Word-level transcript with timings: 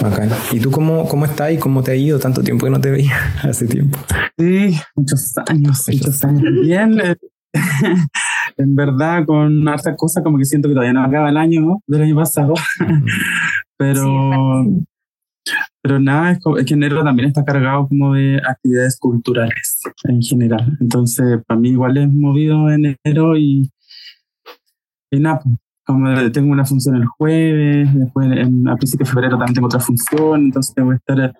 Bacán. 0.00 0.30
¿Y 0.52 0.60
tú 0.60 0.70
cómo, 0.70 1.06
cómo 1.06 1.26
estás 1.26 1.52
y 1.52 1.58
cómo 1.58 1.82
te 1.82 1.92
ha 1.92 1.96
ido? 1.96 2.18
Tanto 2.18 2.42
tiempo 2.42 2.66
que 2.66 2.70
no 2.70 2.80
te 2.80 2.90
veía 2.90 3.16
hace 3.42 3.66
tiempo. 3.66 3.98
Sí, 4.38 4.76
muchos 4.94 5.34
años, 5.46 5.84
muchos 5.88 6.24
años. 6.24 6.42
Bien, 6.62 6.98
eh, 7.00 7.16
en 8.56 8.74
verdad, 8.74 9.24
con 9.26 9.68
harta 9.68 9.94
cosa, 9.96 10.22
como 10.22 10.38
que 10.38 10.44
siento 10.44 10.68
que 10.68 10.74
todavía 10.74 10.92
no 10.92 11.04
acaba 11.04 11.28
el 11.28 11.36
año 11.36 11.60
¿no? 11.60 11.82
del 11.86 12.02
año 12.02 12.16
pasado. 12.16 12.54
pero, 13.76 14.64
pero 15.82 16.00
nada, 16.00 16.32
es, 16.32 16.64
que 16.66 16.74
enero 16.74 17.04
también 17.04 17.28
está 17.28 17.44
cargado 17.44 17.88
como 17.88 18.14
de 18.14 18.40
actividades 18.46 18.98
culturales 18.98 19.80
en 20.04 20.22
general. 20.22 20.76
Entonces, 20.80 21.42
para 21.46 21.60
mí 21.60 21.70
igual 21.70 21.96
es 21.96 22.08
movido 22.12 22.70
en 22.70 22.96
enero 23.04 23.36
y, 23.36 23.70
y 25.10 25.20
nada, 25.20 25.40
pues, 25.40 25.56
como 25.92 26.32
tengo 26.32 26.52
una 26.52 26.64
función 26.64 26.96
el 26.96 27.06
jueves, 27.06 27.94
después 27.94 28.30
en, 28.30 28.68
a 28.68 28.76
principios 28.76 29.08
de 29.08 29.12
febrero 29.12 29.38
también 29.38 29.54
tengo 29.54 29.66
otra 29.66 29.80
función, 29.80 30.44
entonces 30.44 30.74
tengo 30.74 30.90
que 30.90 30.96
estar 30.96 31.20
eh, 31.20 31.32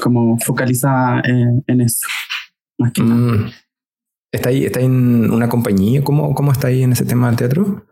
como 0.00 0.38
focalizada 0.38 1.22
en, 1.24 1.80
eso. 1.80 2.06
Más 2.78 2.92
que 2.92 3.02
mm. 3.02 3.50
¿Está, 4.32 4.48
ahí, 4.48 4.64
¿Está 4.64 4.80
en 4.80 5.30
una 5.30 5.48
compañía? 5.48 6.02
¿Cómo, 6.02 6.34
¿Cómo 6.34 6.52
está 6.52 6.68
ahí 6.68 6.82
en 6.82 6.92
ese 6.92 7.04
tema 7.04 7.28
del 7.28 7.36
teatro? 7.36 7.86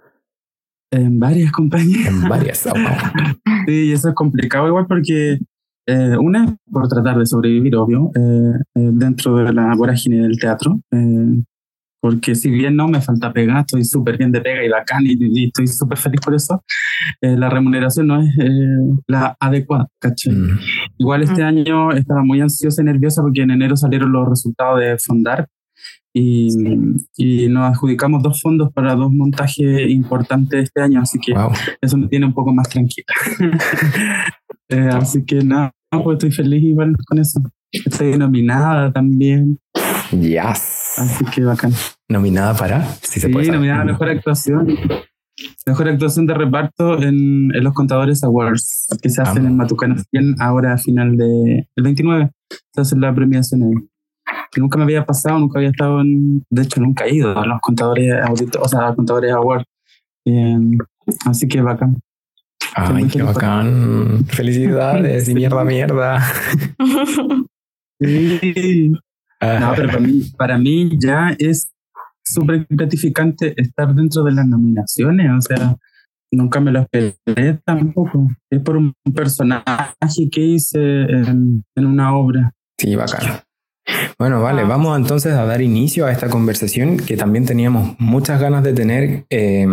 En 0.90 1.18
varias 1.18 1.52
compañías. 1.52 2.08
En 2.08 2.28
varias. 2.28 2.66
Oh, 2.66 2.74
sí, 3.66 3.72
y 3.72 3.92
eso 3.92 4.08
es 4.08 4.14
complicado 4.14 4.66
igual 4.66 4.86
porque 4.86 5.38
eh, 5.86 6.16
una, 6.20 6.56
por 6.70 6.88
tratar 6.88 7.18
de 7.18 7.26
sobrevivir, 7.26 7.76
obvio, 7.76 8.10
eh, 8.14 8.58
dentro 8.74 9.36
de 9.36 9.52
la 9.52 9.74
vorágine 9.76 10.22
del 10.22 10.38
teatro 10.38 10.80
porque 12.02 12.34
si 12.34 12.50
bien 12.50 12.74
no 12.74 12.88
me 12.88 13.00
falta 13.00 13.32
pega, 13.32 13.60
estoy 13.60 13.84
súper 13.84 14.18
bien 14.18 14.32
de 14.32 14.40
pega 14.40 14.64
y 14.64 14.68
bacán 14.68 15.06
y, 15.06 15.16
y 15.20 15.46
estoy 15.46 15.68
súper 15.68 15.96
feliz 15.96 16.20
por 16.20 16.34
eso, 16.34 16.64
eh, 17.20 17.36
la 17.36 17.48
remuneración 17.48 18.08
no 18.08 18.20
es 18.20 18.28
eh, 18.40 18.98
la 19.06 19.36
adecuada, 19.38 19.86
¿cachai? 20.00 20.34
Mm. 20.34 20.58
Igual 20.98 21.22
este 21.22 21.44
año 21.44 21.92
estaba 21.92 22.24
muy 22.24 22.40
ansiosa 22.40 22.82
y 22.82 22.86
nerviosa 22.86 23.22
porque 23.22 23.42
en 23.42 23.52
enero 23.52 23.76
salieron 23.76 24.10
los 24.10 24.28
resultados 24.28 24.80
de 24.80 24.98
Fondar 24.98 25.46
y, 26.12 26.48
y 27.16 27.48
nos 27.48 27.70
adjudicamos 27.70 28.20
dos 28.20 28.42
fondos 28.42 28.72
para 28.72 28.96
dos 28.96 29.12
montajes 29.12 29.88
importantes 29.88 30.64
este 30.64 30.80
año, 30.80 31.00
así 31.00 31.20
que 31.20 31.34
eso 31.80 31.96
me 31.96 32.08
tiene 32.08 32.26
un 32.26 32.34
poco 32.34 32.52
más 32.52 32.68
tranquila. 32.68 33.06
Eh, 34.68 34.88
así 34.90 35.22
que 35.26 35.44
nada, 35.44 35.70
pues 35.90 36.14
estoy 36.14 36.32
feliz 36.32 36.62
igual 36.62 36.96
con 37.06 37.18
eso. 37.18 37.42
Estoy 37.70 38.16
nominada 38.16 38.90
también. 38.90 39.58
Yes. 40.18 40.81
Así 40.96 41.24
que 41.26 41.42
bacán. 41.42 41.72
Nominada 42.08 42.54
para, 42.54 42.84
si 43.02 43.20
se 43.20 43.28
sí, 43.28 43.50
nominada 43.50 43.82
a 43.82 43.84
Mejor 43.84 44.08
Actuación. 44.10 44.68
Mejor 45.66 45.88
actuación 45.88 46.26
de 46.26 46.34
reparto 46.34 47.02
en, 47.02 47.48
los 47.48 47.72
Contadores 47.72 48.22
Awards 48.22 48.88
que 49.00 49.08
se 49.08 49.22
hacen 49.22 49.46
en 49.46 49.56
Matucana 49.56 49.96
ahora 50.38 50.74
a 50.74 50.78
final 50.78 51.16
de 51.16 51.68
el 51.74 51.82
29 51.82 52.30
se 52.74 52.80
hace 52.80 52.96
la 52.96 53.14
premiación 53.14 53.62
ahí. 53.62 53.72
Que 54.50 54.60
nunca 54.60 54.76
me 54.76 54.84
había 54.84 55.04
pasado, 55.06 55.38
nunca 55.38 55.58
había 55.58 55.70
estado 55.70 56.00
en, 56.00 56.44
de 56.50 56.62
hecho 56.62 56.80
nunca 56.80 57.04
he 57.04 57.14
ido 57.14 57.36
a 57.36 57.46
los 57.46 57.60
contadores 57.60 58.12
o 58.60 58.68
sea, 58.68 58.80
a 58.80 58.86
los 58.88 58.96
contadores 58.96 59.32
awards. 59.32 59.64
Em, 60.24 60.78
así 61.26 61.48
que 61.48 61.62
bacán. 61.62 61.98
Ay, 62.74 63.06
qué 63.08 63.22
bacán. 63.22 64.24
Felicidades 64.28 65.28
y 65.28 65.34
mierda, 65.34 65.64
mierda. 65.64 66.22
Sí. 68.00 68.92
No, 69.42 69.72
pero 69.74 69.88
para 69.88 70.00
mí, 70.00 70.22
para 70.36 70.58
mí 70.58 70.90
ya 71.00 71.34
es 71.38 71.72
súper 72.24 72.66
gratificante 72.68 73.54
estar 73.60 73.94
dentro 73.94 74.22
de 74.22 74.32
las 74.32 74.46
nominaciones. 74.46 75.30
O 75.36 75.40
sea, 75.40 75.76
nunca 76.30 76.60
me 76.60 76.70
lo 76.70 76.80
esperé 76.80 77.60
tampoco. 77.64 78.28
Es 78.50 78.60
por 78.60 78.76
un 78.76 78.94
personaje 79.14 80.28
que 80.30 80.40
hice 80.40 80.78
en, 80.78 81.64
una 81.76 82.14
obra. 82.16 82.52
Sí, 82.78 82.94
bacán. 82.94 83.40
Bueno, 84.18 84.40
vale, 84.40 84.62
vamos 84.62 84.96
entonces 84.96 85.32
a 85.32 85.44
dar 85.44 85.60
inicio 85.60 86.06
a 86.06 86.12
esta 86.12 86.28
conversación 86.28 86.98
que 86.98 87.16
también 87.16 87.44
teníamos 87.44 87.96
muchas 87.98 88.40
ganas 88.40 88.62
de 88.62 88.72
tener. 88.72 89.26
Eh, 89.28 89.66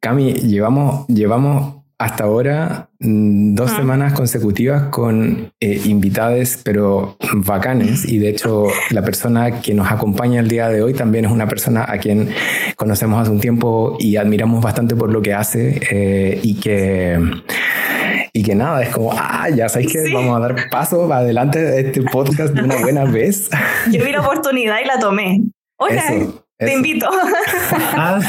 Cami, 0.00 0.32
llevamos, 0.32 1.06
llevamos 1.06 1.81
hasta 2.02 2.24
ahora 2.24 2.88
mm, 2.98 3.54
dos 3.54 3.70
semanas 3.70 4.12
consecutivas 4.12 4.84
con 4.90 5.52
eh, 5.60 5.80
invitades, 5.84 6.60
pero 6.64 7.16
bacanes. 7.32 8.04
Y 8.08 8.18
de 8.18 8.30
hecho, 8.30 8.66
la 8.90 9.02
persona 9.02 9.60
que 9.60 9.72
nos 9.72 9.90
acompaña 9.90 10.40
el 10.40 10.48
día 10.48 10.68
de 10.68 10.82
hoy 10.82 10.94
también 10.94 11.26
es 11.26 11.30
una 11.30 11.46
persona 11.46 11.84
a 11.88 11.98
quien 11.98 12.30
conocemos 12.74 13.22
hace 13.22 13.30
un 13.30 13.40
tiempo 13.40 13.96
y 14.00 14.16
admiramos 14.16 14.60
bastante 14.62 14.96
por 14.96 15.12
lo 15.12 15.22
que 15.22 15.32
hace 15.32 15.80
eh, 15.90 16.40
y 16.42 16.54
que... 16.58 17.18
Y 18.34 18.42
que 18.42 18.54
nada, 18.54 18.82
es 18.82 18.88
como, 18.88 19.12
ah, 19.12 19.50
ya 19.54 19.68
sabéis 19.68 19.92
que 19.92 20.10
vamos 20.10 20.34
a 20.34 20.40
dar 20.40 20.70
paso 20.70 21.12
adelante 21.12 21.58
de 21.58 21.80
este 21.82 22.00
podcast 22.00 22.54
de 22.54 22.62
una 22.62 22.76
buena 22.76 23.04
vez. 23.12 23.50
Yo 23.90 24.02
vi 24.02 24.10
la 24.10 24.22
oportunidad 24.22 24.78
y 24.82 24.86
la 24.86 24.98
tomé. 24.98 25.42
Hola, 25.76 26.02
te 26.64 26.74
invito. 26.74 27.08
Ah, 27.94 28.20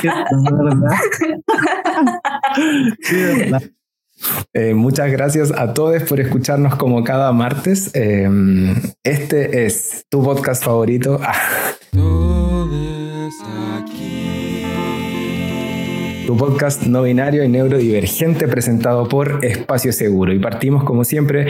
eh, 4.54 4.74
muchas 4.74 5.12
gracias 5.12 5.52
a 5.52 5.74
todos 5.74 6.02
por 6.04 6.20
escucharnos 6.20 6.76
como 6.76 7.04
cada 7.04 7.32
martes. 7.32 7.92
Eh, 7.94 8.28
este 9.04 9.66
es 9.66 10.06
tu 10.10 10.24
podcast 10.24 10.64
favorito. 10.64 11.20
tu 16.26 16.38
podcast 16.38 16.84
no 16.84 17.04
binario 17.04 17.44
y 17.44 17.50
neurodivergente 17.50 18.48
presentado 18.48 19.08
por 19.10 19.44
Espacio 19.44 19.92
Seguro. 19.92 20.34
Y 20.34 20.40
partimos, 20.40 20.84
como 20.84 21.04
siempre, 21.04 21.48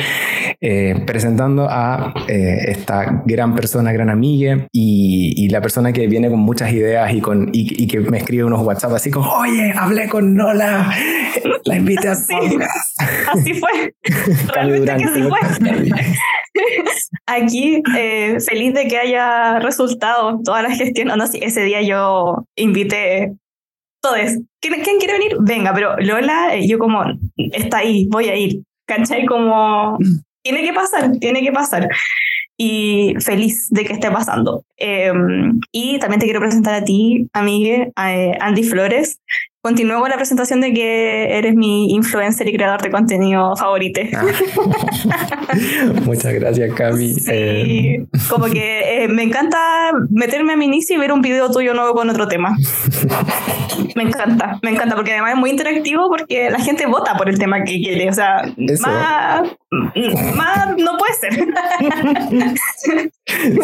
eh, 0.62 1.04
presentando 1.06 1.68
a 1.70 2.14
eh, 2.28 2.66
esta 2.68 3.24
gran 3.26 3.56
persona, 3.56 3.92
gran 3.92 4.10
amiga 4.10 4.68
y, 4.72 5.50
la 5.54 5.62
persona 5.62 5.94
que 5.94 6.08
viene 6.08 6.32
con 6.32 6.40
muchas 6.40 6.72
ideas 6.72 7.14
y, 7.14 7.22
con, 7.22 7.50
y, 7.54 7.86
que 7.86 8.00
me 8.00 8.18
escribe 8.18 8.44
unos 8.44 8.66
WhatsApp 8.66 8.94
así 8.94 9.12
como, 9.12 9.30
oye, 9.30 9.72
hablé 9.78 10.10
con 10.10 10.34
Nola, 10.34 10.92
la 11.66 11.76
invité 11.76 12.08
a 12.08 12.16
podcast. 12.28 13.02
Así 13.32 13.54
fue. 13.54 13.94
Realmente 14.54 14.96
que 14.96 15.04
así 15.04 15.22
fue. 15.22 15.40
Aquí, 17.28 17.84
eh, 17.98 18.38
feliz 18.40 18.74
de 18.74 18.88
que 18.88 18.98
haya 18.98 19.60
resultado 19.60 20.40
toda 20.44 20.64
la 20.64 20.72
gestión. 20.72 21.10
No, 21.10 21.24
ese 21.24 21.64
día 21.64 21.82
yo 21.84 22.46
invité 22.56 23.34
todos. 24.04 24.20
¿Quién, 24.60 24.82
¿Quién, 24.84 25.00
quiere 25.00 25.14
venir? 25.14 25.38
Venga, 25.40 25.74
pero 25.74 25.96
Lola, 25.98 26.56
yo 26.60 26.78
como, 26.78 27.04
está 27.38 27.78
ahí, 27.78 28.08
voy 28.12 28.26
a 28.26 28.36
ir. 28.36 28.62
¿Cachai? 28.86 29.26
Como, 29.26 29.98
tiene 30.44 30.62
que 30.62 30.74
pasar, 30.74 31.12
tiene 31.20 31.42
que 31.42 31.52
pasar. 31.52 31.88
Y 32.58 33.16
feliz 33.20 33.70
de 33.72 33.86
que 33.86 33.94
esté 33.94 34.12
pasando. 34.12 34.64
Em, 34.78 35.60
y 35.72 35.98
también 36.00 36.20
te 36.20 36.26
quiero 36.26 36.42
presentar 36.42 36.76
a 36.76 36.84
ti, 36.84 37.28
amigue, 37.34 37.92
a 37.96 38.14
eh, 38.14 38.38
Andy 38.40 38.64
Flores, 38.64 39.20
Continúo 39.66 40.02
con 40.02 40.10
la 40.10 40.18
presentación 40.18 40.60
de 40.60 40.74
que 40.74 41.38
eres 41.38 41.56
mi 41.56 41.94
influencer 41.94 42.46
y 42.50 42.54
creador 42.54 42.82
de 42.82 42.92
contenido 42.92 43.56
favorito. 43.56 44.02
Ah. 44.14 44.26
Muchas 46.06 46.34
gracias, 46.34 46.74
Cami. 46.74 47.14
Sí, 47.14 47.32
eh, 47.32 48.06
como 48.30 48.48
que 48.48 49.06
eh, 49.06 49.08
me 49.08 49.24
encanta 49.24 49.58
meterme 50.10 50.52
a 50.52 50.58
mi 50.58 50.66
inicio 50.66 50.98
y 50.98 51.00
ver 51.00 51.14
un 51.14 51.22
video 51.22 51.50
tuyo 51.50 51.74
nuevo 51.74 51.94
con 51.94 52.10
otro 52.10 52.28
tema. 52.28 52.58
me 53.96 54.04
encanta, 54.04 54.60
me 54.62 54.72
encanta, 54.72 54.98
porque 54.98 55.14
además 55.14 55.36
es 55.36 55.40
muy 55.40 55.52
interactivo 55.52 56.10
porque 56.10 56.50
la 56.50 56.60
gente 56.60 56.86
vota 56.86 57.16
por 57.16 57.30
el 57.30 57.40
tema 57.40 57.64
que 57.64 57.80
quiere. 57.82 58.10
O 58.10 58.14
sea, 58.14 58.44
más, 58.82 59.50
más 60.36 60.78
no 60.78 60.98
puede 60.98 61.14
ser. 61.20 61.34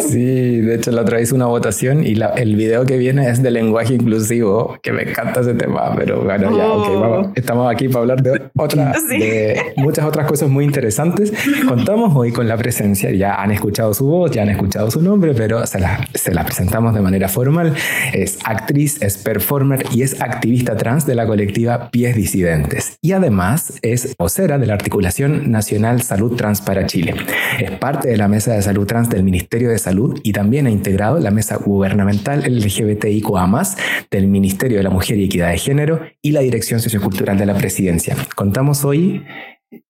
sí, 0.08 0.60
de 0.60 0.74
hecho 0.74 0.90
la 0.90 1.02
otra 1.02 1.18
vez 1.18 1.32
una 1.32 1.46
votación 1.46 2.04
y 2.04 2.14
la, 2.14 2.28
el 2.28 2.56
video 2.56 2.84
que 2.84 2.96
viene 2.96 3.28
es 3.28 3.42
de 3.42 3.50
lenguaje 3.50 3.94
inclusivo, 3.94 4.78
que 4.82 4.92
me 4.92 5.02
encanta 5.02 5.40
ese 5.40 5.54
tema 5.54 5.94
pero 5.96 6.22
bueno, 6.22 6.56
ya, 6.56 6.66
oh. 6.66 7.32
estamos 7.34 7.70
aquí 7.70 7.88
para 7.88 8.00
hablar 8.00 8.22
de, 8.22 8.50
otra, 8.56 8.92
de 9.08 9.72
muchas 9.76 10.04
otras 10.04 10.26
cosas 10.26 10.48
muy 10.48 10.64
interesantes. 10.64 11.32
Contamos 11.68 12.14
hoy 12.14 12.32
con 12.32 12.48
la 12.48 12.56
presencia, 12.56 13.10
ya 13.10 13.34
han 13.34 13.50
escuchado 13.50 13.94
su 13.94 14.06
voz, 14.06 14.30
ya 14.30 14.42
han 14.42 14.50
escuchado 14.50 14.90
su 14.90 15.02
nombre, 15.02 15.34
pero 15.34 15.66
se 15.66 15.78
la, 15.78 16.06
se 16.14 16.32
la 16.32 16.44
presentamos 16.44 16.94
de 16.94 17.00
manera 17.00 17.28
formal. 17.28 17.74
Es 18.12 18.38
actriz, 18.44 19.00
es 19.02 19.18
performer 19.18 19.84
y 19.92 20.02
es 20.02 20.20
activista 20.20 20.76
trans 20.76 21.06
de 21.06 21.14
la 21.14 21.26
colectiva 21.26 21.90
Pies 21.90 22.16
Disidentes. 22.16 22.98
Y 23.02 23.12
además 23.12 23.74
es 23.82 24.16
vocera 24.16 24.58
de 24.58 24.66
la 24.66 24.74
Articulación 24.74 25.50
Nacional 25.50 25.99
Salud 26.00 26.36
Trans 26.36 26.60
para 26.60 26.86
Chile. 26.86 27.14
Es 27.58 27.70
parte 27.72 28.08
de 28.08 28.16
la 28.16 28.28
Mesa 28.28 28.52
de 28.52 28.62
Salud 28.62 28.86
Trans 28.86 29.08
del 29.08 29.22
Ministerio 29.22 29.70
de 29.70 29.78
Salud 29.78 30.18
y 30.22 30.32
también 30.32 30.66
ha 30.66 30.70
integrado 30.70 31.18
la 31.18 31.30
Mesa 31.30 31.56
Gubernamental 31.56 32.42
LGBTIQA+, 32.42 33.62
del 34.10 34.26
Ministerio 34.28 34.78
de 34.78 34.82
la 34.82 34.90
Mujer 34.90 35.18
y 35.18 35.24
Equidad 35.24 35.50
de 35.50 35.58
Género 35.58 36.00
y 36.22 36.32
la 36.32 36.40
Dirección 36.40 36.80
Sociocultural 36.80 37.38
de 37.38 37.46
la 37.46 37.54
Presidencia. 37.54 38.16
Contamos 38.34 38.84
hoy 38.84 39.24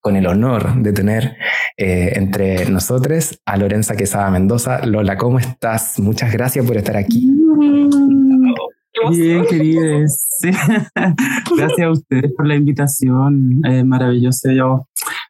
con 0.00 0.16
el 0.16 0.26
honor 0.26 0.82
de 0.82 0.92
tener 0.92 1.36
eh, 1.76 2.12
entre 2.16 2.68
nosotros 2.70 3.40
a 3.46 3.56
Lorenza 3.56 3.96
Quesada 3.96 4.30
Mendoza. 4.30 4.84
Lola, 4.84 5.16
¿cómo 5.16 5.38
estás? 5.38 5.98
Muchas 5.98 6.32
gracias 6.32 6.66
por 6.66 6.76
estar 6.76 6.96
aquí. 6.96 7.34
Bien, 9.10 9.44
queridos. 9.46 10.26
Gracias 11.56 11.86
a 11.86 11.90
ustedes 11.90 12.32
por 12.34 12.46
la 12.46 12.56
invitación. 12.56 13.60
maravilloso. 13.84 14.50
Yo 14.50 14.86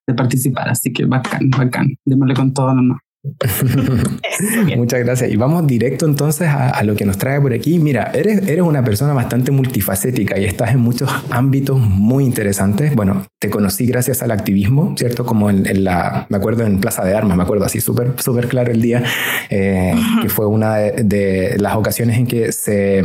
de 0.07 0.15
participar. 0.15 0.69
Así 0.69 0.93
que 0.93 1.05
bacán, 1.05 1.51
bacán. 1.51 1.97
Démosle 2.05 2.35
con 2.35 2.53
todo 2.53 2.75
nomás. 2.75 2.99
Muchas 4.77 5.01
gracias. 5.01 5.31
Y 5.31 5.37
vamos 5.37 5.67
directo 5.67 6.07
entonces 6.07 6.49
a, 6.49 6.83
lo 6.85 6.95
que 6.95 7.05
nos 7.05 7.19
trae 7.19 7.41
por 7.41 7.53
aquí. 7.53 7.79
Mira, 7.79 8.11
eres, 8.15 8.49
eres 8.49 8.63
una 8.63 8.83
persona 8.83 9.13
bastante 9.13 9.51
multifacética 9.51 10.39
y 10.39 10.45
estás 10.45 10.71
en 10.71 10.81
muchos 10.81 11.11
ámbitos 11.31 11.79
muy 11.79 12.25
interesantes. 12.25 12.95
Bueno, 12.95 13.27
te 13.39 13.51
conocí 13.51 13.87
gracias 13.87 14.23
al 14.23 14.31
activismo, 14.31 14.95
¿cierto? 14.97 15.27
Como 15.27 15.51
en, 15.51 15.85
la, 15.85 16.27
me 16.31 16.39
acuerdo 16.39 16.65
en 16.65 16.81
Plaza 16.81 17.05
de 17.05 17.15
Armas, 17.15 17.37
me 17.37 17.43
acuerdo 17.43 17.67
así 17.67 17.81
súper 17.81 18.15
súper 18.19 18.49
claro 18.49 18.73
el 18.73 18.81
día, 18.81 19.05
eh, 19.51 19.95
que 20.23 20.29
fue 20.29 20.47
una 20.47 20.77
de, 20.77 21.57
las 21.59 21.77
ocasiones 21.77 22.17
en 22.19 22.27
que 22.27 22.53
se, 22.53 23.03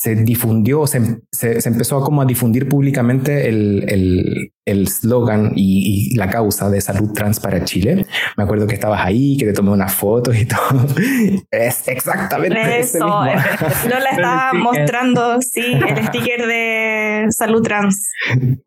se 0.00 0.14
difundió, 0.14 0.86
se, 0.86 1.20
se, 1.30 1.68
empezó 1.68 1.98
a 1.98 2.02
como 2.02 2.22
a 2.22 2.24
difundir 2.24 2.66
públicamente 2.66 3.50
el, 3.50 3.84
el, 3.86 4.52
el 4.64 4.88
slogan 4.88 5.52
y, 5.54 6.16
la 6.16 6.30
causa 6.30 6.70
de 6.70 6.80
salud 6.80 7.12
trans 7.12 7.38
para 7.38 7.64
Chile. 7.64 8.06
Me 8.38 8.44
acuerdo 8.44 8.66
que 8.66 8.76
estabas 8.76 9.04
ahí, 9.04 9.36
que 9.36 9.44
te 9.44 9.52
tomé 9.52 9.72
unas 9.72 9.92
fotos 9.92 10.34
y 10.38 10.46
todo. 10.46 10.86
Es 11.50 11.86
exactamente 11.86 12.78
eso. 12.78 13.06
No 13.06 13.24
la 13.26 14.10
estaba 14.12 14.52
mostrando, 14.54 15.42
sí, 15.42 15.74
el 15.74 16.06
sticker 16.06 16.46
de 16.46 17.26
salud 17.28 17.60
trans, 17.60 18.10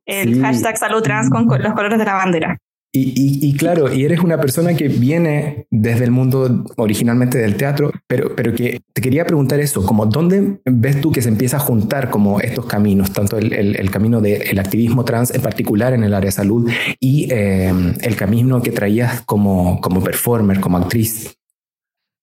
el 0.06 0.39
hashtag 0.39 0.77
salud 0.77 1.01
trans 1.01 1.31
con 1.31 1.47
los 1.47 1.74
colores 1.74 1.97
de 1.97 2.06
la 2.06 2.13
bandera. 2.13 2.59
Y, 2.95 3.57
claro, 3.57 3.92
y 3.92 4.06
eres 4.06 4.19
una 4.19 4.40
persona 4.40 4.75
que 4.75 4.88
viene 4.88 5.66
desde 5.72 6.04
el 6.04 6.12
mundo 6.12 6.63
originalmente 6.78 7.40
del 7.40 7.57
teatro, 7.57 7.92
pero, 8.06 8.36
pero 8.36 8.54
que 8.54 8.81
te 8.94 9.01
quería 9.01 9.25
preguntar 9.25 9.60
eso, 9.60 9.84
como 9.84 10.06
dónde 10.06 10.60
ves 10.63 11.01
tú 11.01 11.12
que 11.12 11.24
se 11.24 11.30
empieza 11.30 11.57
a 11.57 11.60
juntar 11.60 12.12
como 12.12 12.40
estos 12.40 12.68
caminos, 12.68 13.12
tanto 13.12 13.40
el, 13.40 13.51
el, 13.51 13.90
camino 13.90 14.22
del 14.22 14.60
activismo 14.60 15.04
trans 15.06 15.34
en 15.34 15.42
particular 15.42 15.94
en 15.94 16.04
el 16.04 16.13
área 16.13 16.28
de 16.28 16.34
salud 16.34 16.69
y 17.00 17.34
em, 17.34 17.95
el 18.00 18.16
camino 18.16 18.62
que 18.62 18.69
traías 18.69 19.22
como, 19.22 19.81
como 19.81 20.04
performer, 20.04 20.60
como 20.60 20.78
actriz? 20.78 21.36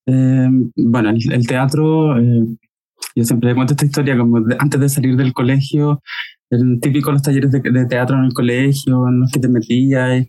Em, 0.07 0.71
bueno, 0.77 1.11
el, 1.11 1.47
teatro, 1.49 2.17
eh, 2.17 2.47
yo 3.17 3.25
siempre 3.25 3.57
cuento 3.57 3.73
esta 3.73 3.87
historia, 3.87 4.17
como 4.17 4.39
antes 4.61 4.81
de 4.81 4.89
salir 4.89 5.17
del 5.17 5.33
colegio, 5.33 6.01
el 6.51 6.81
típico 6.81 7.13
los 7.13 7.23
talleres 7.23 7.51
de, 7.51 7.87
teatro 7.87 8.19
en 8.19 8.25
el 8.25 8.33
colegio, 8.33 9.07
en 9.09 9.21
los 9.21 9.31
que 9.31 9.41
te 9.41 9.49
metías. 9.49 10.27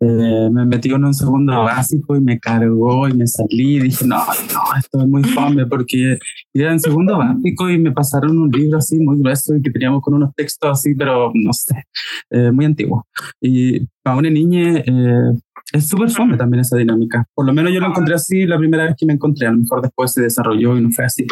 Eh, 0.00 0.48
me 0.50 0.66
metí 0.66 0.90
en 0.90 1.04
un 1.04 1.14
segundo 1.14 1.62
básico 1.62 2.14
y 2.16 2.20
me 2.20 2.38
cargó 2.38 3.08
y 3.08 3.14
me 3.14 3.26
salí. 3.26 3.76
Y 3.76 3.80
dije, 3.80 4.06
no, 4.06 4.16
no, 4.16 4.78
esto 4.78 5.00
es 5.00 5.08
muy 5.08 5.24
fome 5.24 5.66
porque 5.66 6.18
iba 6.52 6.70
en 6.70 6.80
segundo 6.80 7.16
básico 7.18 7.70
y 7.70 7.78
me 7.78 7.92
pasaron 7.92 8.38
un 8.38 8.50
libro 8.50 8.78
así 8.78 8.98
muy 8.98 9.18
grueso 9.18 9.56
y 9.56 9.62
que 9.62 9.70
teníamos 9.70 10.02
con 10.02 10.14
unos 10.14 10.34
textos 10.34 10.70
así, 10.70 10.94
pero 10.94 11.32
no 11.34 11.52
sé, 11.52 11.84
eh, 12.30 12.52
muy 12.52 12.66
antiguo. 12.66 13.06
Y 13.40 13.86
para 14.02 14.16
una 14.16 14.30
niña 14.30 14.78
eh, 14.78 15.32
es 15.72 15.88
súper 15.88 16.10
fome 16.10 16.36
también 16.36 16.60
esa 16.60 16.76
dinámica. 16.76 17.26
Por 17.34 17.46
lo 17.46 17.54
menos 17.54 17.72
yo 17.72 17.80
lo 17.80 17.88
encontré 17.88 18.14
así 18.14 18.46
la 18.46 18.58
primera 18.58 18.84
vez 18.84 18.94
que 18.96 19.06
me 19.06 19.14
encontré. 19.14 19.46
A 19.46 19.52
lo 19.52 19.58
mejor 19.58 19.82
después 19.82 20.12
se 20.12 20.22
desarrolló 20.22 20.76
y 20.76 20.82
no 20.82 20.90
fue 20.90 21.04
así. 21.04 21.26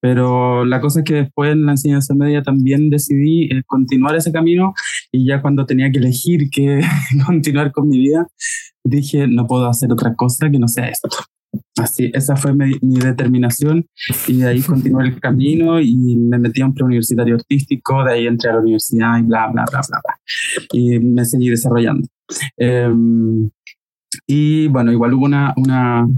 Pero 0.00 0.64
la 0.64 0.80
cosa 0.80 1.00
es 1.00 1.04
que 1.04 1.14
después 1.14 1.52
en 1.52 1.66
la 1.66 1.72
enseñanza 1.72 2.14
media 2.14 2.42
también 2.42 2.90
decidí 2.90 3.44
eh, 3.44 3.62
continuar 3.66 4.16
ese 4.16 4.32
camino 4.32 4.74
y 5.12 5.26
ya 5.26 5.40
cuando 5.40 5.66
tenía 5.66 5.90
que 5.90 5.98
elegir 5.98 6.50
que 6.50 6.80
continuar 7.26 7.72
con 7.72 7.88
mi 7.88 7.98
vida, 7.98 8.26
dije, 8.84 9.26
no 9.26 9.46
puedo 9.46 9.66
hacer 9.66 9.92
otra 9.92 10.14
cosa 10.14 10.50
que 10.50 10.58
no 10.58 10.68
sea 10.68 10.88
esto. 10.88 11.08
Así, 11.76 12.10
esa 12.14 12.36
fue 12.36 12.54
mi, 12.54 12.78
determinación 12.80 13.86
y 14.28 14.36
de 14.36 14.48
ahí 14.48 14.60
continué 14.60 15.08
el 15.08 15.20
camino 15.20 15.80
y 15.80 16.16
me 16.16 16.38
metí 16.38 16.60
a 16.62 16.66
un 16.66 16.74
preuniversitario 16.74 17.34
artístico, 17.34 18.04
de 18.04 18.12
ahí 18.12 18.26
entré 18.26 18.50
a 18.50 18.54
la 18.54 18.60
universidad 18.60 19.18
y 19.18 19.22
bla, 19.22 19.48
bla, 19.48 19.64
bla, 19.70 19.80
bla, 19.88 20.00
bla. 20.04 20.20
Y 20.72 20.98
me 21.00 21.24
seguí 21.24 21.48
desarrollando. 21.48 22.06
Em, 22.56 23.50
y 24.32 24.68
bueno, 24.68 24.92
igual 24.92 25.14
hubo 25.14 25.24
una, 25.24 25.52
una, 25.56 26.08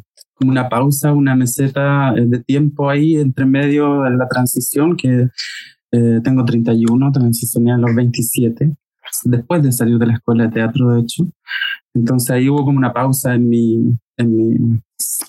una 0.40 0.68
pausa, 0.68 1.14
una 1.14 1.34
meseta 1.34 2.12
eh, 2.14 2.26
de 2.26 2.40
tiempo 2.40 2.90
ahí 2.90 3.16
entre 3.16 3.46
medio 3.46 4.02
de 4.02 4.10
la 4.10 4.28
transición, 4.28 4.98
que 4.98 5.28
eh, 5.92 6.20
tengo 6.22 6.44
31, 6.44 7.10
transicioné 7.10 7.72
a 7.72 7.78
los 7.78 7.94
27, 7.94 8.70
después 9.24 9.62
de 9.62 9.72
salir 9.72 9.96
de 9.96 10.06
la 10.08 10.12
escuela 10.12 10.44
de 10.44 10.50
teatro, 10.50 10.90
de 10.90 11.00
hecho. 11.00 11.26
Entonces 11.94 12.30
ahí 12.30 12.50
hubo 12.50 12.66
como 12.66 12.76
una 12.76 12.92
pausa 12.92 13.34
en 13.34 13.48
mi, 13.48 13.98
en 14.18 14.36
mi, 14.36 14.80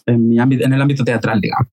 en 0.06 0.28
mi 0.28 0.40
ámbito, 0.40 0.66
en 0.66 0.74
el 0.74 0.82
ámbito 0.82 1.06
teatral, 1.06 1.40
digamos. 1.40 1.72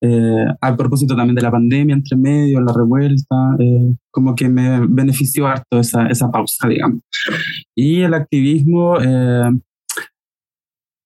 Eh, 0.00 0.46
a 0.60 0.76
propósito 0.76 1.16
también 1.16 1.34
de 1.34 1.42
la 1.42 1.50
pandemia, 1.50 1.94
entre 1.94 2.16
medio, 2.16 2.60
la 2.60 2.72
revuelta, 2.72 3.56
eh, 3.58 3.92
como 4.12 4.36
que 4.36 4.48
me 4.48 4.86
benefició 4.86 5.48
harto 5.48 5.80
esa, 5.80 6.06
esa 6.06 6.30
pausa, 6.30 6.68
digamos. 6.68 7.00
Y 7.74 8.02
el 8.02 8.14
activismo, 8.14 9.00
eh, 9.00 9.50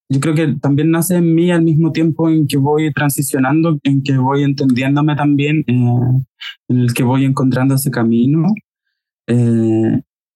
yo 0.08 0.20
creo 0.20 0.34
que 0.34 0.54
también 0.60 0.90
nace 0.90 1.16
en 1.16 1.34
mí 1.34 1.50
al 1.50 1.62
mismo 1.62 1.92
tiempo 1.92 2.28
en 2.28 2.46
que 2.46 2.56
voy 2.56 2.92
transicionando, 2.92 3.78
en 3.82 4.02
que 4.02 4.16
voy 4.16 4.42
entendiéndome 4.42 5.16
también, 5.16 5.64
en 5.66 6.26
el 6.68 6.94
que 6.94 7.02
voy 7.02 7.24
encontrando 7.24 7.74
ese 7.74 7.90
camino. 7.90 8.48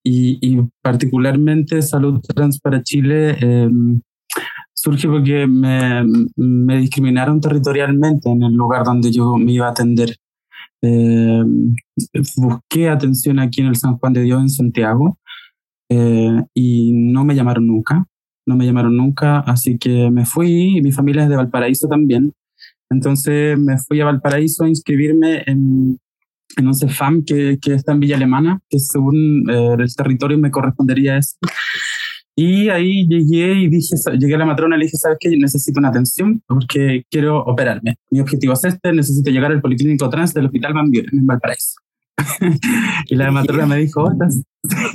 Y, 0.05 0.39
y, 0.41 0.59
particularmente 0.83 1.81
Salud 1.81 2.21
Trans 2.21 2.59
para 2.61 2.83
Chile 2.83 3.37
surge 4.83 5.09
porque 5.09 5.47
me, 5.47 6.05
me, 6.37 6.79
discriminaron 6.79 7.41
territorialmente 7.41 8.29
en 8.29 8.43
el 8.43 8.53
lugar 8.53 8.85
donde 8.85 9.13
yo 9.13 9.37
me 9.37 9.53
iba 9.53 9.69
a 9.69 9.71
atender. 9.71 10.17
Eh, 10.83 11.45
busqué 12.37 12.89
atención 12.89 13.39
aquí 13.39 13.61
en 13.61 13.69
el 13.69 13.77
San 13.77 13.97
Juan 13.99 14.13
de 14.13 14.23
Dios, 14.23 14.43
en 14.43 14.51
Santiago, 14.51 15.19
eh, 15.89 16.43
y 16.53 16.93
no 16.93 17.25
me 17.25 17.37
llamaron 17.37 17.69
nunca, 17.69 18.05
no 18.47 18.57
me 18.57 18.67
llamaron 18.67 18.97
nunca, 18.97 19.41
así 19.41 19.79
que 19.79 20.11
me 20.11 20.27
fui, 20.27 20.79
y 20.79 20.83
mi 20.83 20.93
familia 20.93 21.25
es 21.25 21.29
de 21.29 21.37
Valparaíso 21.37 21.89
también, 21.89 22.33
entonces 22.91 23.59
me 23.59 23.79
fui 23.79 24.01
a 24.01 24.05
Valparaíso 24.05 24.65
a 24.65 24.69
inscribirme 24.69 25.43
en, 25.47 25.99
en 26.57 26.67
un 26.67 26.75
CEFAM 26.75 27.25
que, 27.25 27.59
que 27.61 27.75
está 27.75 27.93
en 27.93 28.01
Villa 28.01 28.17
Alemana, 28.17 28.61
que 28.69 28.79
según 28.79 29.49
eh, 29.51 29.77
el 29.79 29.95
territorio 29.97 30.39
me 30.39 30.51
correspondería 30.51 31.17
eso. 31.17 31.37
Y 32.35 32.71
ahí 32.71 33.07
llegué 33.07 33.55
y 33.61 33.69
dije, 33.69 33.95
llegué 34.19 34.35
a 34.35 34.39
la 34.39 34.47
matrona 34.47 34.77
y 34.77 34.79
le 34.81 34.85
dije, 34.87 34.97
¿sabes 34.97 35.19
qué? 35.21 35.31
Necesito 35.37 35.79
una 35.79 35.89
atención 35.89 36.43
porque 36.47 37.05
quiero 37.11 37.39
operarme. 37.45 37.97
Mi 38.11 38.21
objetivo 38.21 38.55
es 38.55 38.65
este, 38.65 38.93
necesito 38.93 39.31
llegar 39.31 39.53
al 39.53 39.61
Policlínico 39.61 40.09
Trans 40.09 40.33
del 40.33 40.47
Hospital 40.47 40.73
Van 40.73 40.91
en 40.95 41.27
Valparaíso. 41.27 41.77
y 43.07 43.15
la 43.15 43.31
matrona 43.31 43.67
me 43.67 43.77
dijo, 43.77 44.05
oh, 44.05 44.13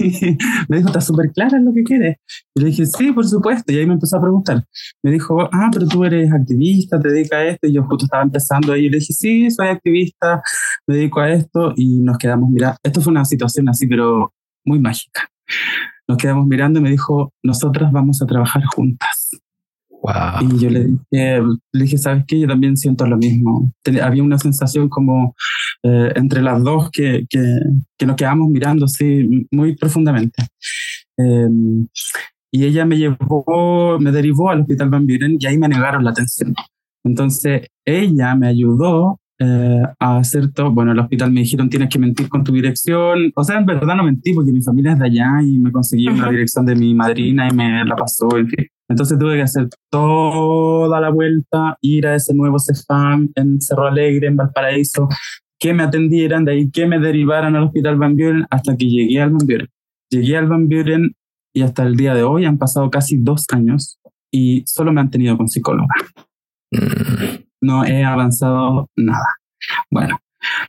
me 0.69 0.77
dijo, 0.77 0.87
¿estás 0.87 1.05
súper 1.05 1.31
clara 1.31 1.57
en 1.57 1.65
lo 1.65 1.73
que 1.73 1.83
quieres? 1.83 2.17
Y 2.55 2.61
le 2.61 2.67
dije, 2.67 2.85
sí, 2.85 3.11
por 3.11 3.27
supuesto. 3.27 3.71
Y 3.71 3.77
ahí 3.77 3.85
me 3.85 3.93
empezó 3.93 4.17
a 4.17 4.21
preguntar. 4.21 4.63
Me 5.03 5.11
dijo, 5.11 5.49
ah, 5.51 5.69
pero 5.71 5.87
tú 5.87 6.03
eres 6.03 6.31
activista, 6.31 6.99
te 6.99 7.09
dedicas 7.09 7.39
a 7.39 7.45
esto. 7.45 7.67
Y 7.67 7.73
yo 7.73 7.83
justo 7.83 8.05
estaba 8.05 8.23
empezando 8.23 8.73
ahí 8.73 8.85
y 8.85 8.89
le 8.89 8.99
dije, 8.99 9.13
sí, 9.13 9.51
soy 9.51 9.67
activista, 9.67 10.41
me 10.87 10.95
dedico 10.95 11.19
a 11.19 11.29
esto. 11.29 11.73
Y 11.75 11.99
nos 11.99 12.17
quedamos, 12.17 12.49
mira, 12.49 12.77
esto 12.83 13.01
fue 13.01 13.11
una 13.11 13.25
situación 13.25 13.69
así, 13.69 13.87
pero 13.87 14.33
muy 14.65 14.79
mágica 14.79 15.29
nos 16.07 16.17
quedamos 16.17 16.47
mirando 16.47 16.79
y 16.79 16.83
me 16.83 16.89
dijo, 16.89 17.33
nosotras 17.43 17.91
vamos 17.91 18.21
a 18.21 18.25
trabajar 18.25 18.63
juntas. 18.65 19.16
Y 20.41 20.59
yo 20.59 20.69
le 20.69 20.85
dije, 20.85 21.41
le 21.73 21.83
dije, 21.83 21.97
¿sabes 21.97 22.23
qué? 22.27 22.39
Yo 22.39 22.47
también 22.47 22.77
siento 22.77 23.05
lo 23.05 23.17
mismo. 23.17 23.73
había 24.01 24.23
una 24.23 24.39
sensación 24.39 24.87
como 24.89 25.35
eh, 25.83 26.11
entre 26.15 26.41
las 26.41 26.63
dos 26.63 26.89
que, 26.91 27.25
que, 27.29 27.59
que, 27.97 28.05
nos 28.05 28.15
quedamos 28.15 28.49
mirando 28.49 28.85
así 28.85 29.47
muy 29.51 29.75
profundamente. 29.75 30.43
Em, 31.17 31.87
y 32.51 32.65
ella 32.65 32.85
me 32.85 32.97
llevó, 32.97 33.99
me 33.99 34.11
derivó 34.11 34.49
al 34.49 34.61
Hospital 34.61 34.89
Van 34.89 35.05
Buren 35.05 35.37
y 35.39 35.45
ahí 35.45 35.57
me 35.57 35.67
negaron 35.67 36.03
la 36.03 36.11
atención. 36.11 36.53
Entonces, 37.03 37.67
ella 37.85 38.35
me 38.35 38.47
ayudó 38.47 39.19
eh, 39.39 39.81
a 39.99 40.17
hacer 40.17 40.51
todo. 40.53 40.71
Bueno, 40.71 40.93
el 40.93 40.99
hospital 40.99 41.31
me 41.31 41.41
dijeron 41.41 41.69
tienes 41.69 41.89
que 41.89 41.99
mentir 41.99 42.29
con 42.29 42.43
tu 42.43 42.53
dirección. 42.53 43.31
O 43.35 43.43
sea, 43.43 43.59
en 43.59 43.65
verdad 43.65 43.95
no 43.95 44.03
mentí 44.03 44.33
porque 44.33 44.51
mi 44.51 44.61
familia 44.61 44.93
es 44.93 44.99
de 44.99 45.05
allá 45.05 45.41
y 45.43 45.59
me 45.59 45.71
conseguí 45.71 46.07
una 46.07 46.29
dirección 46.29 46.65
de 46.65 46.75
mi 46.75 46.95
madrina 46.95 47.47
y 47.49 47.53
me 47.53 47.85
la 47.85 47.95
pasó, 47.95 48.37
en 48.37 48.47
fin. 48.47 48.65
Entonces 48.89 49.19
tuve 49.19 49.35
que 49.35 49.41
hacer 49.41 49.67
toda 49.89 50.99
la 51.01 51.09
vuelta, 51.09 51.77
ir 51.81 52.07
a 52.07 52.15
ese 52.15 52.33
nuevo 52.33 52.57
CEFAM 52.59 53.31
en 53.35 53.59
Cerro 53.59 53.87
Alegre, 53.87 54.27
en 54.27 54.37
Valparaíso, 54.37 55.09
que 55.59 55.73
me 55.73 55.83
atendieran, 55.83 56.45
de 56.45 56.53
ahí 56.53 56.71
que 56.71 56.85
me 56.85 56.99
derivaran 56.99 57.55
al 57.55 57.63
hospital 57.63 57.97
Van 57.97 58.15
Buren 58.15 58.45
hasta 58.49 58.77
que 58.77 58.87
llegué 58.87 59.21
al 59.21 59.31
Van 59.31 59.45
Buren. 59.45 59.67
Llegué 60.09 60.37
al 60.37 60.47
Van 60.47 60.69
Buren 60.69 61.15
y 61.53 61.61
hasta 61.63 61.83
el 61.83 61.95
día 61.95 62.13
de 62.13 62.23
hoy 62.23 62.45
han 62.45 62.57
pasado 62.57 62.89
casi 62.89 63.17
dos 63.17 63.45
años 63.51 63.99
y 64.31 64.63
solo 64.65 64.93
me 64.93 65.01
han 65.01 65.09
tenido 65.09 65.35
con 65.37 65.49
psicóloga. 65.49 65.93
Mm 66.71 67.47
no 67.61 67.85
he 67.85 68.03
avanzado 68.03 68.89
nada. 68.95 69.35
Bueno, 69.91 70.17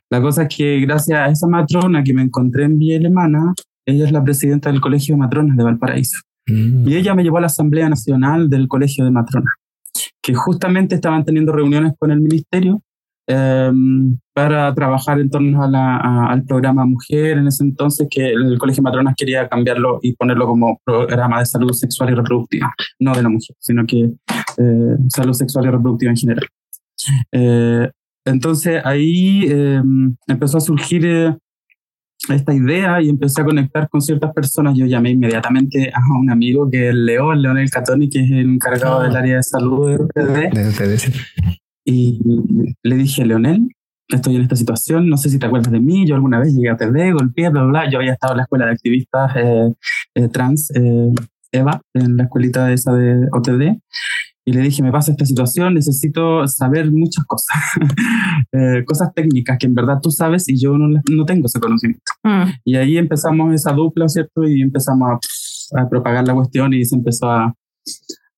la 0.09 0.21
cosa 0.21 0.43
es 0.43 0.55
que 0.55 0.79
gracias 0.81 1.19
a 1.19 1.31
esa 1.31 1.47
matrona 1.47 2.03
que 2.03 2.13
me 2.13 2.21
encontré 2.21 2.65
en 2.65 2.79
Vía 2.79 2.97
Alemana, 2.97 3.53
ella 3.85 4.05
es 4.05 4.11
la 4.11 4.23
presidenta 4.23 4.71
del 4.71 4.81
Colegio 4.81 5.15
de 5.15 5.19
Matronas 5.19 5.57
de 5.57 5.63
Valparaíso. 5.63 6.19
Mm. 6.49 6.87
Y 6.87 6.95
ella 6.95 7.15
me 7.15 7.23
llevó 7.23 7.37
a 7.37 7.41
la 7.41 7.47
Asamblea 7.47 7.89
Nacional 7.89 8.49
del 8.49 8.67
Colegio 8.67 9.05
de 9.05 9.11
Matronas, 9.11 9.53
que 10.21 10.33
justamente 10.33 10.95
estaban 10.95 11.25
teniendo 11.25 11.51
reuniones 11.51 11.93
con 11.97 12.11
el 12.11 12.19
ministerio 12.19 12.81
em, 13.27 14.17
para 14.33 14.73
trabajar 14.73 15.19
en 15.19 15.29
torno 15.29 15.63
a 15.63 16.31
al 16.31 16.43
programa 16.43 16.85
Mujer 16.85 17.37
en 17.37 17.47
ese 17.47 17.63
entonces, 17.63 18.07
que 18.09 18.29
el 18.29 18.57
Colegio 18.57 18.83
Matronas 18.83 19.15
quería 19.15 19.47
cambiarlo 19.47 19.99
y 20.01 20.13
ponerlo 20.13 20.47
como 20.47 20.79
programa 20.83 21.39
de 21.39 21.45
salud 21.45 21.73
sexual 21.73 22.11
y 22.11 22.15
reproductiva, 22.15 22.73
no 22.99 23.13
de 23.13 23.23
la 23.23 23.29
mujer, 23.29 23.55
sino 23.59 23.85
que 23.85 24.11
eh, 24.57 24.97
salud 25.09 25.33
sexual 25.33 25.65
y 25.65 25.69
reproductiva 25.69 26.11
en 26.11 26.17
general. 26.17 26.47
Eh, 27.31 27.89
entonces 28.25 28.81
ahí 28.85 29.45
em, 29.47 30.15
empezó 30.27 30.57
a 30.57 30.61
surgir 30.61 31.05
eh, 31.05 31.35
esta 32.27 32.53
idea 32.53 33.01
y 33.01 33.09
empecé 33.09 33.41
a 33.41 33.45
conectar 33.45 33.89
con 33.89 34.01
ciertas 34.01 34.33
personas. 34.33 34.77
Yo 34.77 34.85
llamé 34.85 35.11
inmediatamente 35.11 35.91
a 35.93 35.99
un 36.19 36.29
amigo 36.29 36.69
que 36.69 36.89
es 36.89 36.95
León, 36.95 37.41
Leonel 37.41 37.69
Catoni, 37.69 38.09
que 38.09 38.19
es 38.19 38.31
el 38.31 38.49
encargado 38.49 39.01
del 39.01 39.15
ah. 39.15 39.19
área 39.19 39.35
de 39.37 39.43
salud 39.43 39.89
de 39.89 39.95
UTD. 40.03 40.53
Y 41.85 42.19
le 42.83 42.95
dije, 42.95 43.25
Leonel, 43.25 43.69
estoy 44.09 44.35
en 44.35 44.41
esta 44.43 44.55
situación, 44.55 45.09
no 45.09 45.17
sé 45.17 45.29
si 45.29 45.39
te 45.39 45.45
acuerdas 45.45 45.71
de 45.71 45.79
mí, 45.79 46.07
yo 46.07 46.15
alguna 46.15 46.39
vez 46.39 46.53
llegué 46.53 46.69
a 46.69 46.73
UTD, 46.73 47.13
golpeé, 47.13 47.49
bla, 47.49 47.63
bla, 47.63 47.83
bla. 47.83 47.89
Yo 47.89 47.99
había 47.99 48.13
estado 48.13 48.33
en 48.33 48.37
la 48.37 48.43
escuela 48.43 48.65
de 48.65 48.71
activistas 48.71 49.31
eh, 49.35 49.73
eh, 50.15 50.27
trans, 50.27 50.71
eh, 50.75 51.11
Eva, 51.51 51.81
en 51.93 52.17
la 52.17 52.23
escuelita 52.23 52.71
esa 52.71 52.93
de 52.93 53.27
OTD, 53.31 53.79
y 54.49 54.51
le 54.51 54.61
dije, 54.61 54.81
me 54.81 54.91
pasa 54.91 55.11
esta 55.11 55.25
situación, 55.25 55.75
necesito 55.75 56.47
saber 56.47 56.91
muchas 56.91 57.23
cosas, 57.25 57.55
eh, 58.51 58.83
cosas 58.83 59.13
técnicas 59.13 59.59
que 59.59 59.67
en 59.67 59.75
verdad 59.75 59.99
tú 60.01 60.09
sabes 60.09 60.49
y 60.49 60.59
yo 60.59 60.75
no, 60.75 60.99
no 61.11 61.25
tengo 61.25 61.45
ese 61.45 61.59
conocimiento. 61.59 62.11
Mm. 62.23 62.49
Y 62.65 62.75
ahí 62.75 62.97
empezamos 62.97 63.53
esa 63.53 63.73
dupla, 63.73 64.09
¿cierto? 64.09 64.43
Y 64.45 64.63
empezamos 64.63 65.19
a, 65.75 65.87
propagar 65.87 66.25
la 66.25 66.33
cuestión 66.33 66.73
y 66.73 66.83
se 66.83 66.95
empezó 66.95 67.29
a, 67.29 67.53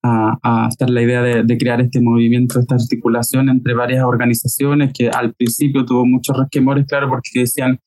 a, 0.03 0.37
a 0.43 0.67
estar 0.67 0.89
la 0.89 1.01
idea 1.01 1.21
de, 1.21 1.43
de, 1.43 1.57
crear 1.57 1.79
este 1.79 2.01
movimiento, 2.01 2.59
esta 2.59 2.75
articulación 2.75 3.47
entre 3.47 3.73
varias 3.73 4.03
organizaciones 4.03 4.91
que 4.93 5.09
al 5.09 5.33
principio 5.33 5.85
tuvo 5.85 6.05
muchos 6.05 6.37
resquemores, 6.37 6.85
claro, 6.87 7.07
porque 7.07 7.39
decían, 7.39 7.79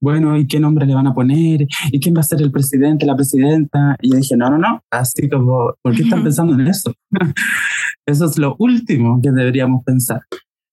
bueno, 0.00 0.36
¿y 0.36 0.46
qué 0.46 0.58
nombre 0.58 0.86
le 0.86 0.94
van 0.94 1.06
a 1.06 1.14
poner? 1.14 1.66
¿Y 1.92 2.00
quién 2.00 2.14
va 2.16 2.20
a 2.20 2.24
ser 2.24 2.40
el 2.40 2.50
presidente, 2.50 3.04
la 3.04 3.16
presidenta? 3.16 3.96
Y 4.00 4.10
yo 4.10 4.16
dije, 4.16 4.36
no, 4.36 4.50
no, 4.50 4.58
no, 4.58 4.80
así 4.90 5.28
como, 5.28 5.74
¿por 5.82 5.94
qué 5.94 6.02
están 6.02 6.22
pensando 6.24 6.54
en 6.54 6.66
eso? 6.66 6.92
eso 8.06 8.24
es 8.24 8.38
lo 8.38 8.56
último 8.58 9.20
que 9.22 9.30
deberíamos 9.30 9.84
pensar. 9.84 10.22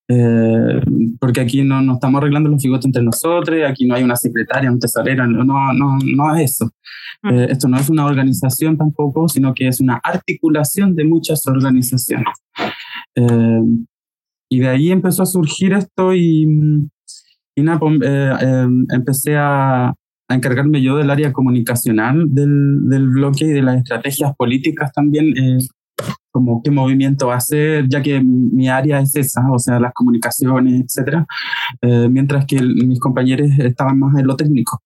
Eh, 0.10 0.82
porque 1.20 1.42
aquí 1.42 1.64
no, 1.64 1.82
no 1.82 1.96
estamos 1.96 2.20
arreglando 2.20 2.50
los 2.50 2.62
figotes 2.62 2.86
entre 2.86 3.04
nosotros, 3.04 3.60
aquí 3.68 3.86
no 3.86 3.96
hay 3.96 4.04
una 4.04 4.16
secretaria, 4.16 4.72
un 4.72 4.80
tesorero, 4.80 5.28
no, 5.28 5.74
no, 5.74 5.98
no 5.98 6.36
es 6.36 6.52
eso. 6.52 6.72
Mm. 7.24 7.30
Eh, 7.30 7.48
esto 7.50 7.68
no 7.68 7.78
es 7.78 7.90
una 7.90 8.06
organización 8.06 8.78
tampoco, 8.78 9.28
sino 9.28 9.54
que 9.54 9.68
es 9.68 9.82
una 9.82 10.00
articulación 10.02 10.96
de 10.96 11.04
muchas 11.04 11.46
organizaciones. 11.48 12.34
Eh, 13.16 13.62
y 14.50 14.60
de 14.60 14.68
ahí 14.70 14.92
empezó 14.92 15.24
a 15.24 15.26
surgir 15.26 15.74
esto 15.74 16.14
y 16.14 16.48
y 17.58 17.64
nada, 17.64 17.80
pues, 17.80 18.00
eh, 18.04 18.34
em, 18.42 18.86
empecé 18.92 19.36
a, 19.36 19.88
a, 19.88 20.36
encargarme 20.36 20.80
yo 20.80 20.98
del 20.98 21.10
área 21.10 21.34
comunicacional 21.34 22.26
del, 22.30 22.88
del, 22.88 23.10
bloque 23.10 23.46
y 23.46 23.50
de 23.50 23.64
las 23.64 23.78
estrategias 23.78 24.36
políticas 24.38 24.92
también, 24.94 25.36
eh, 25.36 25.58
como 26.32 26.62
qué 26.62 26.70
movimiento 26.70 27.32
hacer, 27.32 27.88
ya 27.90 28.00
que 28.04 28.22
mi 28.22 28.70
área 28.70 29.00
es 29.00 29.16
esa, 29.16 29.42
o 29.52 29.58
sea, 29.58 29.80
las 29.80 29.92
comunicaciones, 29.94 30.84
etcétera, 30.84 31.26
eh, 31.82 32.08
mientras 32.12 32.46
que 32.46 32.62
mis 32.62 33.00
compañeros 33.00 33.50
estaban 33.58 33.98
más 33.98 34.16
en 34.20 34.28
lo 34.28 34.36
técnico. 34.36 34.80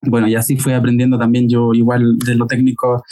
Bueno, 0.00 0.28
y 0.28 0.34
así 0.34 0.56
fui 0.56 0.72
aprendiendo 0.72 1.18
también 1.18 1.46
yo 1.48 1.74
igual 1.74 2.16
de 2.18 2.34
lo 2.34 2.46
técnico 2.46 3.02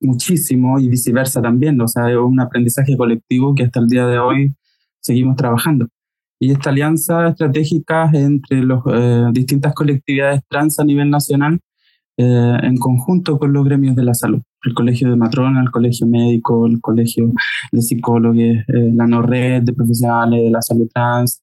muchísimo 0.00 0.78
y 0.80 0.88
viceversa 0.88 1.40
también, 1.40 1.80
o 1.80 1.88
sea, 1.88 2.10
es 2.10 2.16
un 2.16 2.40
aprendizaje 2.40 2.96
colectivo 2.96 3.54
que 3.54 3.64
hasta 3.64 3.80
el 3.80 3.86
día 3.86 4.06
de 4.06 4.18
hoy 4.18 4.54
seguimos 5.00 5.36
trabajando 5.36 5.86
y 6.38 6.50
esta 6.50 6.70
alianza 6.70 7.28
estratégica 7.28 8.10
entre 8.12 8.62
las 8.64 8.80
eh, 8.92 9.26
distintas 9.32 9.74
colectividades 9.74 10.42
trans 10.48 10.78
a 10.78 10.84
nivel 10.84 11.10
nacional 11.10 11.58
eh, 12.18 12.56
en 12.62 12.76
conjunto 12.76 13.38
con 13.38 13.52
los 13.52 13.64
gremios 13.64 13.94
de 13.94 14.02
la 14.02 14.14
salud, 14.14 14.40
el 14.64 14.74
Colegio 14.74 15.10
de 15.10 15.16
Matrona, 15.16 15.60
el 15.60 15.70
Colegio 15.70 16.06
Médico, 16.06 16.66
el 16.66 16.80
Colegio 16.80 17.30
de 17.72 17.82
Psicólogos, 17.82 18.38
eh, 18.38 18.64
la 18.94 19.06
no 19.06 19.22
red 19.22 19.62
de 19.62 19.72
profesionales 19.72 20.42
de 20.42 20.50
la 20.50 20.62
salud 20.62 20.88
trans. 20.92 21.42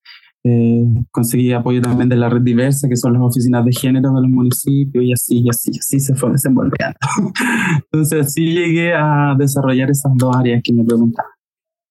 conseguí 1.12 1.53
apoyo 1.53 1.81
también 1.81 2.09
de 2.09 2.17
la 2.17 2.29
red 2.29 2.41
diversa, 2.41 2.89
que 2.89 2.97
son 2.97 3.13
las 3.13 3.21
oficinas 3.21 3.63
de 3.65 3.71
género 3.71 4.13
de 4.13 4.21
los 4.21 4.29
municipios, 4.29 5.05
y 5.05 5.13
así, 5.13 5.39
y 5.39 5.50
así, 5.50 5.71
y 5.73 5.79
así 5.79 6.00
se 6.00 6.15
fue 6.15 6.31
desenvolviendo. 6.31 6.97
Entonces, 7.91 8.33
sí 8.33 8.45
llegué 8.47 8.93
a 8.93 9.35
desarrollar 9.38 9.89
esas 9.89 10.12
dos 10.15 10.35
áreas 10.35 10.62
que 10.63 10.73
me 10.73 10.83
preguntaban. 10.83 11.31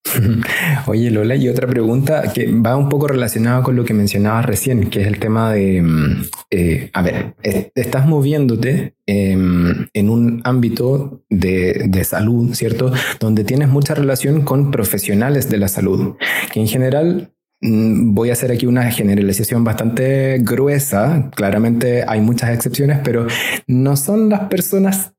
Oye, 0.87 1.11
Lola, 1.11 1.37
y 1.37 1.49
otra 1.49 1.67
pregunta 1.67 2.33
que 2.33 2.51
va 2.53 2.77
un 2.77 2.89
poco 2.89 3.09
relacionada 3.09 3.63
con 3.63 3.77
lo 3.77 3.85
que 3.85 3.95
mencionabas 3.95 4.47
recién, 4.47 4.91
que 4.91 5.03
es 5.03 5.07
el 5.07 5.19
tema 5.19 5.53
de, 5.53 5.83
mm, 5.83 6.23
eh, 6.51 6.91
a 6.93 7.03
ver, 7.03 7.35
estás 7.75 8.07
moviéndote 8.07 8.95
em, 9.07 9.87
en 9.93 10.11
un 10.11 10.41
ámbito 10.45 11.23
de, 11.31 11.85
de, 11.89 12.05
salud, 12.05 12.55
¿cierto? 12.55 12.93
Donde 13.21 13.45
tienes 13.45 13.69
mucha 13.69 13.95
relación 13.95 14.43
con 14.43 14.71
profesionales 14.71 15.49
de 15.49 15.59
la 15.59 15.69
salud, 15.69 16.17
que 16.53 16.61
en 16.61 16.69
general... 16.69 17.33
Mm, 17.65 18.13
voy 18.13 18.31
a 18.31 18.33
hacer 18.33 18.51
aquí 18.51 18.67
una 18.67 18.91
generalización 18.91 19.63
bastante 19.63 20.39
gruesa. 20.41 21.31
Claramente 21.33 22.03
hay 22.09 22.21
muchas 22.21 22.51
excepciones, 22.51 22.99
pero 23.05 23.29
no 23.69 23.97
son 23.97 24.29
las 24.29 24.49
personas 24.49 25.13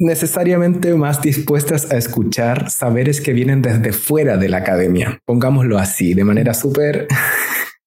necesariamente 0.00 0.94
más 0.94 1.20
dispuestas 1.20 1.92
a 1.92 1.98
escuchar 1.98 2.70
saberes 2.70 3.20
que 3.20 3.34
vienen 3.34 3.62
desde 3.62 3.92
fuera 3.92 4.36
de 4.38 4.48
la 4.48 4.56
academia. 4.58 5.20
Pongámoslo 5.26 5.78
así, 5.78 6.14
de 6.14 6.24
manera 6.24 6.54
súper 6.54 7.06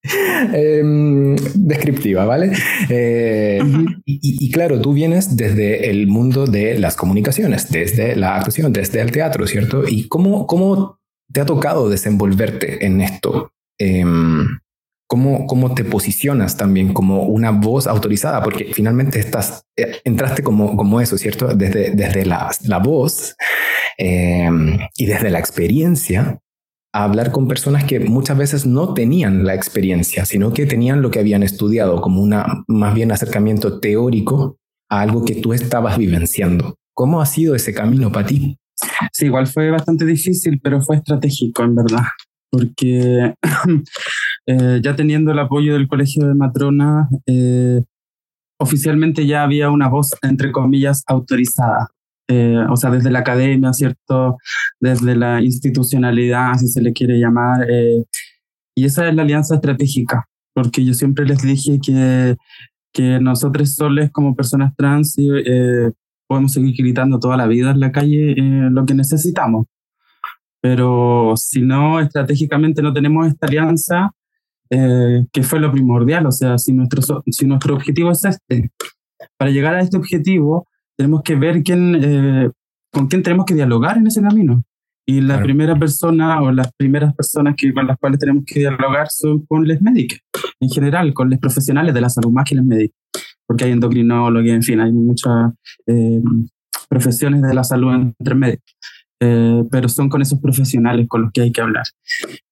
em, 0.54 1.34
descriptiva, 1.54 2.24
¿vale? 2.24 2.52
Eh, 2.88 3.60
y, 4.06 4.50
claro, 4.52 4.80
tú 4.80 4.92
vienes 4.92 5.36
desde 5.36 5.90
el 5.90 6.06
mundo 6.06 6.46
de 6.46 6.78
las 6.78 6.94
comunicaciones, 6.94 7.70
desde 7.70 8.14
la 8.14 8.36
actuación, 8.36 8.72
desde 8.72 9.00
el 9.00 9.10
teatro, 9.10 9.46
¿cierto? 9.46 9.82
¿Y 9.86 10.06
cómo, 10.06 10.46
cómo 10.46 11.00
te 11.32 11.40
ha 11.40 11.46
tocado 11.46 11.90
desenvolverte 11.90 12.86
en 12.86 13.00
esto? 13.00 13.50
Em, 13.76 14.46
cómo, 15.06 15.46
cómo 15.46 15.74
te 15.74 15.84
posicionas 15.84 16.56
también 16.56 16.92
como 16.92 17.24
una 17.24 17.50
voz 17.50 17.86
autorizada, 17.86 18.42
porque 18.42 18.72
finalmente 18.72 19.18
estás, 19.18 19.64
eh, 19.76 20.00
entraste 20.04 20.42
como, 20.42 20.76
como 20.76 21.00
eso, 21.00 21.18
¿cierto? 21.18 21.48
Desde, 21.54 21.90
desde 21.90 22.24
la, 22.24 22.50
la 22.66 22.78
voz 22.78 23.36
em, 23.98 24.78
y 24.96 25.06
desde 25.06 25.30
la 25.30 25.38
experiencia 25.38 26.40
a 26.92 27.04
hablar 27.04 27.32
con 27.32 27.48
personas 27.48 27.84
que 27.84 27.98
muchas 28.00 28.38
veces 28.38 28.66
no 28.66 28.94
tenían 28.94 29.44
la 29.44 29.54
experiencia, 29.54 30.24
sino 30.24 30.52
que 30.52 30.64
tenían 30.64 31.02
lo 31.02 31.10
que 31.10 31.18
habían 31.18 31.42
estudiado 31.42 32.00
como 32.00 32.22
una 32.22 32.64
más 32.68 32.94
bien 32.94 33.10
acercamiento 33.10 33.80
teórico 33.80 34.58
a 34.88 35.00
algo 35.00 35.24
que 35.24 35.34
tú 35.34 35.52
estabas 35.52 35.98
vivenciando. 35.98 36.76
¿Cómo 36.94 37.20
ha 37.20 37.26
sido 37.26 37.56
ese 37.56 37.74
camino 37.74 38.12
para 38.12 38.26
ti? 38.26 38.56
Sí, 39.12 39.26
igual 39.26 39.48
fue 39.48 39.70
bastante 39.70 40.04
difícil, 40.04 40.60
pero 40.62 40.80
fue 40.82 40.96
estratégico 40.96 41.64
en 41.64 41.74
verdad, 41.74 42.04
porque 42.54 43.34
Eh, 44.46 44.80
ya 44.82 44.94
teniendo 44.94 45.32
el 45.32 45.38
apoyo 45.38 45.72
del 45.74 45.88
Colegio 45.88 46.26
de 46.26 46.34
Matrona, 46.34 47.08
eh, 47.26 47.82
oficialmente 48.58 49.26
ya 49.26 49.42
había 49.42 49.70
una 49.70 49.88
voz, 49.88 50.10
entre 50.22 50.52
comillas, 50.52 51.02
autorizada. 51.06 51.88
Eh, 52.28 52.58
o 52.70 52.76
sea, 52.76 52.90
desde 52.90 53.10
la 53.10 53.20
academia, 53.20 53.72
¿cierto? 53.72 54.36
Desde 54.80 55.16
la 55.16 55.42
institucionalidad, 55.42 56.54
si 56.56 56.68
se 56.68 56.82
le 56.82 56.92
quiere 56.92 57.18
llamar. 57.18 57.66
y 58.76 58.84
esa 58.84 59.08
es 59.08 59.14
la 59.14 59.22
alianza 59.22 59.56
estratégica, 59.56 60.26
porque 60.54 60.84
yo 60.84 60.94
siempre 60.94 61.26
les 61.26 61.42
dije 61.42 61.78
que, 61.84 62.36
que 62.92 63.20
nosotros 63.20 63.74
soles 63.74 64.10
como 64.10 64.34
personas 64.36 64.74
trans 64.76 65.16
podemos 66.26 66.52
seguir 66.52 66.74
gritando 66.76 67.18
toda 67.18 67.36
la 67.36 67.46
vida 67.46 67.70
en 67.70 67.80
la 67.80 67.92
calle 67.92 68.34
lo 68.36 68.84
que 68.86 68.94
necesitamos. 68.94 69.66
Pero 70.64 71.34
si 71.36 71.60
no, 71.60 72.00
estratégicamente 72.00 72.80
no 72.80 72.90
tenemos 72.90 73.26
esta 73.26 73.46
alianza, 73.46 74.12
eh, 74.70 75.26
que 75.30 75.42
fue 75.42 75.60
lo 75.60 75.70
primordial. 75.70 76.24
O 76.24 76.32
sea, 76.32 76.56
si 76.56 76.72
nuestro, 76.72 77.22
si 77.30 77.46
nuestro 77.46 77.74
objetivo 77.74 78.10
es 78.10 78.24
este, 78.24 78.70
para 79.36 79.50
llegar 79.50 79.74
a 79.74 79.82
este 79.82 79.98
objetivo, 79.98 80.66
tenemos 80.96 81.20
que 81.22 81.34
ver 81.34 81.62
quién, 81.62 82.00
eh, 82.02 82.50
con 82.90 83.08
quién 83.08 83.22
tenemos 83.22 83.44
que 83.44 83.52
dialogar 83.52 83.98
en 83.98 84.06
ese 84.06 84.22
camino. 84.22 84.64
Y 85.06 85.20
la 85.20 85.42
primera 85.42 85.78
persona 85.78 86.40
o 86.40 86.50
las 86.50 86.72
primeras 86.78 87.14
personas 87.14 87.56
que, 87.58 87.74
con 87.74 87.86
las 87.86 87.98
cuales 87.98 88.18
tenemos 88.18 88.44
que 88.46 88.60
dialogar 88.60 89.08
son 89.10 89.44
con 89.44 89.68
los 89.68 89.82
médicos, 89.82 90.20
en 90.60 90.70
general, 90.70 91.12
con 91.12 91.28
los 91.28 91.38
profesionales 91.40 91.92
de 91.92 92.00
la 92.00 92.08
salud, 92.08 92.30
más 92.30 92.48
que 92.48 92.54
los 92.54 92.64
médicos, 92.64 92.96
porque 93.46 93.64
hay 93.64 93.72
endocrinólogos, 93.72 94.48
en 94.48 94.62
fin, 94.62 94.80
hay 94.80 94.92
muchas 94.92 95.52
eh, 95.86 96.22
profesiones 96.88 97.42
de 97.42 97.52
la 97.52 97.64
salud 97.64 97.92
entre 97.92 98.34
médicos. 98.34 98.74
Eh, 99.20 99.62
pero 99.70 99.88
son 99.88 100.08
con 100.08 100.22
esos 100.22 100.40
profesionales 100.40 101.06
con 101.08 101.22
los 101.22 101.32
que 101.32 101.42
hay 101.42 101.52
que 101.52 101.60
hablar. 101.60 101.84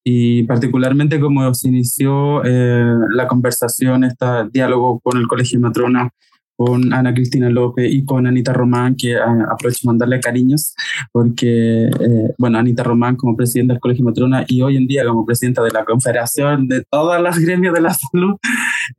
Y 0.04 0.44
particularmente 0.44 1.20
como 1.20 1.52
se 1.54 1.68
inició 1.68 2.42
eh, 2.44 2.94
la 3.10 3.26
conversación, 3.26 4.04
este 4.04 4.26
diálogo 4.52 5.00
con 5.00 5.18
el 5.18 5.26
Colegio 5.26 5.60
Matrona, 5.60 6.10
con 6.56 6.92
Ana 6.92 7.12
Cristina 7.14 7.50
López 7.50 7.92
y 7.92 8.04
con 8.04 8.26
Anita 8.26 8.52
Román, 8.52 8.94
que 8.96 9.16
ah, 9.16 9.46
aprovecho 9.50 9.86
mandarle 9.86 10.20
cariños, 10.20 10.74
porque, 11.10 11.86
eh, 11.86 12.34
bueno, 12.38 12.58
Anita 12.58 12.82
Román 12.82 13.16
como 13.16 13.36
presidenta 13.36 13.74
del 13.74 13.80
Colegio 13.80 14.04
Matrona 14.04 14.44
y 14.46 14.62
hoy 14.62 14.76
en 14.76 14.86
día 14.86 15.04
como 15.04 15.26
presidenta 15.26 15.62
de 15.62 15.70
la 15.70 15.84
Confederación 15.84 16.68
de 16.68 16.84
todas 16.88 17.20
las 17.20 17.38
gremios 17.38 17.74
de 17.74 17.80
la 17.80 17.94
salud, 17.94 18.36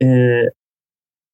eh, 0.00 0.50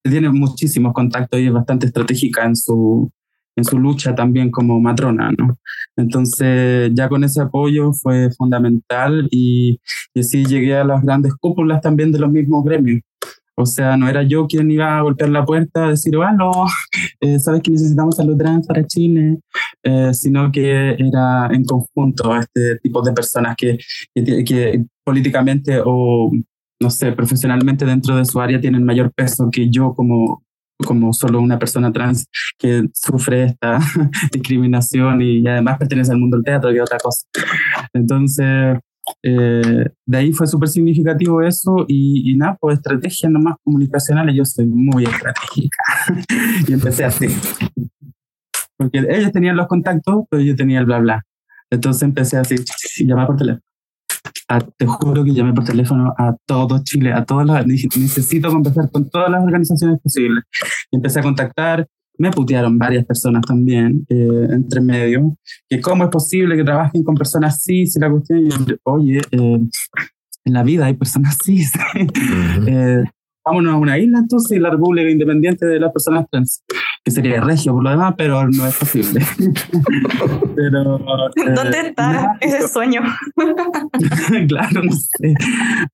tiene 0.03 0.31
muchísimos 0.31 0.93
contactos 0.93 1.41
y 1.41 1.47
es 1.47 1.53
bastante 1.53 1.87
estratégica 1.87 2.45
en 2.45 2.57
su, 2.57 3.11
en 3.57 3.65
su 3.65 3.79
lucha 3.79 4.15
también 4.15 4.51
como 4.51 4.81
matrona, 4.81 5.31
¿no? 5.37 5.59
Entonces, 5.97 6.91
ya 6.95 7.09
con 7.09 7.25
ese 7.25 7.43
apoyo 7.43 7.93
fue 7.93 8.31
fundamental 8.33 9.29
y, 9.31 9.81
y 10.15 10.21
así 10.21 10.45
llegué 10.45 10.77
a 10.77 10.85
las 10.85 11.03
grandes 11.03 11.35
cúpulas 11.35 11.81
también 11.81 12.13
de 12.13 12.19
los 12.19 12.31
mismos 12.31 12.65
gremios. 12.65 13.03
O 13.61 13.67
sea, 13.67 13.97
no 13.97 14.09
era 14.09 14.23
yo 14.23 14.47
quien 14.47 14.71
iba 14.71 14.99
a 14.99 15.03
golpear 15.03 15.29
la 15.29 15.45
puerta 15.45 15.85
a 15.85 15.91
decir, 15.91 16.17
bueno, 16.17 16.51
eh, 17.21 17.39
sabes 17.39 17.61
que 17.63 17.71
necesitamos 17.71 18.17
salud 18.17 18.37
trans 18.39 18.67
para 18.67 18.87
Chile, 18.87 19.39
eh, 19.83 20.15
sino 20.15 20.51
que 20.51 20.97
era 20.99 21.49
en 21.53 21.65
conjunto 21.65 22.35
este 22.37 22.77
tipo 22.79 23.03
de 23.03 23.13
personas 23.13 23.55
que, 23.57 23.79
que, 24.15 24.45
que 24.45 24.85
políticamente 25.05 25.81
o, 25.85 26.31
no 26.81 26.91
sé, 26.91 27.13
profesionalmente 27.13 27.85
dentro 27.85 28.17
de 28.17 28.25
su 28.25 28.41
área 28.41 28.61
tienen 28.61 28.85
mayor 28.85 29.13
peso 29.13 29.51
que 29.53 29.69
yo 29.69 29.93
como, 29.95 30.43
como 30.85 31.13
solo 31.13 31.41
una 31.41 31.59
persona 31.59 31.93
trans 31.93 32.27
que 32.59 32.85
sufre 32.95 33.45
esta 33.45 33.79
discriminación 34.33 35.21
y 35.23 35.47
además 35.47 35.79
pertenece 35.79 36.13
al 36.13 36.19
mundo 36.19 36.37
del 36.37 36.45
teatro 36.45 36.73
y 36.73 36.79
otra 36.79 36.99
cosa. 36.99 37.27
Entonces, 37.93 38.79
eh, 39.23 39.87
de 40.07 40.19
ahí 40.19 40.33
fue 40.33 40.47
súper 40.47 40.69
significativo 40.69 41.43
eso 41.43 41.85
y, 41.89 42.31
y 42.31 42.37
nada, 42.37 42.57
pues 42.61 42.79
estrategias 42.79 43.31
nomás 43.31 43.57
comunicacionales, 43.65 44.35
yo 44.35 44.45
soy 44.45 44.67
muy 44.67 45.05
estratégica 45.05 45.83
y 46.69 46.73
empecé 46.73 47.05
así. 47.05 47.27
Porque 48.77 49.05
ellos 49.11 49.33
tenían 49.33 49.57
los 49.57 49.67
contactos, 49.67 50.25
pero 50.31 50.43
yo 50.43 50.57
tenía 50.57 50.79
el 50.81 50.87
bla 50.87 50.99
bla. 50.99 51.23
Entonces 51.71 52.03
empecé 52.03 52.37
así, 52.37 52.57
llamar 53.05 53.27
por 53.27 53.37
teléfono. 53.37 53.63
Te 54.77 54.87
juro 54.87 55.25
que 55.25 55.33
llamé 55.33 55.53
por 55.53 55.65
teléfono 55.65 56.15
a 56.19 56.37
todo 56.47 56.83
Chile, 56.83 57.13
a 57.13 57.25
todas 57.25 57.47
las, 57.47 57.67
necesito 57.67 58.51
conversar 58.51 58.91
con 58.91 59.09
todas 59.09 59.31
las 59.31 59.45
organizaciones 59.45 60.01
posibles. 60.01 60.45
Y 60.91 60.97
empecé 60.97 61.21
a 61.21 61.23
contactar, 61.23 61.87
me 62.19 62.31
putearon 62.31 62.79
varias 62.79 63.07
personas 63.07 63.43
también, 63.47 64.05
eh, 64.09 64.49
entre 64.51 64.81
medio, 64.81 65.37
que 65.69 65.81
cómo 65.81 66.05
es 66.05 66.11
posible 66.11 66.57
que 66.57 66.65
trabajen 66.65 67.03
con 67.03 67.15
personas 67.15 67.55
así, 67.55 67.87
si 67.87 67.99
la 67.99 68.11
cuestión, 68.11 68.49
oye, 68.85 69.21
eh, 69.31 69.61
en 70.45 70.53
la 70.53 70.63
vida 70.63 70.87
hay 70.87 70.95
personas 70.95 71.37
así, 71.41 71.65
eh, 72.67 73.05
vámonos 73.45 73.75
a 73.75 73.77
una 73.77 73.99
isla 73.99 74.19
entonces 74.19 74.57
y 74.57 74.61
la 74.61 74.71
República 74.71 75.11
Independiente 75.11 75.67
de 75.67 75.81
las 75.81 75.93
Personas 75.93 76.27
Trans, 76.31 76.63
que 77.05 77.11
sería 77.11 77.41
regio 77.41 77.73
por 77.73 77.85
lo 77.85 77.91
demás, 77.91 78.15
pero 78.17 78.49
no 78.49 78.67
es 78.67 78.77
posible. 78.77 79.21
pero, 80.57 80.99
¿Dónde 81.55 81.81
está 81.81 82.37
ese 82.41 82.69
sueño? 82.69 83.03
claro, 84.49 84.83
no 84.83 84.93
sé. 84.93 85.35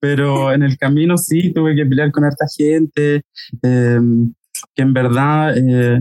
Pero 0.00 0.53
en 0.53 0.62
el 0.62 0.76
camino 0.79 1.17
sí, 1.17 1.53
tuve 1.53 1.75
que 1.75 1.87
pelear 1.87 2.11
con 2.11 2.25
harta 2.25 2.47
gente 2.57 3.23
que 4.75 4.83
en 4.83 4.93
verdad, 4.93 5.57
eh, 5.57 6.00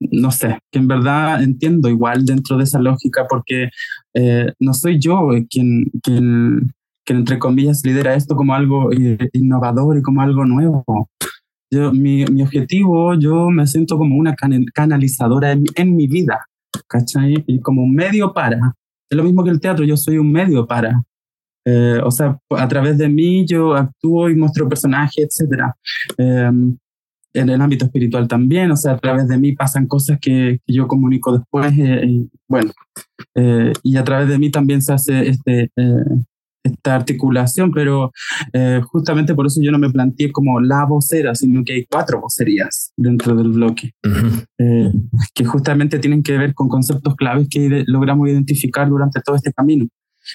no 0.00 0.30
sé, 0.30 0.58
que 0.70 0.78
en 0.78 0.88
verdad 0.88 1.42
entiendo 1.42 1.88
igual 1.88 2.24
dentro 2.24 2.56
de 2.56 2.64
esa 2.64 2.80
lógica 2.80 3.26
porque 3.28 3.70
eh, 4.14 4.52
no 4.58 4.74
soy 4.74 4.98
yo 4.98 5.28
quien, 5.48 5.90
quien, 6.02 6.72
quien, 7.12 7.18
entre 7.18 7.38
comillas, 7.38 7.82
lidera 7.84 8.14
esto 8.14 8.36
como 8.36 8.54
algo 8.54 8.90
innovador 9.32 9.98
y 9.98 10.02
como 10.02 10.22
algo 10.22 10.44
nuevo. 10.44 10.84
Yo, 11.70 11.92
mi, 11.92 12.24
mi 12.26 12.42
objetivo, 12.42 13.14
yo 13.14 13.50
me 13.50 13.66
siento 13.66 13.96
como 13.96 14.16
una 14.16 14.34
canalizadora 14.74 15.52
en, 15.52 15.64
en 15.74 15.96
mi 15.96 16.06
vida, 16.06 16.46
¿cachai? 16.86 17.42
Y 17.46 17.60
como 17.60 17.82
un 17.82 17.94
medio 17.94 18.32
para. 18.32 18.74
Es 19.10 19.16
lo 19.16 19.24
mismo 19.24 19.42
que 19.44 19.50
el 19.50 19.60
teatro, 19.60 19.84
yo 19.84 19.96
soy 19.96 20.18
un 20.18 20.30
medio 20.30 20.66
para. 20.66 21.02
Eh, 21.64 22.00
o 22.04 22.10
sea, 22.10 22.38
a 22.50 22.68
través 22.68 22.98
de 22.98 23.08
mí 23.08 23.46
yo 23.46 23.74
actúo 23.74 24.28
y 24.28 24.34
muestro 24.34 24.68
personajes, 24.68 25.28
etc 25.40 25.72
en 27.34 27.48
el 27.48 27.60
ámbito 27.60 27.86
espiritual 27.86 28.28
también, 28.28 28.70
o 28.70 28.76
sea, 28.76 28.92
a 28.92 28.98
través 28.98 29.28
de 29.28 29.38
mí 29.38 29.52
pasan 29.52 29.86
cosas 29.86 30.18
que, 30.20 30.60
que 30.64 30.72
yo 30.72 30.86
comunico 30.86 31.36
después, 31.36 31.72
eh, 31.78 32.04
y, 32.06 32.30
bueno, 32.48 32.72
eh, 33.34 33.72
y 33.82 33.96
a 33.96 34.04
través 34.04 34.28
de 34.28 34.38
mí 34.38 34.50
también 34.50 34.82
se 34.82 34.92
hace 34.92 35.28
este, 35.28 35.70
eh, 35.76 36.04
esta 36.62 36.94
articulación, 36.94 37.72
pero 37.72 38.12
justamente 38.90 39.34
por 39.34 39.46
eso 39.46 39.60
yo 39.62 39.72
no 39.72 39.78
me 39.78 39.90
planteé 39.90 40.30
como 40.30 40.60
la 40.60 40.84
vocera, 40.84 41.34
sino 41.34 41.64
que 41.64 41.72
hay 41.74 41.86
cuatro 41.86 42.20
vocerías 42.20 42.92
dentro 42.96 43.34
del 43.34 43.50
bloque, 43.50 43.92
que 45.34 45.44
justamente 45.44 45.98
tienen 45.98 46.22
que 46.22 46.38
ver 46.38 46.54
con 46.54 46.68
conceptos 46.68 47.16
claves 47.16 47.48
que 47.50 47.84
logramos 47.86 48.28
identificar 48.28 48.88
durante 48.88 49.20
todo 49.20 49.36
este 49.36 49.52
camino. 49.52 49.88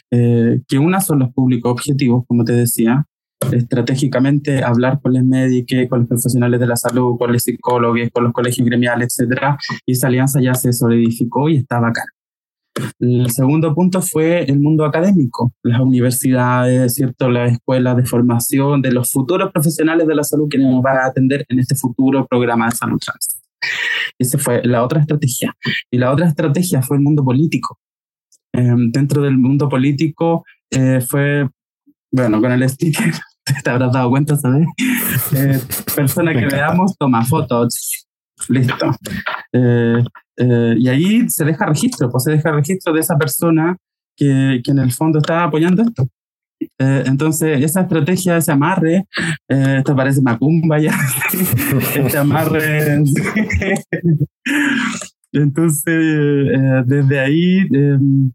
que 0.10 0.80
una 0.80 1.00
son 1.00 1.20
los 1.20 1.34
públicos 1.34 1.72
objetivos, 1.72 2.26
como 2.28 2.44
te 2.44 2.54
decía, 2.54 3.06
estratégicamente 3.52 4.64
hablar 4.64 5.00
con 5.02 5.14
los 5.14 5.24
médicos, 5.24 5.88
con 5.90 6.00
los 6.00 6.08
profesionales 6.08 6.60
de 6.60 6.68
la 6.68 6.76
salud, 6.76 7.18
con 7.18 7.32
los 7.32 7.44
psicólogos, 7.44 8.10
con 8.12 8.24
los 8.26 8.34
colegios 8.34 8.68
gremiales, 8.68 9.16
etcétera, 9.18 9.58
y 9.86 9.94
esa 9.94 10.08
alianza 10.08 10.42
ya 10.42 10.54
se 10.56 10.74
solidificó 10.74 11.48
y 11.48 11.58
está 11.58 11.80
bacán. 11.80 12.06
El 13.00 13.30
segundo 13.32 13.74
punto 13.74 14.02
fue 14.02 14.44
el 14.44 14.60
mundo 14.60 14.86
académico, 14.86 15.54
las 15.64 15.80
universidades, 15.80 16.96
¿cierto? 16.96 17.30
las 17.30 17.54
escuelas 17.54 17.98
de 17.98 18.06
formación 18.06 18.82
de 18.82 18.92
los 18.92 19.12
futuros 19.12 19.52
profesionales 19.52 20.08
de 20.08 20.16
la 20.16 20.24
salud 20.24 20.48
que 20.50 20.58
nos 20.58 20.82
van 20.82 20.98
a 20.98 21.06
atender 21.08 21.46
en 21.50 21.60
este 21.60 21.76
futuro 21.76 22.26
programa 22.28 22.70
de 22.70 22.76
salud 22.76 23.00
trans. 23.00 23.40
Esa 24.20 24.38
fue 24.38 24.62
la 24.64 24.84
otra 24.84 25.02
estrategia. 25.02 25.56
Y 25.92 25.98
la 25.98 26.12
otra 26.12 26.28
estrategia 26.28 26.82
fue 26.82 26.98
el 26.98 27.04
mundo 27.04 27.24
político. 27.24 27.80
Eh, 28.54 28.74
dentro 28.92 29.22
del 29.22 29.38
mundo 29.38 29.70
político 29.70 30.46
eh, 30.72 31.02
fue 31.02 31.48
bueno, 32.12 32.42
con 32.42 32.52
el 32.52 32.68
sticker, 32.70 33.14
te 33.64 33.70
habrás 33.70 33.92
dado 33.92 34.10
cuenta, 34.10 34.36
¿sabes? 34.36 34.68
Eh, 35.36 35.60
persona 35.96 36.34
que 36.34 36.46
veamos 36.46 36.98
toma 36.98 37.26
fotos. 37.26 38.06
Listo. 38.50 38.92
Eh, 39.52 40.04
eh, 40.38 40.76
y 40.78 40.88
ahí 40.88 41.30
se 41.30 41.46
deja 41.46 41.66
registro, 41.66 42.10
pues 42.10 42.24
se 42.24 42.32
deja 42.32 42.52
registro 42.52 42.94
de 42.94 43.00
esa 43.00 43.18
persona 43.18 43.76
que, 44.16 44.62
que 44.64 44.72
en 44.72 44.80
el 44.80 44.92
fondo 44.92 45.20
está 45.20 45.44
apoyando 45.44 45.84
esto. 45.84 46.08
entonces, 46.80 47.64
esa 47.64 47.82
estrategia, 47.82 48.38
ese 48.38 48.52
amarre, 48.52 49.06
esto 49.48 49.96
parece 49.96 50.22
macumba 50.22 50.80
ya, 50.80 50.98
este 51.96 52.18
amarre. 52.18 53.04
entonces, 55.32 56.50
desde 56.86 57.20
ahí 57.20 57.60
em, 57.72 58.32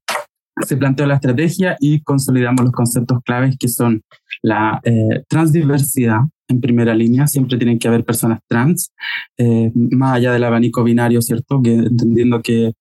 se 0.67 0.77
planteó 0.77 1.07
la 1.07 1.15
estrategia 1.15 1.77
y 1.81 2.01
consolidamos 2.03 2.65
los 2.65 2.73
conceptos 2.73 3.19
claves 3.25 3.57
que 3.59 3.69
son 3.69 4.03
la 4.43 4.81
eh, 4.85 5.23
transdiversidad 5.29 6.21
en 6.49 6.61
primera 6.61 6.95
línea, 6.95 7.27
siempre 7.27 7.57
tienen 7.57 7.79
que 7.79 7.89
haber 7.89 8.05
personas 8.05 8.41
trans, 8.49 8.93
eh, 9.39 9.71
más 9.75 10.17
allá 10.17 10.33
del 10.33 10.45
abanico 10.45 10.85
binario, 10.85 11.23
¿cierto? 11.23 11.63
Que 11.63 11.75
entendiendo 11.75 12.43
que, 12.43 12.73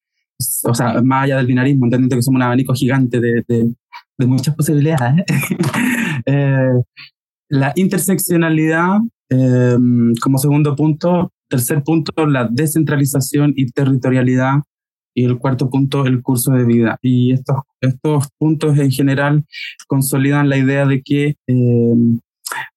o 0.64 0.74
sea, 0.74 1.02
más 1.02 1.24
allá 1.24 1.38
del 1.38 1.48
binarismo, 1.48 1.86
entendiendo 1.86 2.16
que 2.16 2.22
somos 2.22 2.40
un 2.40 2.44
abanico 2.44 2.74
gigante 2.74 3.20
de, 3.20 3.44
de, 3.48 3.74
muchas 4.28 4.56
posibilidades. 4.56 5.26
eh, 6.26 6.74
la 7.50 7.74
interseccionalidad, 7.76 9.00
como 10.22 10.38
segundo 10.38 10.76
punto. 10.76 11.32
Tercer 11.50 11.84
punto, 11.84 12.26
la 12.28 12.48
descentralización 12.50 13.54
y 13.58 13.72
territorialidad 13.72 14.62
y 15.14 15.26
el 15.26 15.38
cuarto 15.38 15.70
punto, 15.70 16.06
el 16.06 16.22
curso 16.22 16.52
de 16.52 16.66
vida. 16.66 16.98
Y 17.02 17.34
estos, 17.34 17.58
estos 17.82 18.28
puntos 18.38 18.78
en 18.78 18.92
general 18.92 19.46
consolidan 19.88 20.50
la 20.50 20.58
idea 20.58 20.86
de 20.86 21.02
que, 21.02 21.36
eh, 21.48 21.96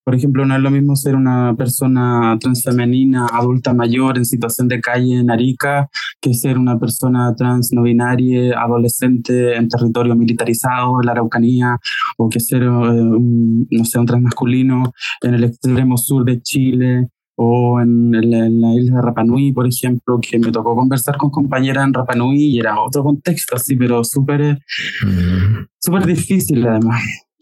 por 0.03 0.15
ejemplo, 0.15 0.45
no 0.45 0.55
es 0.55 0.61
lo 0.61 0.71
mismo 0.71 0.95
ser 0.95 1.15
una 1.15 1.53
persona 1.57 2.37
transfemenina, 2.39 3.27
adulta 3.27 3.73
mayor 3.73 4.17
en 4.17 4.25
situación 4.25 4.67
de 4.67 4.79
calle 4.79 5.19
en 5.19 5.29
Arica, 5.29 5.89
que 6.21 6.33
ser 6.33 6.57
una 6.57 6.79
persona 6.79 7.33
trans 7.35 7.71
no 7.73 7.81
binaria, 7.81 8.57
adolescente 8.59 9.55
en 9.55 9.67
territorio 9.67 10.15
militarizado, 10.15 11.01
en 11.01 11.05
la 11.05 11.11
Araucanía, 11.13 11.77
o 12.17 12.29
que 12.29 12.39
ser, 12.39 12.63
eh, 12.63 12.67
no 12.67 13.85
sé, 13.85 13.99
un 13.99 14.05
transmasculino 14.05 14.93
en 15.21 15.33
el 15.33 15.43
extremo 15.43 15.97
sur 15.97 16.23
de 16.23 16.41
Chile, 16.41 17.09
o 17.35 17.79
en, 17.81 18.11
la 18.11 18.73
isla 18.73 18.95
de 18.97 19.01
Rapanui, 19.01 19.51
por 19.51 19.67
ejemplo, 19.67 20.19
que 20.21 20.39
me 20.39 20.51
tocó 20.51 20.75
conversar 20.75 21.17
con 21.17 21.29
compañeras 21.29 21.85
en 21.85 21.93
Rapanui 21.93 22.37
y 22.37 22.59
era 22.59 22.79
otro 22.81 23.03
contexto 23.03 23.55
así, 23.55 23.75
pero 23.75 24.03
súper 24.03 24.59
mm. 25.05 25.65
súper 25.79 26.05
difícil 26.05 26.65
además. 26.65 27.01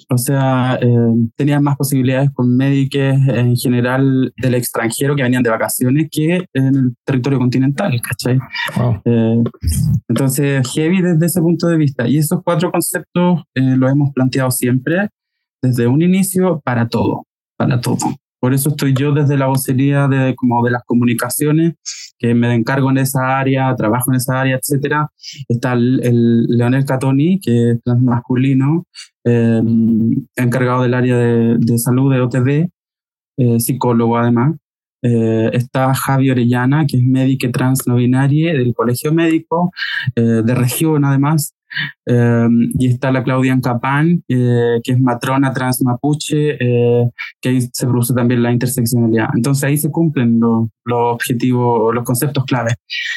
O 0.10 0.18
sea, 0.18 0.78
eh, 0.82 1.30
tenía 1.36 1.60
más 1.60 1.78
posibilidades 1.78 2.32
con 2.32 2.56
médicos 2.56 3.02
en 3.02 3.56
general 3.56 4.34
del 4.38 4.56
extranjero 4.56 5.16
que 5.16 5.24
venían 5.24 5.44
de 5.44 5.50
vacaciones 5.50 6.08
que 6.12 6.46
en 6.54 6.76
el 6.76 6.96
territorio 7.06 7.40
continental, 7.40 8.00
¿cachai? 8.02 8.38
Eh, 9.06 9.44
entonces, 10.08 10.68
heavy 10.74 11.02
desde 11.02 11.26
ese 11.26 11.42
punto 11.42 11.68
de 11.68 11.78
vista. 11.78 12.08
Y 12.08 12.18
esos 12.18 12.42
cuatro 12.44 12.72
conceptos 12.72 13.44
eh, 13.56 13.76
los 13.78 13.92
hemos 13.92 14.12
planteado 14.14 14.52
siempre 14.52 15.10
desde 15.62 15.88
un 15.88 16.02
inicio 16.02 16.62
para 16.64 16.88
todo, 16.88 17.26
para 17.58 17.80
todo. 17.80 17.98
Por 18.44 18.54
eso 18.54 18.72
estoy 18.72 18.94
yo 18.94 19.14
desde 19.14 19.38
la 19.38 19.48
vocería 19.48 20.10
de, 20.10 20.36
como 20.36 20.62
de 20.66 20.72
las 20.72 20.84
comunicaciones, 20.84 21.76
que 22.20 22.34
me 22.36 22.54
encargo 22.54 22.92
en 22.92 22.98
esa 22.98 23.40
área, 23.40 23.74
trabajo 23.74 24.12
en 24.12 24.18
esa 24.18 24.42
área, 24.42 24.58
etcétera. 24.58 25.10
Está 25.48 25.72
el, 25.72 26.46
Leonel 26.50 26.84
Catoni, 26.84 27.40
que 27.40 27.72
es 27.72 27.80
masculino, 28.02 28.86
em, 29.24 30.28
encargado 30.36 30.82
del 30.82 30.94
área 30.94 31.16
de, 31.16 31.56
de 31.58 31.78
salud 31.78 32.14
de 32.14 32.20
OTD, 32.20 32.70
eh, 33.38 33.60
psicólogo 33.62 34.18
además. 34.18 34.58
Eh, 35.02 35.50
está 35.54 35.94
Javi 35.94 36.30
Orellana, 36.30 36.86
que 36.86 36.98
es 36.98 37.04
médico 37.04 37.50
trans 37.50 37.88
no 37.88 37.96
binaria 37.96 38.52
del 38.52 38.74
Colegio 38.74 39.14
Médico, 39.14 39.72
eh, 40.18 40.42
de 40.44 40.54
región 40.54 41.06
además. 41.06 41.56
Y 42.06 42.88
está 42.88 43.12
la 43.12 43.24
Claudia 43.24 43.58
Capán, 43.62 44.24
que 44.28 44.82
es 44.84 45.00
matrona 45.00 45.54
trans 45.54 45.82
mapuche, 45.84 46.58
que 46.58 47.50
ahí 47.50 47.62
se 47.72 47.88
produce 47.88 48.14
también 48.14 48.44
la 48.44 48.52
interseccionalidad. 48.52 49.30
Entonces 49.36 49.64
ahí 49.64 49.78
se 49.78 49.92
cumplen 49.92 50.40
los, 50.40 50.68
los 50.86 51.14
objetivos, 51.16 51.94
los 51.94 52.04
conceptos 52.04 52.46
clave. 52.46 52.76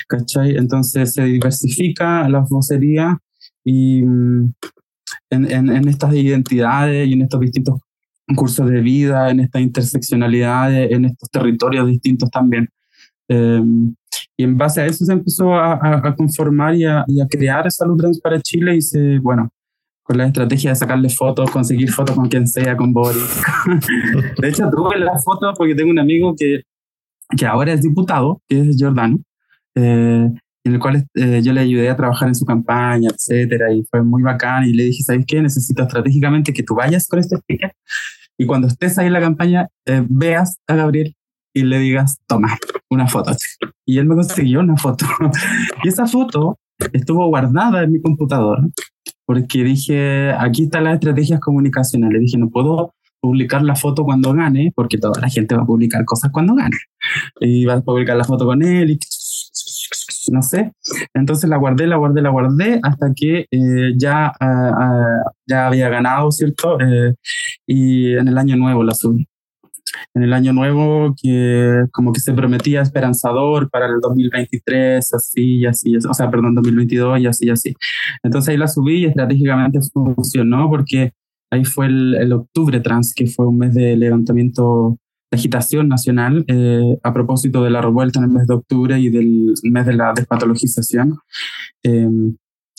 ¿cachai? 0.09 0.57
Entonces 0.57 1.13
se 1.13 1.25
diversifica 1.25 2.29
la 2.29 2.45
vocería 2.49 3.19
y 3.65 4.03
mm, 4.03 4.55
en, 5.31 5.51
en, 5.51 5.69
en, 5.71 5.89
estas 5.89 6.15
identidades 6.15 7.09
y 7.09 7.13
en 7.15 7.23
estos 7.23 7.41
distintos 7.41 7.81
cursos 8.35 8.69
de 8.69 8.81
vida, 8.81 9.31
en 9.31 9.41
esta 9.41 9.61
interseccionalidad, 9.61 10.73
en 10.75 11.05
estos 11.05 11.31
territorios 11.31 11.87
distintos 11.87 12.31
también. 12.31 12.69
Em, 13.29 13.95
y 14.37 14.45
en 14.45 14.57
base 14.57 14.83
a 14.83 14.87
eso 14.87 15.05
se 15.05 15.13
empezó 15.13 15.55
a, 15.55 15.75
a, 16.07 16.15
conformar 16.15 16.75
y 16.75 16.85
a, 16.85 17.01
a, 17.01 17.29
crear 17.31 17.71
Salud 17.71 17.97
Trans 17.97 18.21
para 18.21 18.41
Chile 18.41 18.77
y 18.77 18.83
se, 18.83 19.19
bueno, 19.19 19.49
con 20.03 20.19
la 20.19 20.27
estrategia 20.27 20.71
de 20.71 20.77
sacarle 20.77 21.09
fotos, 21.09 21.51
conseguir 21.51 21.91
fotos 21.91 22.15
con 22.15 22.29
quien 22.29 22.47
sea, 22.47 22.77
con 22.77 22.93
Boris. 22.93 23.43
de 24.41 24.49
hecho, 24.49 24.69
tuve 24.71 24.99
la 24.99 25.19
foto 25.25 25.53
porque 25.57 25.75
tengo 25.75 25.91
un 25.91 25.99
amigo 25.99 26.35
que, 26.39 26.63
que 27.37 27.47
ahora 27.47 27.73
es 27.73 27.83
diputado, 27.83 28.41
que 28.49 28.61
es 28.61 28.77
Jordano, 28.79 29.19
eh, 29.75 30.31
en 30.65 30.73
el 30.73 30.79
cual 30.79 31.07
eh, 31.15 31.41
yo 31.43 31.53
le 31.53 31.61
ayudé 31.61 31.89
a 31.89 31.97
trabajar 31.97 32.29
en 32.29 32.35
su 32.35 32.45
campaña, 32.45 33.09
etcétera, 33.11 33.73
y 33.73 33.85
fue 33.91 34.03
muy 34.03 34.23
bacán. 34.23 34.65
Y 34.65 34.75
le 34.75 34.85
dije, 34.85 35.03
¿sabes 35.03 35.25
qué? 35.27 35.41
Necesito 35.41 35.83
estratégicamente 35.83 36.53
que 36.53 36.63
tú 36.63 36.75
vayas 36.75 37.09
con 37.09 37.19
este 37.19 37.37
speaker 37.37 37.73
y 38.39 38.47
cuando 38.47 38.67
estés 38.67 38.99
ahí 38.99 39.07
en 39.07 39.13
la 39.13 39.21
campaña, 39.21 39.69
eh, 39.87 40.05
veas 40.09 40.59
a 40.67 40.77
Gabriel 40.77 41.15
y 41.57 41.63
le 41.63 41.79
digas, 41.79 42.19
toma, 42.27 42.59
una 42.91 43.09
foto. 43.09 43.33
Y 43.87 43.97
él 43.97 44.05
me 44.05 44.15
consiguió 44.15 44.61
una 44.61 44.77
foto. 44.77 45.07
y 45.83 45.89
esa 45.89 46.07
foto 46.07 46.59
estuvo 46.93 47.27
guardada 47.29 47.83
en 47.83 47.93
mi 47.93 48.03
computador 48.03 48.61
porque 49.25 49.65
dije, 49.65 50.33
aquí 50.39 50.65
están 50.65 50.85
las 50.85 50.95
estrategias 50.95 51.41
comunicacionales. 51.41 52.21
Dije, 52.21 52.37
no 52.37 52.51
puedo 52.51 52.93
publicar 53.21 53.63
la 53.63 53.75
foto 53.75 54.05
cuando 54.05 54.35
gane, 54.35 54.71
porque 54.77 54.99
toda 54.99 55.19
la 55.19 55.31
gente 55.31 55.57
va 55.57 55.63
a 55.63 55.67
publicar 55.67 56.05
cosas 56.05 56.31
cuando 56.31 56.55
gane. 56.55 56.77
Y 57.41 57.65
va 57.65 57.75
a 57.75 57.81
publicar 57.81 58.19
la 58.19 58.25
foto 58.25 58.45
con 58.45 58.63
él 58.63 58.91
y 58.91 58.99
no 60.31 60.43
sé. 60.43 60.73
Entonces 61.15 61.49
la 61.49 61.57
guardé, 61.57 61.87
la 61.87 61.97
guardé, 61.97 62.21
la 62.21 62.29
guardé 62.29 62.81
hasta 62.83 63.15
que 63.17 63.47
eh, 63.51 63.95
ya, 63.97 64.27
ah, 64.27 64.33
ah, 64.41 65.33
ya 65.47 65.69
había 65.69 65.89
ganado, 65.89 66.31
¿cierto? 66.31 66.79
Eh, 66.81 67.15
y 67.67 68.13
en 68.13 68.29
el 68.29 68.37
año 68.37 68.57
nuevo 68.57 68.85
la 68.85 68.93
subí. 68.93 69.27
En 70.15 70.23
el 70.23 70.33
año 70.33 70.53
nuevo 70.53 71.15
que 71.21 71.85
como 71.93 72.13
que 72.13 72.21
se 72.21 72.33
prometía 72.33 72.83
esperanzador 72.83 73.71
para 73.71 73.87
el 73.87 74.01
2023, 74.01 75.15
así 75.15 75.57
y 75.59 75.67
así, 75.67 75.97
o 75.97 76.15
sea, 76.15 76.31
perdón, 76.31 76.55
2022 76.55 77.21
y 77.21 77.27
así 77.27 77.47
y 77.47 77.51
así. 77.51 77.75
Entonces 78.23 78.51
ahí 78.51 78.57
la 78.57 78.69
subí 78.69 79.03
y 79.03 79.07
estratégicamente 79.07 79.81
funcionó 79.93 80.69
porque 80.69 81.13
ahí 81.51 81.65
fue 81.65 81.87
el, 81.87 82.15
el 82.17 82.33
octubre 82.33 82.81
trans, 82.81 83.15
que 83.15 83.27
fue 83.27 83.47
un 83.47 83.59
mes 83.59 83.75
de 83.75 83.97
levantamiento 83.97 84.99
agitación 85.37 85.89
nacional 85.89 86.45
eh, 86.49 86.99
a 87.03 87.13
propósito 87.13 87.63
de 87.63 87.71
la 87.71 87.81
revuelta 87.81 88.19
en 88.19 88.27
el 88.27 88.31
mes 88.31 88.47
de 88.47 88.55
octubre 88.55 88.99
y 88.99 89.11
del 89.11 89.55
mes 89.65 89.87
de 89.87 89.95
la 89.95 90.13
despatologización. 90.15 91.19
Eh, 91.83 92.09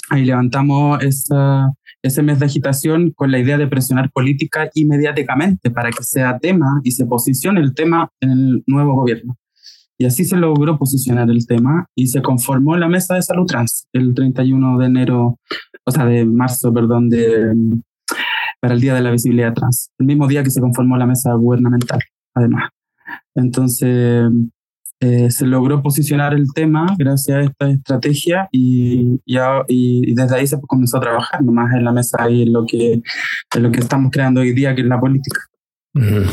ahí 0.10 0.26
levantamos 0.26 1.04
esa, 1.04 1.74
ese 2.02 2.24
mes 2.24 2.39
de 2.39 2.46
agitación 2.46 3.12
con 3.12 3.32
la 3.32 3.39
idea 3.39 3.58
de 3.58 3.67
presionar 3.67 4.12
política 4.12 4.70
inmediatamente 4.74 5.70
para 5.72 5.91
que 5.91 6.04
sea 6.04 6.39
tema 6.39 6.82
y 6.84 6.91
se 6.91 7.06
posicione 7.06 7.60
el 7.62 7.74
tema 7.74 8.10
en 8.22 8.32
el 8.32 8.63
nuevo 8.67 8.96
gobierno. 8.96 9.38
Y 10.00 10.06
así 10.06 10.26
se 10.26 10.38
logró 10.38 10.78
posicionar 10.78 11.30
el 11.30 11.48
tema 11.48 11.88
y 11.96 12.08
se 12.08 12.22
conformó 12.22 12.78
la 12.78 12.88
mesa 12.88 13.15
de 13.15 13.24
salud 13.24 13.48
trans 13.48 13.88
el 13.93 14.13
31 14.13 14.78
de 14.78 14.86
enero, 14.86 15.39
o 15.86 15.91
sea, 15.91 16.06
de 16.06 16.24
marzo, 16.24 16.72
perdón, 16.72 17.10
de, 17.10 17.82
para 18.60 18.76
el 18.76 18.82
Día 18.82 18.93
de 18.93 19.02
la 19.02 19.12
Visibilidad 19.12 19.54
Trans, 19.54 19.91
el 19.98 20.06
mismo 20.06 20.28
día 20.28 20.43
que 20.43 20.52
se 20.52 20.62
conformó 20.62 20.98
la 20.98 21.08
mesa 21.08 21.34
gubernamental 21.34 22.00
además. 22.36 22.70
Entonces, 23.36 24.30
eh, 25.00 25.30
se 25.30 25.46
logró 25.46 25.84
posicionar 25.84 26.34
el 26.34 26.48
tema 26.54 26.88
gracias 26.98 27.38
a 27.38 27.42
esta 27.42 27.70
estrategia 27.70 28.50
y, 28.52 29.20
ya, 29.28 29.64
y, 29.68 30.16
desde 30.16 30.36
ahí 30.36 30.48
se 30.48 30.60
comenzó 30.62 30.98
a 30.98 31.02
trabajar 31.02 31.44
nomás 31.44 31.72
en 31.74 31.84
la 31.84 31.92
mesa 31.92 32.30
y 32.30 32.44
en 32.44 32.54
lo 32.54 32.66
que, 32.66 32.94
en 32.94 33.64
lo 33.64 33.72
que 33.72 33.80
estamos 33.80 34.12
creando 34.12 34.42
hoy 34.42 34.54
día, 34.54 34.74
que 34.74 34.82
es 34.82 34.88
la 34.88 35.00
política. 35.00 35.40
Eh, 35.94 36.26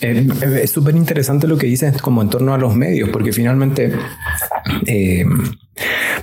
es 0.00 0.70
súper 0.70 0.96
interesante 0.96 1.46
lo 1.46 1.58
que 1.58 1.66
dices 1.66 2.00
como 2.00 2.22
en 2.22 2.30
torno 2.30 2.54
a 2.54 2.58
los 2.58 2.74
medios, 2.74 3.08
porque 3.10 3.32
finalmente 3.32 3.92
eh, 4.86 5.24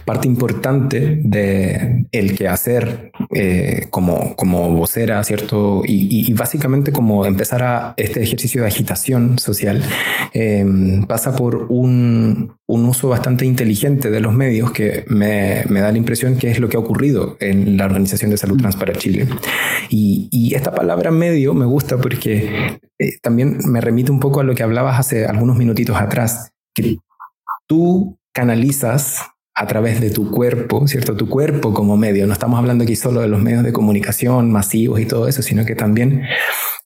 parte 0.06 0.28
importante 0.28 1.20
de 1.24 2.06
el 2.12 2.36
quehacer 2.36 3.12
eh, 3.34 3.88
como, 3.90 4.36
como 4.36 4.70
vocera, 4.72 5.24
¿cierto? 5.24 5.82
Y, 5.86 6.32
básicamente 6.34 6.92
como 6.92 7.26
empezar 7.26 7.64
a 7.64 7.94
este 7.98 8.22
ejercicio 8.22 8.62
de 8.62 8.68
agitación 8.68 9.40
social 9.40 9.82
em, 10.34 11.06
pasa 11.06 11.36
por 11.36 11.68
un, 11.70 12.54
un, 12.68 12.86
uso 12.86 13.10
bastante 13.10 13.46
inteligente 13.46 14.10
de 14.10 14.20
los 14.20 14.34
medios 14.34 14.72
que 14.72 15.06
me, 15.08 15.64
me, 15.70 15.80
da 15.80 15.92
la 15.92 15.98
impresión 15.98 16.38
que 16.38 16.52
es 16.52 16.60
lo 16.60 16.68
que 16.68 16.78
ha 16.78 16.80
ocurrido 16.80 17.38
en 17.40 17.78
la 17.78 17.86
Organización 17.86 18.32
de 18.32 18.38
Salud 18.38 18.58
Trans 18.58 18.76
para 18.76 18.94
Chile. 18.94 19.28
Y, 19.90 20.28
y 20.32 20.56
esta 20.56 20.74
palabra 20.74 21.12
medio 21.12 21.54
me 21.54 21.66
gusta 21.66 21.98
porque 21.98 22.80
eh, 22.98 23.18
también 23.22 23.58
me 23.66 23.82
remite 23.82 24.12
un 24.12 24.20
poco 24.20 24.40
a 24.40 24.44
lo 24.44 24.56
que 24.56 24.64
hablabas 24.64 25.00
hace 25.00 25.26
algunos 25.26 25.58
minutitos 25.58 25.98
atrás, 25.98 26.52
que 26.74 26.98
tú 27.68 28.18
canalizas 28.34 29.35
a 29.56 29.68
través 29.68 30.02
de 30.02 30.10
tu 30.10 30.30
cuerpo, 30.30 30.86
¿cierto? 30.88 31.16
Tu 31.16 31.30
cuerpo 31.30 31.74
como 31.74 31.96
medio. 31.96 32.28
No 32.28 32.34
estamos 32.34 32.60
hablando 32.60 32.84
aquí 32.84 32.96
solo 32.96 33.22
de 33.22 33.30
los 33.30 33.42
medios 33.42 33.64
de 33.64 33.72
comunicación 33.72 34.52
masivos 34.52 35.00
y 35.00 35.06
todo 35.06 35.30
eso, 35.30 35.42
sino 35.42 35.66
que 35.66 35.76
también 35.76 36.24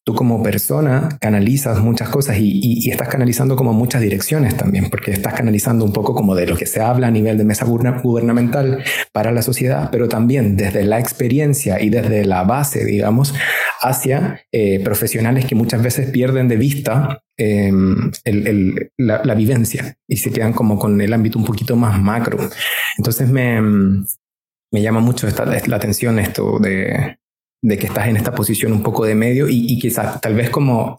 tú 0.04 0.16
como 0.16 0.42
persona 0.42 1.10
canalizas 1.20 1.80
muchas 1.80 2.10
cosas 2.10 2.38
y, 2.40 2.90
estás 2.90 3.10
canalizando 3.10 3.56
como 3.56 3.74
muchas 3.74 4.02
direcciones 4.02 4.56
también, 4.56 4.90
porque 4.90 5.12
estás 5.12 5.34
canalizando 5.34 5.86
un 5.86 5.94
poco 5.94 6.14
como 6.14 6.36
de 6.36 6.48
lo 6.48 6.58
que 6.58 6.66
se 6.66 6.82
habla 6.82 7.08
a 7.08 7.12
nivel 7.12 7.38
de 7.38 7.44
mesa 7.44 7.66
gubernamental 7.66 8.84
para 9.12 9.32
la 9.32 9.42
sociedad, 9.42 9.90
pero 9.92 10.08
también 10.08 10.56
desde 10.56 10.84
la 10.84 11.00
experiencia 11.00 11.82
y 11.82 11.90
desde 11.90 12.26
la 12.26 12.44
base, 12.44 12.86
digamos, 12.86 13.34
hacia 13.82 14.42
eh, 14.52 14.80
profesionales 14.84 15.46
que 15.46 15.56
muchas 15.56 15.82
veces 15.82 16.10
pierden 16.10 16.48
de 16.48 16.58
vista 16.58 17.22
em, 17.40 18.12
la, 18.98 19.34
vivencia 19.34 19.96
y 20.08 20.18
se 20.18 20.32
quedan 20.32 20.54
como 20.54 20.78
con 20.78 21.00
el 21.02 21.14
ámbito 21.14 21.40
un 21.40 21.46
poquito 21.46 21.76
más 21.76 22.00
macro. 22.00 22.38
Entonces 22.98 23.30
me, 23.30 23.62
me 23.62 24.82
llama 24.82 25.00
mucho 25.00 25.28
esta, 25.28 25.46
la 25.46 25.76
atención 25.76 26.20
esto 26.20 26.60
de, 26.60 27.18
de, 27.64 27.78
que 27.78 27.88
estás 27.88 28.08
en 28.08 28.18
esta 28.18 28.36
posición 28.36 28.74
un 28.74 28.84
poco 28.84 29.06
de 29.06 29.16
medio 29.16 29.48
y, 29.50 29.74
y 29.74 29.80
quizás 29.80 30.22
tal 30.22 30.36
vez 30.36 30.50
como 30.50 30.96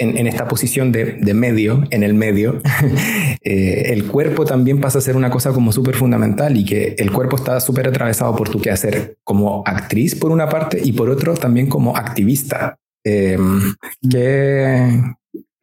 en, 0.00 0.26
esta 0.26 0.48
posición 0.48 0.92
de, 0.92 1.34
medio, 1.34 1.84
en 1.90 2.02
el 2.02 2.14
medio, 2.14 2.60
eh, 3.42 3.82
el 3.86 4.06
cuerpo 4.06 4.44
también 4.44 4.80
pasa 4.80 4.98
a 4.98 5.02
ser 5.02 5.16
una 5.16 5.30
cosa 5.30 5.52
como 5.52 5.72
súper 5.72 5.94
fundamental 5.94 6.56
y 6.56 6.64
que 6.64 6.94
el 6.98 7.12
cuerpo 7.12 7.36
está 7.36 7.60
súper 7.60 7.88
atravesado 7.88 8.34
por 8.34 8.48
tu 8.48 8.60
quehacer 8.60 9.18
como 9.24 9.62
actriz 9.66 10.14
por 10.14 10.32
una 10.32 10.48
parte 10.48 10.80
y 10.82 10.92
por 10.92 11.10
otro 11.10 11.34
también 11.34 11.68
como 11.68 11.96
activista. 11.96 12.78
Em, 13.04 13.74
que, 14.10 15.02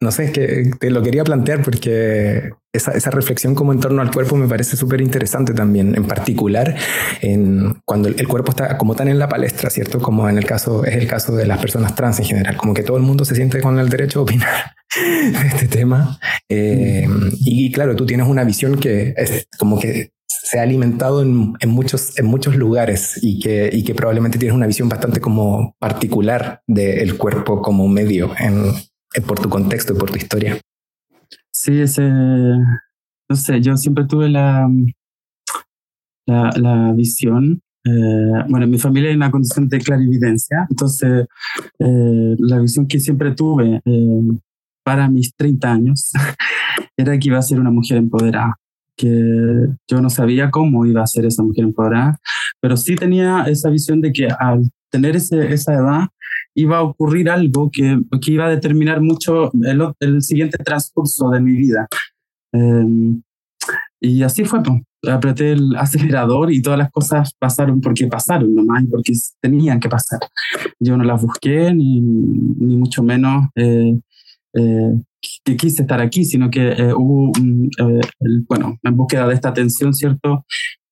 no 0.00 0.10
sé, 0.10 0.32
que 0.32 0.70
te 0.78 0.90
lo 0.90 1.02
quería 1.02 1.24
plantear 1.24 1.62
porque 1.62 2.50
esa, 2.72 2.92
esa 2.92 3.10
reflexión 3.10 3.54
como 3.54 3.72
en 3.72 3.80
torno 3.80 4.02
al 4.02 4.10
cuerpo 4.10 4.36
me 4.36 4.48
parece 4.48 4.76
súper 4.76 5.00
interesante 5.00 5.54
también, 5.54 5.94
en 5.96 6.04
particular 6.04 6.76
en 7.20 7.80
cuando 7.84 8.08
el, 8.08 8.28
cuerpo 8.28 8.50
está 8.50 8.76
como 8.76 8.94
tan 8.94 9.08
en 9.08 9.18
la 9.18 9.28
palestra, 9.28 9.70
¿cierto? 9.70 10.00
Como 10.00 10.28
en 10.28 10.38
el 10.38 10.44
caso, 10.44 10.84
es 10.84 10.96
el 10.96 11.06
caso 11.06 11.34
de 11.34 11.46
las 11.46 11.58
personas 11.58 11.94
trans 11.94 12.18
en 12.20 12.26
general, 12.26 12.56
como 12.56 12.74
que 12.74 12.82
todo 12.82 12.96
el 12.96 13.02
mundo 13.02 13.24
se 13.24 13.34
siente 13.34 13.60
con 13.60 13.78
el 13.78 13.88
derecho 13.88 14.20
a 14.20 14.22
opinar 14.22 14.74
de 14.94 15.48
este 15.48 15.68
tema. 15.68 16.18
Eh, 16.48 17.08
y 17.40 17.72
claro, 17.72 17.96
tú 17.96 18.06
tienes 18.06 18.26
una 18.26 18.44
visión 18.44 18.78
que 18.78 19.14
es 19.16 19.48
como 19.58 19.78
que 19.78 20.12
se 20.42 20.58
ha 20.58 20.62
alimentado 20.62 21.22
en, 21.22 21.56
muchos, 21.66 22.18
en 22.18 22.26
muchos 22.26 22.56
lugares 22.56 23.18
y 23.22 23.38
que, 23.38 23.70
y 23.72 23.84
que 23.84 23.94
probablemente 23.94 24.38
tienes 24.38 24.54
una 24.56 24.66
visión 24.66 24.88
bastante 24.88 25.20
como 25.20 25.76
particular 25.78 26.62
del 26.66 27.16
cuerpo 27.16 27.60
como 27.60 27.88
medio 27.88 28.32
en, 28.38 28.72
por 29.26 29.38
tu 29.40 29.48
contexto 29.48 29.92
y 29.92 29.96
por 29.96 30.10
tu 30.10 30.16
historia. 30.16 30.60
Sí, 31.50 31.80
ese, 31.80 32.02
no 32.02 33.36
sé, 33.36 33.60
yo 33.60 33.76
siempre 33.76 34.06
tuve 34.06 34.28
la, 34.28 34.68
la, 36.26 36.92
visión. 36.94 37.60
Eh, 37.84 38.44
bueno, 38.48 38.64
en 38.64 38.70
mi 38.70 38.78
familia 38.78 39.10
hay 39.10 39.16
una 39.16 39.30
condición 39.30 39.68
de 39.68 39.78
clarividencia, 39.78 40.66
entonces 40.68 41.26
eh, 41.78 42.36
la 42.38 42.58
visión 42.58 42.86
que 42.86 43.00
siempre 43.00 43.32
tuve, 43.32 43.80
eh, 43.84 44.38
para 44.84 45.08
mis 45.08 45.34
30 45.34 45.72
años 45.72 46.12
era 46.96 47.18
que 47.18 47.28
iba 47.28 47.38
a 47.38 47.42
ser 47.42 47.60
una 47.60 47.70
mujer 47.70 47.98
empoderada, 47.98 48.56
que 48.98 49.68
yo 49.88 50.00
no 50.02 50.10
sabía 50.10 50.50
cómo 50.50 50.84
iba 50.84 51.02
a 51.02 51.06
ser 51.06 51.24
esa 51.24 51.42
mujer 51.42 51.64
empoderada, 51.64 52.18
pero 52.60 52.76
sí 52.76 52.96
tenía 52.96 53.44
esa 53.44 53.70
visión 53.70 54.00
de 54.00 54.12
que 54.12 54.26
al 54.26 54.70
tener 54.90 55.16
ese, 55.16 55.52
esa 55.52 55.74
edad 55.74 56.08
iba 56.54 56.78
a 56.78 56.82
ocurrir 56.82 57.30
algo 57.30 57.70
que, 57.72 58.00
que 58.20 58.32
iba 58.32 58.46
a 58.46 58.50
determinar 58.50 59.00
mucho 59.00 59.52
el, 59.62 59.86
el 60.00 60.22
siguiente 60.22 60.58
transcurso 60.58 61.30
de 61.30 61.40
mi 61.40 61.52
vida. 61.52 61.86
Em, 62.52 63.22
y 64.00 64.22
así 64.22 64.44
fue, 64.44 64.62
pues. 64.62 64.80
apreté 65.08 65.52
el 65.52 65.76
acelerador 65.76 66.52
y 66.52 66.60
todas 66.60 66.78
las 66.78 66.90
cosas 66.90 67.32
pasaron 67.38 67.80
porque 67.80 68.06
pasaron 68.08 68.54
nomás, 68.54 68.84
porque 68.90 69.12
tenían 69.40 69.78
que 69.78 69.88
pasar. 69.88 70.20
Yo 70.80 70.96
no 70.96 71.04
las 71.04 71.22
busqué, 71.22 71.72
ni, 71.72 72.00
ni 72.00 72.76
mucho 72.76 73.02
menos 73.02 73.48
eh, 73.54 73.92
eh, 73.92 74.00
que 75.44 75.56
quise 75.56 75.82
estar 75.82 76.00
aquí, 76.00 76.24
sino 76.24 76.50
que 76.50 76.68
eh, 76.68 76.94
hubo, 76.94 77.32
bueno, 78.48 78.78
en 78.82 78.96
búsqueda 78.96 79.26
de 79.26 79.34
esta 79.34 79.50
atención, 79.50 79.94
¿cierto? 79.94 80.44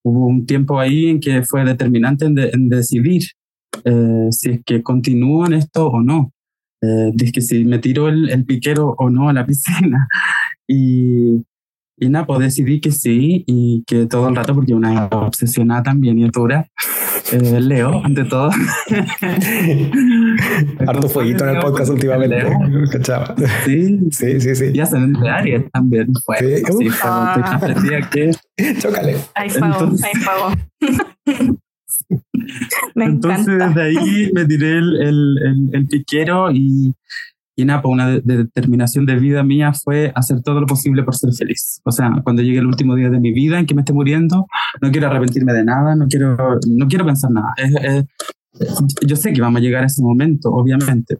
Hubo 0.05 0.27
un 0.27 0.47
tiempo 0.47 0.79
ahí 0.79 1.09
en 1.09 1.21
que 1.21 1.43
fue 1.43 1.65
determinante 1.65 2.27
en, 2.27 2.69
decidir 2.69 3.23
si 4.31 4.51
es 4.51 4.61
que 4.65 4.83
continúo 4.83 5.47
en 5.47 5.55
esto 5.55 5.89
o 5.89 6.01
no. 6.01 6.33
Eh, 6.83 7.33
que 7.33 7.41
si 7.41 7.65
me 7.65 7.79
tiro 7.79 8.09
el, 8.09 8.29
el, 8.31 8.45
piquero 8.45 8.95
o 8.99 9.11
no 9.11 9.29
a 9.29 9.33
la 9.33 9.47
piscina. 9.47 10.09
Y, 10.69 11.43
y 11.99 12.09
nada, 12.09 12.27
pues 12.27 12.41
decidí 12.41 12.81
que 12.81 12.93
sí 12.93 13.45
y 13.47 13.83
que 13.87 14.07
todo 14.07 14.29
el 14.29 14.37
rato, 14.37 14.55
porque 14.55 14.75
una 14.75 15.07
obsesionada 15.07 15.83
también 15.85 16.19
y 16.19 16.29
dura, 16.29 16.69
eh, 17.33 17.61
leo 17.61 18.05
ante 18.05 18.25
todo. 18.25 18.51
Harto 20.87 21.09
fueguito 21.09 21.45
en 21.45 21.57
el 21.57 21.63
podcast 21.63 21.91
últimamente. 21.91 22.47
Sí, 23.65 23.99
sí, 24.11 24.41
sí, 24.41 24.55
sí. 24.55 24.71
Y 24.75 24.81
hacen 24.81 25.13
de 25.13 25.29
Aries 25.29 25.71
también. 25.73 26.13
Fue, 26.25 26.39
sí, 26.39 26.63
sí 26.79 26.89
ah. 27.03 27.59
que... 28.11 28.31
Chócale. 28.79 29.17
Ahí 29.35 29.51
fuego, 29.51 29.91
ahí 30.03 30.15
fuego. 30.21 30.53
Entonces, 32.95 33.59
desde 33.59 33.83
ahí 33.83 34.31
me 34.33 34.45
tiré 34.45 34.79
el, 34.79 35.03
el, 35.03 35.71
el 35.73 35.87
piquero 35.87 36.53
y 36.53 36.95
y 37.59 37.65
nada, 37.65 37.81
pues 37.81 37.93
una 37.93 38.21
determinación 38.21 39.07
de 39.07 39.17
vida 39.17 39.43
mía 39.43 39.73
fue 39.73 40.13
hacer 40.15 40.43
todo 40.43 40.61
lo 40.61 40.67
posible 40.67 41.03
por 41.03 41.17
ser 41.17 41.33
feliz. 41.33 41.81
O 41.85 41.91
sea, 41.91 42.13
cuando 42.23 42.43
llegue 42.43 42.59
el 42.59 42.67
último 42.67 42.95
día 42.95 43.09
de 43.09 43.19
mi 43.19 43.33
vida 43.33 43.59
en 43.59 43.65
que 43.65 43.75
me 43.75 43.81
esté 43.81 43.95
muriendo, 43.95 44.47
no 44.83 44.91
quiero 44.93 45.07
arrepentirme 45.07 45.55
de 45.55 45.65
nada, 45.65 45.97
no 45.97 46.07
quiero, 46.07 46.37
no 46.69 46.87
quiero 46.87 47.07
pensar 47.07 47.31
nada. 47.31 47.55
yo 49.07 49.17
sé 49.17 49.33
que 49.33 49.41
vamos 49.41 49.59
a 49.59 49.63
llegar 49.63 49.85
a 49.85 49.87
ese 49.87 50.03
momento, 50.03 50.51
obviamente, 50.51 51.17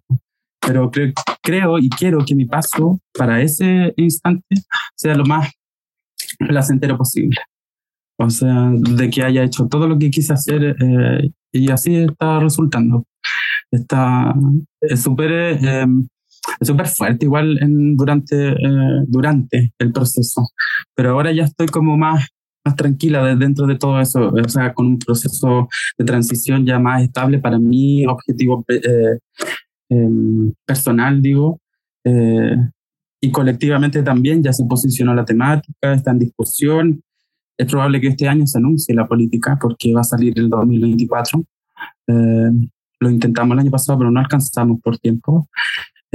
pero 0.61 0.91
creo, 0.91 1.13
creo 1.43 1.79
y 1.79 1.89
quiero 1.89 2.19
que 2.23 2.35
mi 2.35 2.45
paso 2.45 3.01
para 3.17 3.41
ese 3.41 3.95
instante 3.97 4.57
sea 4.95 5.15
lo 5.15 5.25
más 5.25 5.51
placentero 6.39 6.99
posible. 6.99 7.39
O 8.19 8.29
sea, 8.29 8.71
de 8.73 9.09
que 9.09 9.23
haya 9.23 9.43
hecho 9.43 9.69
todo 9.69 9.89
lo 9.89 9.99
que 9.99 10.11
quise 10.11 10.35
hacer 10.35 10.77
eh, 10.83 11.31
y 11.53 11.71
así 11.71 11.97
está 11.97 12.41
resultando. 12.41 13.07
Está 13.71 14.35
súper 14.97 15.33
eh, 15.33 15.87
es 16.61 16.69
súper 16.69 16.87
fuerte 16.89 17.27
igual 17.27 17.59
en, 17.63 17.97
durante, 17.97 18.51
eh, 18.51 19.05
durante 19.07 19.73
el 19.79 19.93
proceso, 19.93 20.49
pero 20.95 21.11
ahora 21.11 21.33
ya 21.33 21.45
estoy 21.45 21.67
como 21.67 21.97
más, 21.97 22.27
más 22.65 22.77
tranquila 22.77 23.25
de, 23.25 23.37
dentro 23.37 23.67
de 23.67 23.77
todo 23.77 24.01
eso, 24.01 24.33
o 24.33 24.49
sea, 24.49 24.73
con 24.75 24.87
un 24.87 24.99
proceso 24.99 25.69
de 25.99 26.05
transición 26.05 26.65
ya 26.67 26.79
más 26.79 27.03
estable 27.03 27.39
para 27.39 27.59
mi 27.59 28.07
objetivo 28.07 28.65
eh, 28.69 29.19
em, 29.89 30.53
personal, 30.65 31.21
digo, 31.21 31.61
eh, 32.05 32.57
y 33.21 33.31
colectivamente 33.31 34.03
también 34.03 34.43
ya 34.43 34.53
se 34.53 34.65
posicionó 34.65 35.15
la 35.15 35.25
temática, 35.25 35.93
está 35.93 36.11
en 36.13 36.19
discusión. 36.19 37.03
Es 37.59 37.67
probable 37.67 38.01
que 38.01 38.09
este 38.09 38.29
año 38.29 38.47
se 38.47 38.59
anuncie 38.59 38.95
la 38.95 39.07
política 39.07 39.59
porque 39.61 39.93
va 39.95 40.03
a 40.03 40.05
salir 40.05 40.39
el 40.39 40.51
2024. 40.51 41.43
lo 43.01 43.11
intentamos 43.11 43.55
el 43.55 43.61
año 43.61 43.71
pasado, 43.71 43.99
pero 43.99 44.11
no 44.11 44.21
alcanzamos 44.21 44.81
por 44.83 44.99
tiempo. 44.99 45.49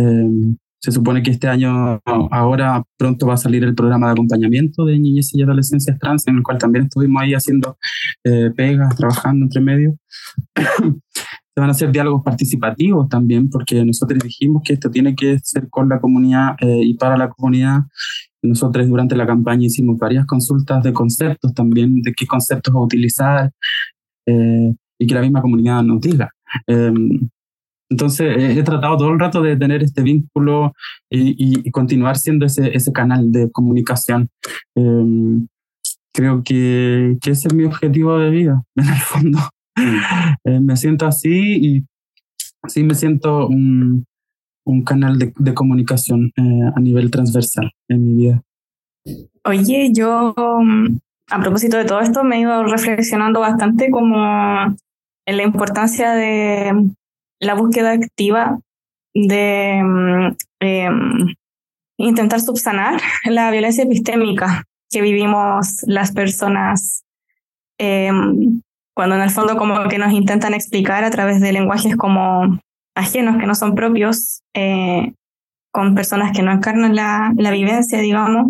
Em, 0.01 0.57
se 0.79 0.91
supone 0.91 1.21
que 1.21 1.29
este 1.29 1.47
año, 1.47 1.99
ahora 2.31 2.83
pronto 2.97 3.27
va 3.27 3.35
a 3.35 3.37
salir 3.37 3.63
el 3.63 3.75
programa 3.75 4.07
de 4.07 4.13
acompañamiento 4.13 4.83
de 4.83 4.97
niñez 4.97 5.29
y 5.35 5.43
adolescencias 5.43 5.99
trans, 5.99 6.27
en 6.27 6.37
el 6.37 6.43
cual 6.43 6.57
también 6.57 6.85
estuvimos 6.85 7.21
ahí 7.21 7.35
haciendo 7.35 7.77
eh, 8.23 8.49
pegas, 8.55 8.95
trabajando 8.95 9.45
entre 9.45 9.61
medio. 9.61 9.95
se 10.55 11.59
van 11.59 11.69
a 11.69 11.73
hacer 11.73 11.91
diálogos 11.91 12.23
participativos 12.23 13.09
también, 13.09 13.47
porque 13.49 13.85
nosotros 13.85 14.19
dijimos 14.23 14.63
que 14.65 14.73
esto 14.73 14.89
tiene 14.89 15.15
que 15.15 15.37
ser 15.43 15.69
con 15.69 15.87
la 15.87 15.99
comunidad 15.99 16.55
eh, 16.61 16.81
y 16.83 16.95
para 16.95 17.15
la 17.15 17.29
comunidad. 17.29 17.81
Nosotros 18.41 18.87
durante 18.87 19.15
la 19.15 19.27
campaña 19.27 19.67
hicimos 19.67 19.99
varias 19.99 20.25
consultas 20.25 20.81
de 20.81 20.93
conceptos 20.93 21.53
también, 21.53 22.01
de 22.01 22.11
qué 22.13 22.25
conceptos 22.25 22.73
utilizar 22.75 23.51
eh, 24.25 24.73
y 24.97 25.05
que 25.05 25.13
la 25.13 25.21
misma 25.21 25.43
comunidad 25.43 25.83
nos 25.83 26.01
diga. 26.01 26.31
Em, 26.65 27.29
entonces, 27.91 28.57
he 28.57 28.63
tratado 28.63 28.95
todo 28.95 29.09
el 29.09 29.19
rato 29.19 29.41
de 29.41 29.57
tener 29.57 29.83
este 29.83 30.01
vínculo 30.01 30.73
y, 31.09 31.69
continuar 31.71 32.17
siendo 32.17 32.45
ese, 32.45 32.73
ese, 32.73 32.93
canal 32.93 33.33
de 33.33 33.51
comunicación. 33.51 34.29
Em, 34.75 35.45
creo 36.13 36.41
que, 36.41 37.17
que, 37.21 37.31
ese 37.31 37.49
es 37.49 37.53
mi 37.53 37.65
objetivo 37.65 38.17
de 38.17 38.29
vida, 38.29 38.63
en 38.75 38.87
el 38.87 38.99
fondo. 39.01 39.39
Eh, 40.45 40.59
me 40.61 40.77
siento 40.77 41.05
así 41.05 41.57
y 41.57 41.85
sí 42.67 42.83
me 42.83 42.95
siento 42.95 43.47
un, 43.47 44.05
un 44.65 44.83
canal 44.83 45.19
de, 45.19 45.33
de 45.37 45.53
comunicación 45.53 46.31
eh, 46.37 46.71
a 46.73 46.79
nivel 46.79 47.11
transversal 47.11 47.71
en 47.89 48.05
mi 48.05 48.23
vida. 48.23 48.41
Oye, 49.43 49.91
yo 49.93 50.33
a 51.29 51.39
propósito 51.41 51.75
de 51.75 51.85
todo 51.85 51.99
esto 51.99 52.23
me 52.23 52.37
he 52.37 52.39
ido 52.41 52.63
reflexionando 52.63 53.41
bastante 53.41 53.91
como 53.91 54.15
en 55.25 55.37
la 55.37 55.43
importancia 55.43 56.13
de 56.13 56.93
la 57.41 57.55
búsqueda 57.55 57.91
activa 57.91 58.59
de 59.13 59.81
mm, 59.83 60.35
em, 60.61 61.35
intentar 61.97 62.39
subsanar 62.39 63.01
la 63.25 63.51
violencia 63.51 63.83
epistémica 63.83 64.63
que 64.89 65.01
vivimos 65.01 65.83
las 65.87 66.11
personas 66.13 67.03
em, 67.77 68.61
cuando 68.95 69.15
en 69.15 69.21
el 69.21 69.29
fondo 69.29 69.57
como 69.57 69.87
que 69.89 69.97
nos 69.97 70.13
intentan 70.13 70.53
explicar 70.53 71.03
a 71.03 71.09
través 71.09 71.41
de 71.41 71.53
lenguajes 71.53 71.95
como 71.95 72.59
ajenos 72.95 73.37
que 73.37 73.47
no 73.47 73.55
son 73.55 73.73
propios, 73.73 74.43
eh, 74.53 75.13
con 75.71 75.95
personas 75.95 76.35
que 76.35 76.43
no 76.43 76.51
encarnan 76.51 76.95
la, 76.95 77.33
la 77.37 77.51
vivencia, 77.51 77.99
digamos, 77.99 78.47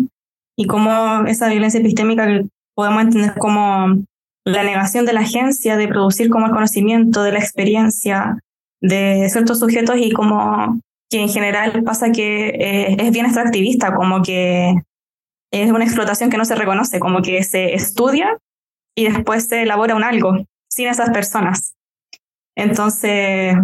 y 0.56 0.66
cómo 0.66 1.24
esa 1.26 1.48
violencia 1.48 1.80
epistémica 1.80 2.26
podemos 2.74 3.02
entender 3.02 3.34
como 3.38 4.04
la 4.44 4.64
negación 4.64 5.06
de 5.06 5.12
la 5.12 5.20
agencia 5.20 5.76
de 5.76 5.88
producir 5.88 6.28
como 6.28 6.46
el 6.46 6.52
conocimiento 6.52 7.22
de 7.22 7.32
la 7.32 7.38
experiencia 7.38 8.38
de 8.82 9.28
ciertos 9.30 9.60
sujetos 9.60 9.96
y 9.96 10.10
como 10.10 10.80
que 11.08 11.20
en 11.20 11.28
general 11.28 11.82
pasa 11.84 12.10
que 12.10 12.48
eh, 12.48 12.96
es 12.98 13.10
bien 13.12 13.26
extractivista, 13.26 13.94
como 13.94 14.22
que 14.22 14.74
es 15.52 15.70
una 15.70 15.84
explotación 15.84 16.30
que 16.30 16.38
no 16.38 16.44
se 16.44 16.54
reconoce, 16.54 16.98
como 16.98 17.22
que 17.22 17.42
se 17.44 17.74
estudia 17.74 18.38
y 18.96 19.04
después 19.10 19.48
se 19.48 19.62
elabora 19.62 19.94
un 19.94 20.04
algo 20.04 20.36
sin 20.68 20.88
esas 20.88 21.10
personas. 21.10 21.74
Entonces, 22.56 23.54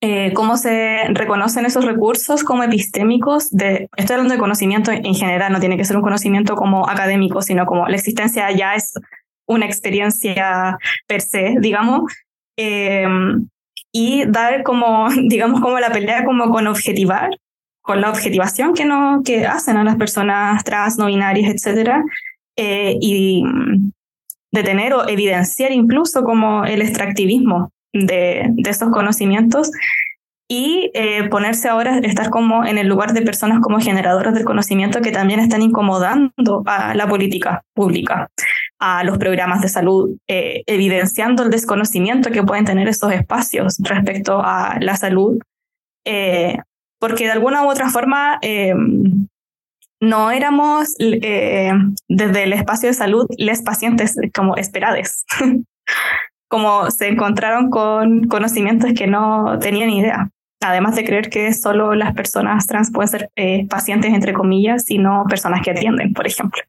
eh, 0.00 0.32
¿cómo 0.34 0.56
se 0.56 1.04
reconocen 1.10 1.66
esos 1.66 1.84
recursos 1.84 2.42
como 2.42 2.62
epistémicos? 2.62 3.50
De, 3.50 3.88
estoy 3.96 4.14
hablando 4.14 4.34
de 4.34 4.40
conocimiento 4.40 4.90
en 4.90 5.14
general, 5.14 5.52
no 5.52 5.60
tiene 5.60 5.76
que 5.76 5.84
ser 5.84 5.96
un 5.96 6.02
conocimiento 6.02 6.54
como 6.54 6.88
académico, 6.88 7.42
sino 7.42 7.66
como 7.66 7.88
la 7.88 7.96
existencia 7.96 8.50
ya 8.50 8.74
es 8.74 8.94
una 9.46 9.66
experiencia 9.66 10.78
per 11.06 11.20
se, 11.20 11.56
digamos. 11.60 12.12
Eh, 12.56 13.06
y 13.92 14.24
dar 14.26 14.62
como, 14.62 15.08
digamos, 15.28 15.60
como 15.60 15.78
la 15.78 15.92
pelea 15.92 16.24
como 16.24 16.50
con 16.50 16.66
objetivar, 16.66 17.30
con 17.82 18.00
la 18.00 18.10
objetivación 18.10 18.74
que, 18.74 18.84
no, 18.84 19.22
que 19.24 19.46
hacen 19.46 19.76
a 19.76 19.84
las 19.84 19.96
personas 19.96 20.62
trans, 20.64 20.98
no 20.98 21.06
binarias, 21.06 21.52
etcétera, 21.52 22.02
eh, 22.56 22.96
y 23.00 23.44
detener 24.52 24.94
o 24.94 25.08
evidenciar 25.08 25.72
incluso 25.72 26.22
como 26.22 26.64
el 26.64 26.82
extractivismo 26.82 27.70
de, 27.92 28.46
de 28.50 28.70
esos 28.70 28.90
conocimientos 28.90 29.70
y 30.48 30.90
eh, 30.92 31.28
ponerse 31.30 31.68
ahora, 31.68 31.98
estar 31.98 32.28
como 32.28 32.64
en 32.64 32.76
el 32.76 32.86
lugar 32.86 33.14
de 33.14 33.22
personas 33.22 33.60
como 33.60 33.80
generadoras 33.80 34.34
del 34.34 34.44
conocimiento 34.44 35.00
que 35.00 35.10
también 35.10 35.40
están 35.40 35.62
incomodando 35.62 36.62
a 36.66 36.94
la 36.94 37.08
política 37.08 37.62
pública 37.74 38.28
a 38.84 39.04
los 39.04 39.16
programas 39.16 39.60
de 39.60 39.68
salud, 39.68 40.16
eh, 40.26 40.64
evidenciando 40.66 41.44
el 41.44 41.50
desconocimiento 41.50 42.32
que 42.32 42.42
pueden 42.42 42.64
tener 42.64 42.88
esos 42.88 43.12
espacios 43.12 43.76
respecto 43.78 44.42
a 44.44 44.76
la 44.80 44.96
salud, 44.96 45.38
eh, 46.04 46.58
porque 46.98 47.26
de 47.26 47.30
alguna 47.30 47.62
u 47.62 47.70
otra 47.70 47.90
forma 47.90 48.40
eh, 48.42 48.74
no 50.00 50.32
éramos 50.32 50.96
desde 50.98 52.42
el 52.42 52.52
espacio 52.52 52.88
de 52.88 52.94
salud 52.94 53.28
les 53.38 53.62
pacientes 53.62 54.16
como 54.34 54.56
esperados, 54.56 55.24
como 56.48 56.90
se 56.90 57.06
encontraron 57.06 57.70
con 57.70 58.26
conocimientos 58.26 58.94
que 58.94 59.06
no 59.06 59.60
tenían 59.60 59.90
idea. 59.90 60.28
además 60.60 60.96
de 60.96 61.04
creer 61.04 61.30
que 61.30 61.52
solo 61.54 61.94
las 61.94 62.14
personas 62.14 62.66
trans 62.66 62.90
pueden 62.90 63.08
ser 63.08 63.30
pacientes, 63.68 64.12
entre 64.12 64.32
comillas, 64.32 64.84
sino 64.86 65.24
personas 65.28 65.60
que 65.62 65.70
atienden, 65.70 66.12
por 66.14 66.26
ejemplo. 66.26 66.62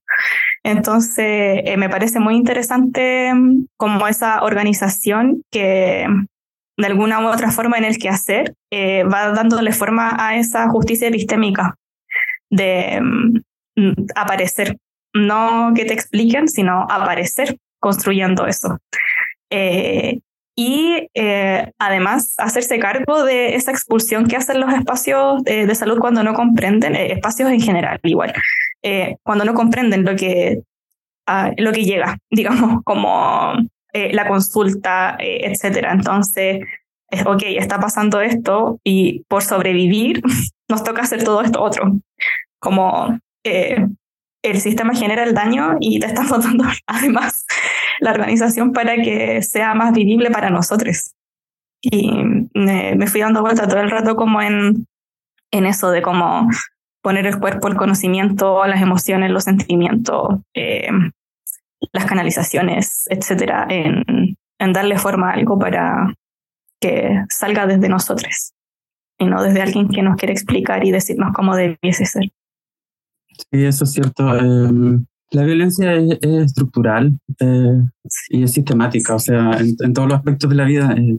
Entonces, 0.63 1.61
eh, 1.65 1.75
me 1.77 1.89
parece 1.89 2.19
muy 2.19 2.35
interesante 2.35 3.33
mm, 3.33 3.65
como 3.77 4.07
esa 4.07 4.43
organización 4.43 5.43
que 5.51 6.07
de 6.77 6.87
alguna 6.87 7.19
u 7.19 7.27
otra 7.27 7.51
forma 7.51 7.77
en 7.77 7.83
el 7.83 7.97
que 7.97 8.09
hacer 8.09 8.55
eh, 8.71 9.03
va 9.03 9.31
dándole 9.31 9.73
forma 9.73 10.15
a 10.17 10.37
esa 10.37 10.67
justicia 10.69 11.07
epistémica 11.07 11.75
de 12.49 12.99
mm, 13.01 13.91
aparecer, 14.15 14.77
no 15.13 15.73
que 15.75 15.85
te 15.85 15.93
expliquen, 15.93 16.47
sino 16.47 16.87
aparecer 16.89 17.57
construyendo 17.79 18.47
eso. 18.47 18.79
Eh, 19.51 20.19
y 20.55 21.07
eh, 21.13 21.71
además 21.79 22.35
hacerse 22.37 22.79
cargo 22.79 23.23
de 23.23 23.55
esa 23.55 23.71
expulsión 23.71 24.27
que 24.27 24.35
hacen 24.35 24.59
los 24.59 24.73
espacios 24.73 25.43
de, 25.43 25.73
salud 25.75 25.99
cuando 25.99 26.23
no 26.23 26.33
comprenden, 26.33 26.95
espacios 26.95 27.49
en 27.49 27.61
general 27.61 27.99
igual, 28.03 28.33
cuando 29.23 29.45
no 29.45 29.53
comprenden 29.53 30.05
lo 30.05 30.15
que, 30.15 30.61
ah, 31.25 31.51
lo 31.57 31.71
que 31.71 31.85
llega, 31.85 32.17
digamos, 32.29 32.83
como 32.83 33.53
eh, 33.95 34.11
la 34.11 34.27
consulta, 34.27 35.15
eh, 35.19 35.51
etcétera. 35.51 35.91
Entonces, 35.91 36.61
es, 37.11 37.25
ok, 37.27 37.43
está 37.45 37.79
pasando 37.79 38.21
esto 38.21 38.79
y 38.83 39.23
por 39.27 39.43
sobrevivir 39.43 40.23
nos 40.67 40.83
toca 40.83 41.03
hacer 41.03 41.23
todo 41.23 41.43
esto 41.43 41.61
otro. 41.61 41.93
Como 42.59 43.19
eh, 43.43 43.85
el 44.43 44.59
sistema 44.61 44.93
genera 44.93 45.23
el 45.23 45.33
daño 45.33 45.77
y 45.79 45.99
te 45.99 46.07
estamos 46.07 46.31
dando 46.43 46.65
además 46.85 47.45
la 47.99 48.11
organización 48.11 48.73
para 48.73 48.95
que 48.95 49.41
sea 49.41 49.73
más 49.73 49.93
vivible 49.93 50.29
para 50.29 50.49
nosotros. 50.49 51.13
Y 51.81 52.11
me, 52.53 53.07
fui 53.07 53.21
dando 53.21 53.41
vuelta 53.41 53.67
todo 53.67 53.81
el 53.81 53.91
rato 53.91 54.15
como 54.15 54.41
en, 54.41 54.85
en 55.51 55.65
eso 55.65 55.91
de 55.91 56.01
cómo 56.01 56.49
poner 57.01 57.27
el 57.27 57.39
cuerpo, 57.39 57.67
el 57.67 57.75
conocimiento, 57.75 58.65
las 58.65 58.81
emociones, 58.81 59.31
los 59.31 59.43
sentimientos, 59.43 60.39
las 61.91 62.05
canalizaciones, 62.05 63.05
etcétera, 63.09 63.67
en, 63.69 64.37
en 64.59 64.73
darle 64.73 64.97
forma 64.97 65.29
a 65.29 65.33
algo 65.33 65.59
para 65.59 66.13
que 66.79 67.23
salga 67.29 67.67
desde 67.67 67.89
nosotros 67.89 68.53
y 69.19 69.25
no 69.25 69.43
desde 69.43 69.61
alguien 69.61 69.89
que 69.89 70.01
nos 70.01 70.15
quiere 70.15 70.33
explicar 70.33 70.85
y 70.85 70.91
decirnos 70.91 71.33
cómo 71.33 71.55
debiese 71.55 72.05
ser. 72.05 72.29
Sí, 73.37 73.63
eso 73.63 73.83
es 73.83 73.91
cierto. 73.91 74.35
Em, 74.37 75.05
la 75.31 75.43
violencia 75.43 75.93
es, 75.93 76.19
estructural 76.21 77.17
eh, 77.39 77.81
y 78.29 78.43
es 78.43 78.51
sistemática, 78.51 79.15
o 79.15 79.19
sea, 79.19 79.57
en, 79.59 79.93
todos 79.93 80.07
los 80.07 80.17
aspectos 80.17 80.49
de 80.49 80.55
la 80.55 80.65
vida. 80.65 80.93
Eh, 80.97 81.17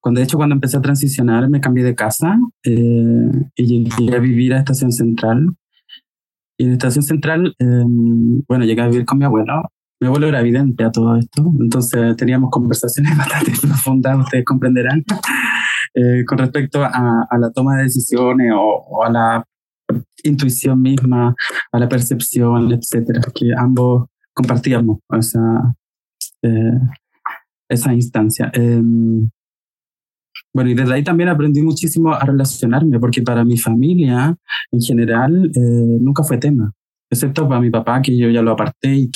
cuando, 0.00 0.18
de 0.18 0.24
hecho, 0.24 0.36
cuando 0.36 0.54
empecé 0.54 0.76
a 0.76 0.82
transicionar, 0.82 1.48
me 1.48 1.60
cambié 1.60 1.84
de 1.84 1.94
casa 1.94 2.36
eh, 2.64 3.30
y 3.54 3.88
llegué 3.88 4.16
a 4.16 4.20
vivir 4.20 4.54
a 4.54 4.58
Estación 4.58 4.90
Central. 4.90 5.54
Y 6.58 6.64
en 6.64 6.72
Estación 6.72 7.04
Central, 7.04 7.54
em, 7.58 8.42
bueno, 8.48 8.64
llegué 8.64 8.82
a 8.82 8.88
vivir 8.88 9.04
con 9.04 9.18
mi 9.18 9.24
abuelo. 9.24 9.70
Mi 10.00 10.08
abuelo 10.08 10.26
era 10.26 10.40
evidente 10.40 10.82
a 10.82 10.90
todo 10.90 11.16
esto, 11.16 11.48
entonces 11.60 12.16
teníamos 12.16 12.50
conversaciones 12.50 13.16
bastante 13.16 13.52
profundas, 13.52 14.18
ustedes 14.18 14.44
comprenderán, 14.44 15.04
eh, 15.94 16.24
con 16.26 16.38
respecto 16.38 16.82
a, 16.82 17.24
a, 17.30 17.38
la 17.38 17.52
toma 17.52 17.76
de 17.76 17.84
decisiones 17.84 18.52
o, 18.52 19.04
a 19.04 19.10
la 19.10 19.44
intuición 20.22 20.80
misma, 20.80 21.34
a 21.72 21.78
la 21.78 21.88
percepción, 21.88 22.72
etcétera, 22.72 23.22
que 23.34 23.52
ambos 23.56 24.08
compartíamos 24.34 24.98
esa, 25.18 25.74
eh, 26.42 26.78
esa 27.68 27.92
instancia. 27.92 28.50
Em, 28.54 29.28
bueno, 30.54 30.70
y 30.70 30.74
desde 30.74 30.94
ahí 30.94 31.04
también 31.04 31.30
aprendí 31.30 31.62
muchísimo 31.62 32.12
a 32.12 32.24
relacionarme, 32.24 32.98
porque 32.98 33.22
para 33.22 33.44
mi 33.44 33.56
familia 33.58 34.36
en 34.70 34.80
general 34.80 35.50
eh, 35.54 35.98
nunca 36.00 36.22
fue 36.24 36.36
tema, 36.36 36.72
excepto 37.10 37.48
para 37.48 37.60
mi 37.60 37.70
papá, 37.70 38.02
que 38.02 38.16
yo 38.16 38.28
ya 38.28 38.42
lo 38.42 38.52
aparté 38.52 38.94
y, 38.94 39.10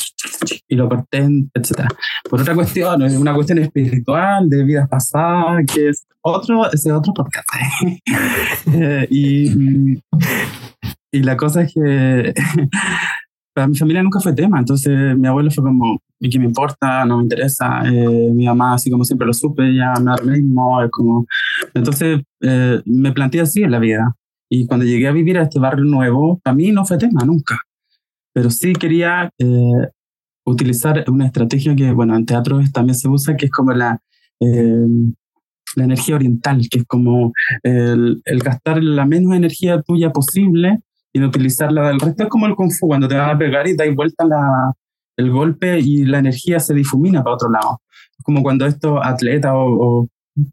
y 0.69 0.77
lo 0.77 0.87
aparté, 0.87 1.29
etc. 1.55 1.89
Por 2.29 2.41
otra 2.41 2.55
cuestión, 2.55 3.03
es 3.03 3.17
una 3.17 3.35
cuestión 3.35 3.59
espiritual, 3.59 4.49
de 4.49 4.65
vidas 4.65 4.89
pasadas, 4.89 5.65
que 5.73 5.91
es 5.91 6.07
otro, 6.23 6.71
ese 6.73 6.93
otro 6.93 7.13
podcast. 7.13 7.49
Eh, 8.73 9.07
y, 9.11 10.03
y 11.13 11.23
la 11.23 11.37
cosa 11.37 11.63
es 11.63 11.75
que 11.75 12.35
para 13.55 13.69
mi 13.69 13.77
familia 13.77 14.03
nunca 14.03 14.21
fue 14.21 14.35
tema, 14.35 14.59
entonces 14.59 15.17
mi 15.17 15.27
abuelo 15.27 15.51
fue 15.51 15.65
como, 15.65 16.03
¿y 16.21 16.29
qué 16.29 16.39
me 16.39 16.45
importa? 16.45 17.07
No 17.07 17.17
me 17.17 17.23
interesa, 17.23 17.83
eh, 17.87 18.31
mi 18.33 18.45
mamá 18.45 18.75
así 18.75 18.91
como 18.91 19.05
siempre 19.05 19.27
lo 19.27 19.33
supe, 19.33 19.75
ya 19.75 19.95
me 19.99 20.11
da 20.11 20.17
lo 20.23 20.31
mismo, 20.31 20.83
es 20.83 20.91
como... 20.91 21.27
Entonces 21.73 22.21
eh, 22.43 22.83
me 22.85 23.13
planteé 23.13 23.41
así 23.41 23.63
en 23.63 23.71
la 23.71 23.79
vida. 23.79 24.15
Y 24.51 24.67
cuando 24.67 24.85
llegué 24.85 25.09
a 25.09 25.13
vivir 25.13 25.39
a 25.39 25.43
este 25.45 25.59
barrio 25.59 25.85
nuevo, 25.85 26.39
para 26.45 26.55
mí 26.55 26.71
no 26.71 26.85
fue 26.85 26.99
tema 26.99 27.25
nunca, 27.25 27.59
pero 28.35 28.51
sí 28.51 28.75
quería 28.75 29.31
eh, 29.39 29.89
utilizar 30.45 31.05
una 31.09 31.27
estrategia 31.27 31.75
que, 31.75 31.93
bueno, 31.93 32.15
en 32.15 32.27
teatro 32.27 32.61
también 32.73 32.95
se 32.95 33.09
usa, 33.09 33.37
que 33.37 33.47
es 33.47 33.51
como 33.51 33.73
la, 33.73 34.01
la 34.39 35.85
energía 35.85 36.15
oriental, 36.15 36.69
que 36.71 36.81
es 36.81 36.85
como 36.85 37.33
el, 37.63 38.21
el 38.25 38.39
gastar 38.41 38.83
la 38.83 39.07
menos 39.07 39.35
energía 39.35 39.81
tuya 39.83 40.11
posible 40.11 40.81
y 41.17 41.19
no 41.19 41.29
utilizarla 41.29 41.89
del 41.89 41.99
resto. 41.99 42.25
Es 42.25 42.29
como 42.29 42.47
el 42.47 42.55
kung 42.55 42.71
fu, 42.71 42.89
cuando 42.89 43.09
te 43.09 43.17
van 43.17 43.31
a 43.31 43.39
pegar 43.39 43.67
y 43.67 43.75
dais 43.75 43.95
vuelta 43.97 44.27
la, 44.27 44.75
el 45.17 45.31
golpe 45.31 45.81
y 45.81 46.05
la 46.05 46.19
energía 46.19 46.61
se 46.61 46.75
difumina 46.75 47.25
para 47.25 47.37
otro 47.37 47.51
lado. 47.51 47.81
Es 48.19 48.23
como 48.23 48.43
cuando 48.43 48.67
estos 48.67 49.01
atletas 49.03 49.53
o, 49.55 50.07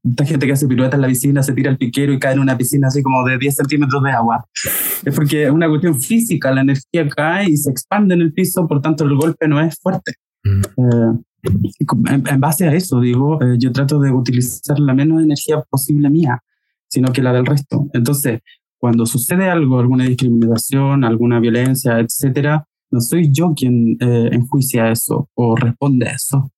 esta 0.10 0.24
gente 0.24 0.46
que 0.46 0.54
hace 0.54 0.66
piruetas 0.66 0.96
en 0.96 1.02
la 1.02 1.10
piscina 1.10 1.44
se 1.44 1.52
tira 1.52 1.70
el 1.70 1.78
piquero 1.78 2.14
y 2.14 2.20
cae 2.20 2.32
en 2.32 2.40
una 2.40 2.58
piscina 2.58 2.88
así 2.88 3.04
como 3.04 3.26
de 3.26 3.38
10 3.38 3.56
centímetros 3.56 4.02
de 4.02 4.12
agua. 4.12 4.46
Es 5.04 5.14
porque 5.14 5.44
es 5.44 5.52
una 5.52 5.68
cuestión 5.68 6.00
física, 6.00 6.50
la 6.54 6.62
energía 6.62 7.10
cae 7.10 7.50
y 7.50 7.58
se 7.58 7.70
expande 7.70 8.16
en 8.16 8.22
el 8.22 8.32
piso, 8.32 8.66
por 8.66 8.80
tanto 8.80 9.04
el 9.04 9.18
golpe 9.18 9.50
no 9.50 9.60
es 9.60 9.78
fuerte. 9.82 10.14
Mm. 10.46 10.62
Eh, 10.78 12.24
en, 12.30 12.40
base 12.40 12.70
a 12.70 12.74
eso, 12.74 13.02
digo, 13.02 13.44
eh, 13.44 13.58
yo 13.58 13.74
trato 13.74 14.00
de 14.00 14.12
utilizar 14.12 14.80
la 14.80 14.94
menos 14.94 15.22
energía 15.22 15.62
posible 15.70 16.10
mía, 16.10 16.42
sino 16.88 17.12
que 17.12 17.22
la 17.22 17.34
del 17.34 17.46
resto. 17.46 17.90
Entonces, 17.92 18.40
cuando 18.84 19.06
sucede 19.06 19.50
algo, 19.50 19.80
alguna 19.80 20.04
discriminación, 20.04 21.06
alguna 21.06 21.40
violencia, 21.40 22.00
etcétera, 22.00 22.68
no 22.92 23.00
soy 23.00 23.32
yo 23.32 23.54
quien 23.56 23.96
eh, 24.02 24.30
enjuicia 24.34 24.92
eso 24.92 25.30
o 25.36 25.56
responde 25.56 26.10
a 26.10 26.12
eso, 26.12 26.52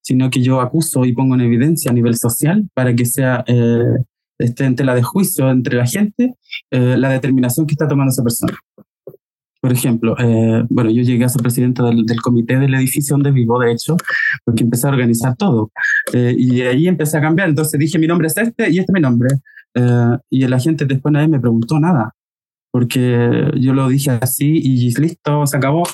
sino 0.00 0.28
que 0.28 0.42
yo 0.42 0.60
acuso 0.60 1.04
y 1.04 1.12
pongo 1.12 1.36
en 1.36 1.42
evidencia 1.42 1.92
a 1.92 1.94
nivel 1.94 2.16
social 2.16 2.68
para 2.74 2.96
que 2.96 3.04
sea 3.04 3.44
eh, 3.46 3.94
esté 4.40 4.64
en 4.64 4.74
tela 4.74 4.92
de 4.96 5.04
juicio 5.04 5.48
entre 5.52 5.76
la 5.76 5.86
gente 5.86 6.34
eh, 6.72 6.96
la 6.98 7.10
determinación 7.10 7.64
que 7.64 7.74
está 7.74 7.86
tomando 7.86 8.10
esa 8.10 8.24
persona. 8.24 8.58
Por 9.60 9.72
ejemplo, 9.72 10.16
eh, 10.18 10.64
bueno, 10.68 10.90
yo 10.90 11.04
llegué 11.04 11.26
a 11.26 11.28
ser 11.28 11.42
presidente 11.42 11.80
del, 11.84 12.04
del, 12.04 12.20
comité 12.20 12.58
del 12.58 12.74
edificio 12.74 13.14
donde 13.14 13.30
vivo, 13.30 13.56
de 13.60 13.70
hecho, 13.70 13.96
porque 14.44 14.64
empecé 14.64 14.88
a 14.88 14.90
organizar 14.90 15.36
todo. 15.36 15.70
y 16.12 16.60
ahí 16.62 16.88
empecé 16.88 17.18
a 17.18 17.20
cambiar. 17.20 17.48
Entonces 17.48 17.78
dije, 17.78 18.00
mi 18.00 18.08
nombre 18.08 18.26
es 18.26 18.36
este 18.36 18.68
y 18.68 18.80
este 18.80 18.90
es 18.90 18.94
mi 18.94 19.00
nombre. 19.00 19.28
Eh, 19.78 20.18
y 20.30 20.46
la 20.46 20.58
gente 20.58 20.86
después 20.86 21.12
nadie 21.12 21.28
me 21.28 21.40
preguntó 21.40 21.78
nada, 21.78 22.12
porque 22.72 23.50
yo 23.56 23.72
lo 23.74 23.88
dije 23.88 24.10
así 24.10 24.60
y 24.62 24.92
listo, 25.00 25.46
se 25.46 25.56
acabó. 25.56 25.84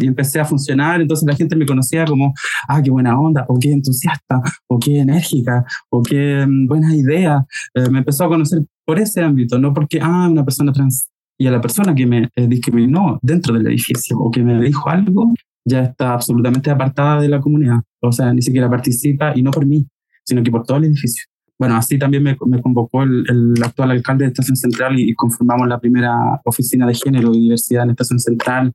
Y 0.00 0.08
empecé 0.08 0.40
a 0.40 0.44
funcionar, 0.44 1.00
entonces 1.00 1.24
la 1.24 1.36
gente 1.36 1.54
me 1.54 1.66
conocía 1.66 2.04
como, 2.04 2.34
ah, 2.68 2.82
qué 2.82 2.90
buena 2.90 3.18
onda, 3.18 3.46
o 3.48 3.56
qué 3.60 3.70
entusiasta, 3.70 4.42
o 4.66 4.80
qué 4.80 4.98
enérgica, 4.98 5.64
o 5.88 6.02
qué 6.02 6.44
mm, 6.44 6.66
buena 6.66 6.94
idea. 6.96 7.46
Eh, 7.74 7.88
me 7.90 7.98
empezó 7.98 8.24
a 8.24 8.28
conocer 8.28 8.62
por 8.84 8.98
ese 8.98 9.22
ámbito, 9.22 9.56
no 9.58 9.72
porque, 9.72 10.00
ah, 10.02 10.28
una 10.28 10.44
persona 10.44 10.72
trans. 10.72 11.08
Y 11.38 11.46
a 11.46 11.52
la 11.52 11.60
persona 11.60 11.94
que 11.94 12.06
me 12.06 12.28
eh, 12.34 12.46
discriminó 12.48 13.20
dentro 13.22 13.54
del 13.54 13.68
edificio 13.68 14.18
o 14.18 14.30
que 14.32 14.42
me 14.42 14.60
dijo 14.60 14.88
algo, 14.90 15.32
ya 15.64 15.82
está 15.84 16.14
absolutamente 16.14 16.70
apartada 16.70 17.20
de 17.20 17.28
la 17.28 17.40
comunidad. 17.40 17.80
O 18.02 18.10
sea, 18.10 18.32
ni 18.34 18.42
siquiera 18.42 18.68
participa, 18.68 19.32
y 19.36 19.42
no 19.42 19.52
por 19.52 19.64
mí, 19.64 19.86
sino 20.24 20.42
que 20.42 20.50
por 20.50 20.64
todo 20.64 20.78
el 20.78 20.86
edificio 20.86 21.24
bueno, 21.58 21.76
así 21.76 21.98
también 21.98 22.22
me, 22.22 22.36
convocó 22.36 23.02
el, 23.04 23.54
actual 23.62 23.92
alcalde 23.92 24.24
de 24.24 24.28
Estación 24.28 24.56
Central 24.56 24.98
y, 24.98 25.14
conformamos 25.14 25.68
la 25.68 25.78
primera 25.78 26.40
oficina 26.44 26.86
de 26.86 26.94
género 26.94 27.32
y 27.32 27.40
diversidad 27.40 27.84
en 27.84 27.90
Estación 27.90 28.18
Central. 28.18 28.72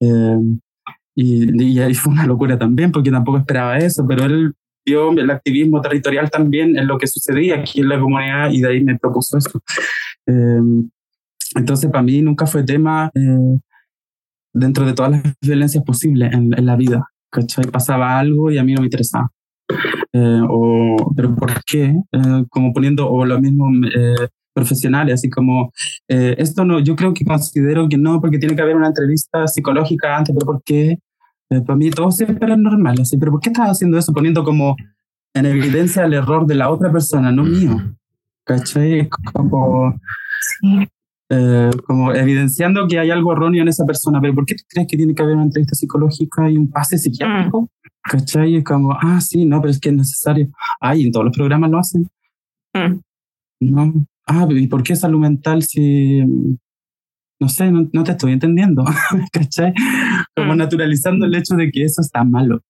Eh, 0.00 0.38
y, 1.16 1.78
ahí 1.80 1.94
fue 1.94 2.12
una 2.12 2.26
locura 2.26 2.58
también, 2.58 2.92
porque 2.92 3.10
tampoco 3.10 3.38
esperaba 3.38 3.78
eso, 3.78 4.06
pero 4.06 4.24
él 4.24 4.54
vio 4.86 5.10
el 5.12 5.30
activismo 5.30 5.80
territorial 5.80 6.30
también 6.30 6.76
en 6.76 6.86
lo 6.86 6.98
que 6.98 7.06
sucedía 7.06 7.56
aquí 7.56 7.80
en 7.80 7.88
la 7.88 7.98
comunidad 7.98 8.50
y 8.50 8.60
de 8.60 8.68
ahí 8.68 8.84
me 8.84 8.98
propuso 8.98 9.38
eso. 9.38 9.60
Eh, 10.26 10.88
entonces, 11.56 11.90
para 11.90 12.02
mí 12.02 12.22
nunca 12.22 12.46
fue 12.46 12.64
tema 12.64 13.10
eh, 13.14 13.58
dentro 14.52 14.86
de 14.86 14.92
todas 14.92 15.12
las 15.12 15.22
violencias 15.40 15.82
posibles 15.84 16.32
en, 16.32 16.56
en 16.56 16.66
la 16.66 16.76
vida. 16.76 17.08
¿cachai? 17.30 17.64
Pasaba 17.66 18.18
algo 18.18 18.50
y 18.50 18.58
a 18.58 18.64
mí 18.64 18.72
no 18.74 18.80
me 18.80 18.86
interesaba. 18.86 19.30
Eh, 20.12 20.40
o, 20.48 21.12
pero 21.16 21.34
¿por 21.34 21.52
qué? 21.64 21.94
Eh, 22.12 22.44
como 22.50 22.72
poniendo, 22.72 23.10
o 23.10 23.24
lo 23.24 23.40
mismo 23.40 23.66
eh, 23.94 24.28
profesionales, 24.52 25.14
así 25.14 25.28
como, 25.30 25.72
esto 26.06 26.64
no, 26.64 26.78
yo 26.78 26.94
creo 26.94 27.12
que 27.12 27.24
considero 27.24 27.88
que 27.88 27.98
no, 27.98 28.20
porque 28.20 28.38
tiene 28.38 28.54
que 28.54 28.62
haber 28.62 28.76
una 28.76 28.88
entrevista 28.88 29.48
psicológica 29.48 30.16
antes, 30.16 30.34
pero 30.34 30.46
¿por 30.46 30.62
qué? 30.64 30.98
para 31.66 31.76
mí 31.76 31.90
todo 31.90 32.10
siempre 32.10 32.52
es 32.52 32.58
normal, 32.58 32.96
así, 33.00 33.16
pero 33.16 33.32
¿por 33.32 33.40
qué 33.40 33.50
estás 33.50 33.68
haciendo 33.68 33.98
eso? 33.98 34.12
Poniendo 34.12 34.42
como 34.44 34.76
en 35.34 35.46
evidencia 35.46 36.04
el 36.04 36.14
error 36.14 36.46
de 36.46 36.54
la 36.54 36.70
otra 36.70 36.90
persona, 36.90 37.30
no 37.30 37.44
mío. 37.44 37.76
¿cachai? 38.44 39.08
Como, 39.32 39.98
eh, 41.30 41.70
como 41.86 42.12
evidenciando 42.12 42.86
que 42.86 42.98
hay 42.98 43.10
algo 43.10 43.32
erróneo 43.32 43.62
en 43.62 43.68
esa 43.68 43.84
persona, 43.84 44.20
pero 44.20 44.34
¿por 44.34 44.44
qué 44.44 44.56
crees 44.68 44.88
que 44.88 44.96
tiene 44.96 45.14
que 45.14 45.22
haber 45.22 45.36
una 45.36 45.44
entrevista 45.44 45.74
psicológica 45.74 46.50
y 46.50 46.56
un 46.56 46.70
pase 46.70 46.98
psiquiátrico? 46.98 47.62
Mm. 47.62 47.66
¿Cachai? 48.02 48.56
Es 48.56 48.64
como, 48.64 48.92
ah, 48.92 49.20
sí, 49.20 49.46
no, 49.46 49.60
pero 49.60 49.70
es 49.70 49.80
que 49.80 49.88
es 49.88 49.94
necesario. 49.94 50.48
Ay, 50.80 51.06
en 51.06 51.12
todos 51.12 51.24
los 51.24 51.36
programas 51.36 51.70
lo 51.70 51.78
hacen. 51.78 52.08
Mm. 52.74 53.00
No. 53.60 54.06
Ah, 54.26 54.46
¿y 54.50 54.66
por 54.66 54.82
qué 54.82 54.96
salud 54.96 55.20
mental 55.20 55.62
si 55.62 56.22
no 57.40 57.48
sé, 57.48 57.70
no, 57.70 58.04
te 58.04 58.12
estoy 58.12 58.32
entendiendo, 58.32 58.84
¿cachai? 59.32 59.74
Como 60.34 60.54
mm. 60.54 60.56
naturalizando 60.56 61.26
el 61.26 61.34
hecho 61.34 61.56
de 61.56 61.70
que 61.70 61.84
eso 61.84 62.00
está 62.00 62.24
malo. 62.24 62.60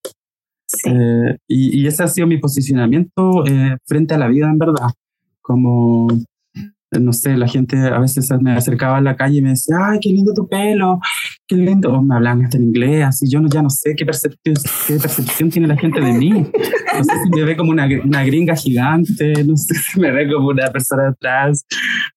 Eh, 0.86 1.36
y, 1.46 1.86
ese 1.86 2.02
ha 2.02 2.08
sido 2.08 2.26
mi 2.26 2.38
posicionamiento 2.38 3.46
eh, 3.46 3.76
frente 3.86 4.14
a 4.14 4.18
la 4.18 4.28
vida, 4.28 4.50
en 4.50 4.58
verdad. 4.58 4.88
Como 5.40 6.08
no 7.00 7.12
sé, 7.12 7.36
la 7.36 7.48
gente 7.48 7.76
a 7.78 7.98
veces 7.98 8.28
me 8.40 8.52
acercaba 8.52 8.98
a 8.98 9.00
la 9.00 9.16
calle 9.16 9.38
y 9.38 9.42
me 9.42 9.50
decía, 9.50 9.76
ay, 9.80 9.98
qué 10.00 10.10
lindo 10.10 10.32
tu 10.34 10.48
pelo, 10.48 11.00
qué 11.46 11.56
lindo, 11.56 11.92
o 11.92 12.02
me 12.02 12.14
hablan 12.14 12.44
hasta 12.44 12.56
en 12.56 12.64
inglés, 12.64 13.04
así 13.04 13.28
yo 13.28 13.40
no, 13.40 13.48
ya 13.48 13.62
no 13.62 13.70
sé 13.70 13.94
qué 13.96 14.04
percepción, 14.04 14.54
qué 14.86 14.96
percepción 14.96 15.50
tiene 15.50 15.68
la 15.68 15.76
gente 15.76 16.00
de 16.00 16.12
mí. 16.12 16.30
No 16.30 17.04
sé 17.04 17.12
si 17.24 17.30
me 17.30 17.44
ve 17.44 17.56
como 17.56 17.70
una, 17.70 17.88
una 18.04 18.24
gringa 18.24 18.54
gigante, 18.54 19.44
no 19.44 19.56
sé 19.56 19.74
si 19.74 20.00
me 20.00 20.10
ve 20.10 20.32
como 20.32 20.48
una 20.48 20.70
persona 20.70 21.08
atrás, 21.08 21.64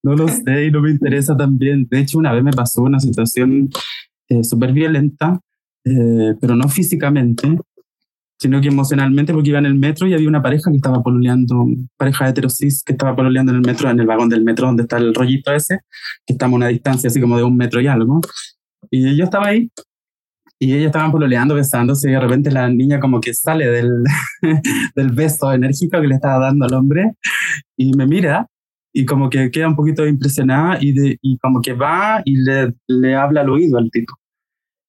no 0.03 0.15
lo 0.15 0.28
sé 0.28 0.65
y 0.65 0.71
no 0.71 0.82
me 0.82 0.91
interesa 0.91 1.36
también. 1.36 1.88
De 1.89 1.99
hecho, 1.99 2.17
una 2.17 2.32
vez 2.32 2.43
me 2.43 2.51
pasó 2.51 2.84
una 2.84 2.99
situación 2.99 3.69
eh, 4.30 4.43
súper 4.43 4.73
violenta, 4.73 5.39
eh, 5.86 6.36
pero 6.39 6.55
no 6.55 6.67
físicamente, 6.67 7.57
sino 8.39 8.61
que 8.61 8.67
emocionalmente 8.67 9.33
porque 9.33 9.49
iba 9.49 9.59
en 9.59 9.65
el 9.65 9.75
metro 9.75 10.07
y 10.07 10.13
había 10.13 10.29
una 10.29 10.41
pareja 10.41 10.69
que 10.69 10.77
estaba 10.77 11.01
pololeando, 11.01 11.67
pareja 11.97 12.29
heterosis 12.29 12.83
que 12.83 12.93
estaba 12.93 13.15
pololeando 13.15 13.51
en 13.51 13.57
el 13.57 13.65
metro, 13.65 13.89
en 13.89 13.99
el 13.99 14.05
vagón 14.05 14.29
del 14.29 14.43
metro 14.43 14.67
donde 14.67 14.83
está 14.83 14.97
el 14.97 15.13
rollito 15.13 15.51
ese, 15.53 15.79
que 16.25 16.33
estamos 16.33 16.55
a 16.55 16.57
una 16.57 16.67
distancia 16.67 17.07
así 17.07 17.19
como 17.19 17.38
de 17.38 17.43
un 17.43 17.57
metro 17.57 17.81
y 17.81 17.88
algo. 17.88 18.21
Y 18.91 19.15
yo 19.17 19.23
estaba 19.23 19.47
ahí 19.47 19.71
y 20.59 20.73
ellos 20.73 20.88
estaban 20.88 21.11
pololeando, 21.11 21.55
besándose 21.55 22.09
y 22.09 22.13
de 22.13 22.19
repente 22.19 22.51
la 22.51 22.69
niña 22.69 22.99
como 22.99 23.19
que 23.21 23.33
sale 23.33 23.67
del, 23.67 24.03
del 24.95 25.09
beso 25.09 25.51
enérgico 25.51 25.99
que 25.99 26.07
le 26.07 26.15
estaba 26.15 26.45
dando 26.45 26.65
al 26.65 26.73
hombre 26.73 27.13
y 27.75 27.93
me 27.95 28.05
mira 28.05 28.47
y 28.93 29.05
como 29.05 29.29
que 29.29 29.51
queda 29.51 29.67
un 29.67 29.75
poquito 29.75 30.07
impresionada 30.07 30.77
y, 30.81 30.93
de, 30.93 31.19
y 31.21 31.38
como 31.38 31.61
que 31.61 31.73
va 31.73 32.21
y 32.25 32.38
le, 32.38 32.73
le 32.88 33.15
habla 33.15 33.41
al 33.41 33.49
oído 33.49 33.77
al 33.77 33.91
tipo. 33.91 34.15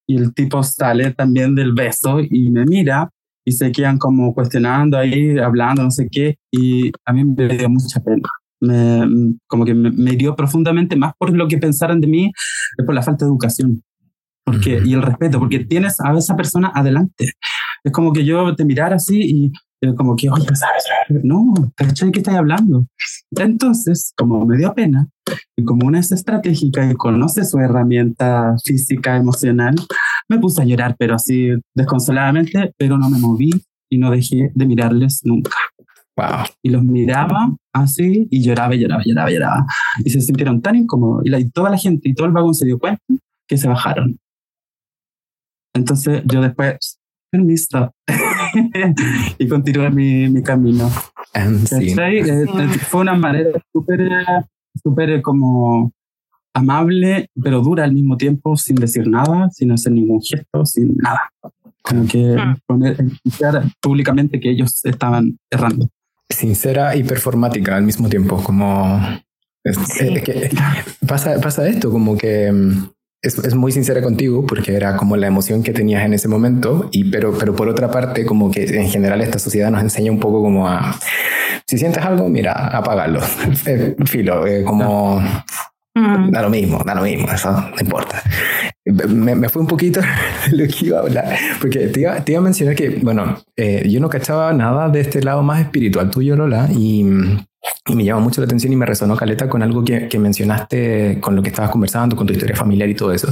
Y 0.07 0.17
el 0.17 0.33
tipo 0.33 0.63
sale 0.63 1.11
también 1.13 1.53
del 1.53 1.73
beso 1.73 2.19
y 2.19 2.49
me 2.49 2.65
mira 2.65 3.11
y 3.49 3.51
se 3.51 3.71
quedan 3.71 3.97
como 3.97 4.33
cuestionando 4.33 4.97
ahí, 4.97 5.37
hablando, 5.39 5.83
no 5.83 5.91
sé 5.91 6.07
qué, 6.11 6.37
y 6.51 6.91
a 7.05 7.13
mí 7.13 7.23
me 7.23 7.47
dio 7.47 7.69
mucha 7.69 7.99
pena. 7.99 8.29
Me, 8.61 9.35
como 9.47 9.63
que 9.65 9.73
me, 9.73 10.11
dio 10.17 10.35
profundamente 10.35 10.97
más 10.97 11.13
por 11.17 11.35
lo 11.35 11.47
que 11.47 11.57
pensaran 11.57 12.01
de 12.01 12.07
mí, 12.07 12.31
es 12.77 12.85
por 12.85 12.93
la 12.93 13.01
falta 13.01 13.25
de 13.25 13.29
educación 13.29 13.81
porque, 14.51 14.81
y 14.83 14.93
el 14.93 15.01
respeto, 15.01 15.39
porque 15.39 15.59
tienes 15.59 15.99
a 15.99 16.13
esa 16.17 16.35
persona 16.35 16.71
adelante. 16.73 17.33
Es 17.83 17.91
como 17.91 18.13
que 18.13 18.25
yo 18.25 18.55
te 18.55 18.65
mirara 18.65 18.95
así 18.95 19.19
y 19.21 19.51
como 19.95 20.15
que, 20.15 20.29
oye, 20.29 20.45
¿sabes? 20.55 20.83
No, 21.23 21.53
¿cachai? 21.75 22.11
¿Qué 22.11 22.19
estás 22.19 22.35
hablando? 22.35 22.85
Entonces, 23.31 24.13
como 24.17 24.45
me 24.45 24.57
dio 24.57 24.73
pena, 24.73 25.07
y 25.55 25.63
como 25.63 25.87
una 25.87 25.99
es 25.99 26.11
estratégica 26.11 26.89
y 26.89 26.95
conoce 26.95 27.45
su 27.45 27.59
herramienta 27.59 28.55
física, 28.63 29.15
emocional, 29.15 29.75
me 30.27 30.39
puse 30.39 30.61
a 30.61 30.65
llorar, 30.65 30.95
pero 30.97 31.15
así 31.15 31.49
desconsoladamente, 31.75 32.73
pero 32.77 32.97
no 32.97 33.09
me 33.09 33.19
moví 33.19 33.51
y 33.89 33.97
no 33.97 34.11
dejé 34.11 34.51
de 34.53 34.65
mirarles 34.65 35.21
nunca. 35.23 35.51
Wow. 36.15 36.45
Y 36.61 36.69
los 36.69 36.83
miraba 36.83 37.55
así 37.73 38.27
y 38.29 38.43
lloraba, 38.43 38.75
lloraba, 38.75 39.03
lloraba, 39.05 39.31
lloraba. 39.31 39.65
Y 40.03 40.09
se 40.09 40.19
sintieron 40.19 40.61
tan 40.61 40.75
incómodos. 40.75 41.23
Y, 41.25 41.33
y 41.33 41.49
toda 41.49 41.69
la 41.69 41.77
gente 41.77 42.09
y 42.09 42.13
todo 42.13 42.27
el 42.27 42.33
vagón 42.33 42.53
se 42.53 42.65
dio 42.65 42.77
cuenta 42.77 43.01
que 43.47 43.57
se 43.57 43.67
bajaron. 43.67 44.19
Entonces 45.73 46.21
yo 46.25 46.41
después, 46.41 46.98
permiso, 47.29 47.93
y 49.37 49.47
continué 49.47 49.89
mi, 49.89 50.29
mi 50.29 50.43
camino. 50.43 50.89
Sí. 51.65 51.95
Eh, 51.97 52.19
eh, 52.19 52.45
fue 52.87 53.01
una 53.01 53.13
manera 53.13 53.51
súper, 53.71 54.09
súper 54.81 55.21
como 55.21 55.91
amable, 56.53 57.29
pero 57.41 57.61
dura 57.61 57.83
al 57.83 57.93
mismo 57.93 58.17
tiempo, 58.17 58.57
sin 58.57 58.75
decir 58.75 59.07
nada, 59.07 59.49
sin 59.51 59.71
hacer 59.71 59.91
ningún 59.93 60.21
gesto, 60.21 60.65
sin 60.65 60.97
nada. 60.97 61.31
Como 61.81 62.07
que 62.07 62.35
ah. 62.37 62.57
poner, 62.65 62.97
públicamente 63.81 64.39
que 64.39 64.49
ellos 64.49 64.83
estaban 64.85 65.37
errando. 65.49 65.87
Sincera 66.29 66.95
y 66.95 67.03
performática 67.03 67.75
al 67.75 67.83
mismo 67.83 68.09
tiempo, 68.09 68.41
como... 68.43 68.99
que 69.63 70.49
pasa, 71.07 71.39
pasa 71.41 71.67
esto, 71.67 71.91
como 71.91 72.17
que 72.17 72.51
mm, 72.51 72.89
es, 73.21 73.37
es, 73.37 73.55
muy 73.55 73.71
sincera 73.71 74.01
contigo 74.01 74.45
porque 74.45 74.75
era 74.75 74.95
como 74.95 75.17
la 75.17 75.27
emoción 75.27 75.63
que 75.63 75.73
tenías 75.73 76.03
en 76.05 76.13
ese 76.13 76.27
momento, 76.27 76.89
y, 76.91 77.05
pero, 77.05 77.37
pero 77.37 77.55
por 77.55 77.67
otra 77.67 77.91
parte, 77.91 78.25
como 78.25 78.51
que 78.51 78.63
en 78.63 78.89
general 78.89 79.21
esta 79.21 79.39
sociedad 79.39 79.71
nos 79.71 79.81
enseña 79.81 80.11
un 80.11 80.19
poco 80.19 80.41
como 80.41 80.67
a, 80.67 80.97
si 81.67 81.77
sientes 81.77 82.03
algo, 82.03 82.29
mira, 82.29 82.53
apágalo, 82.53 83.19
eh, 83.65 83.95
filo, 84.05 84.47
eh, 84.47 84.63
como 84.63 85.21
Mm. 85.99 86.31
Da 86.31 86.41
lo 86.41 86.49
mismo, 86.49 86.81
da 86.85 86.95
lo 86.95 87.01
mismo, 87.01 87.27
eso 87.31 87.51
no 87.51 87.75
importa. 87.79 88.21
Me, 88.85 89.35
me 89.35 89.49
fue 89.49 89.61
un 89.61 89.67
poquito 89.67 90.01
lo 90.51 90.65
que 90.67 90.85
iba 90.85 90.99
a 90.99 91.01
hablar, 91.01 91.37
porque 91.59 91.87
te 91.87 92.01
iba, 92.01 92.23
te 92.23 92.31
iba 92.31 92.39
a 92.39 92.43
mencionar 92.43 92.75
que, 92.75 92.89
bueno, 93.01 93.37
eh, 93.55 93.87
yo 93.89 93.99
no 93.99 94.09
cachaba 94.09 94.53
nada 94.53 94.89
de 94.89 95.01
este 95.01 95.21
lado 95.21 95.43
más 95.43 95.61
espiritual 95.61 96.09
tuyo, 96.09 96.35
Lola, 96.35 96.69
y, 96.71 97.05
y, 97.87 97.95
me 97.95 98.03
llama 98.03 98.21
mucho 98.21 98.41
la 98.41 98.45
atención 98.45 98.71
y 98.71 98.75
me 98.75 98.85
resonó 98.85 99.15
caleta 99.15 99.49
con 99.49 99.63
algo 99.63 99.83
que, 99.83 100.07
que, 100.07 100.19
mencionaste, 100.19 101.19
con 101.19 101.35
lo 101.35 101.41
que 101.41 101.49
estabas 101.49 101.71
conversando, 101.71 102.15
con 102.15 102.27
tu 102.27 102.33
historia 102.33 102.55
familiar 102.55 102.89
y 102.89 102.95
todo 102.95 103.11
eso. 103.11 103.27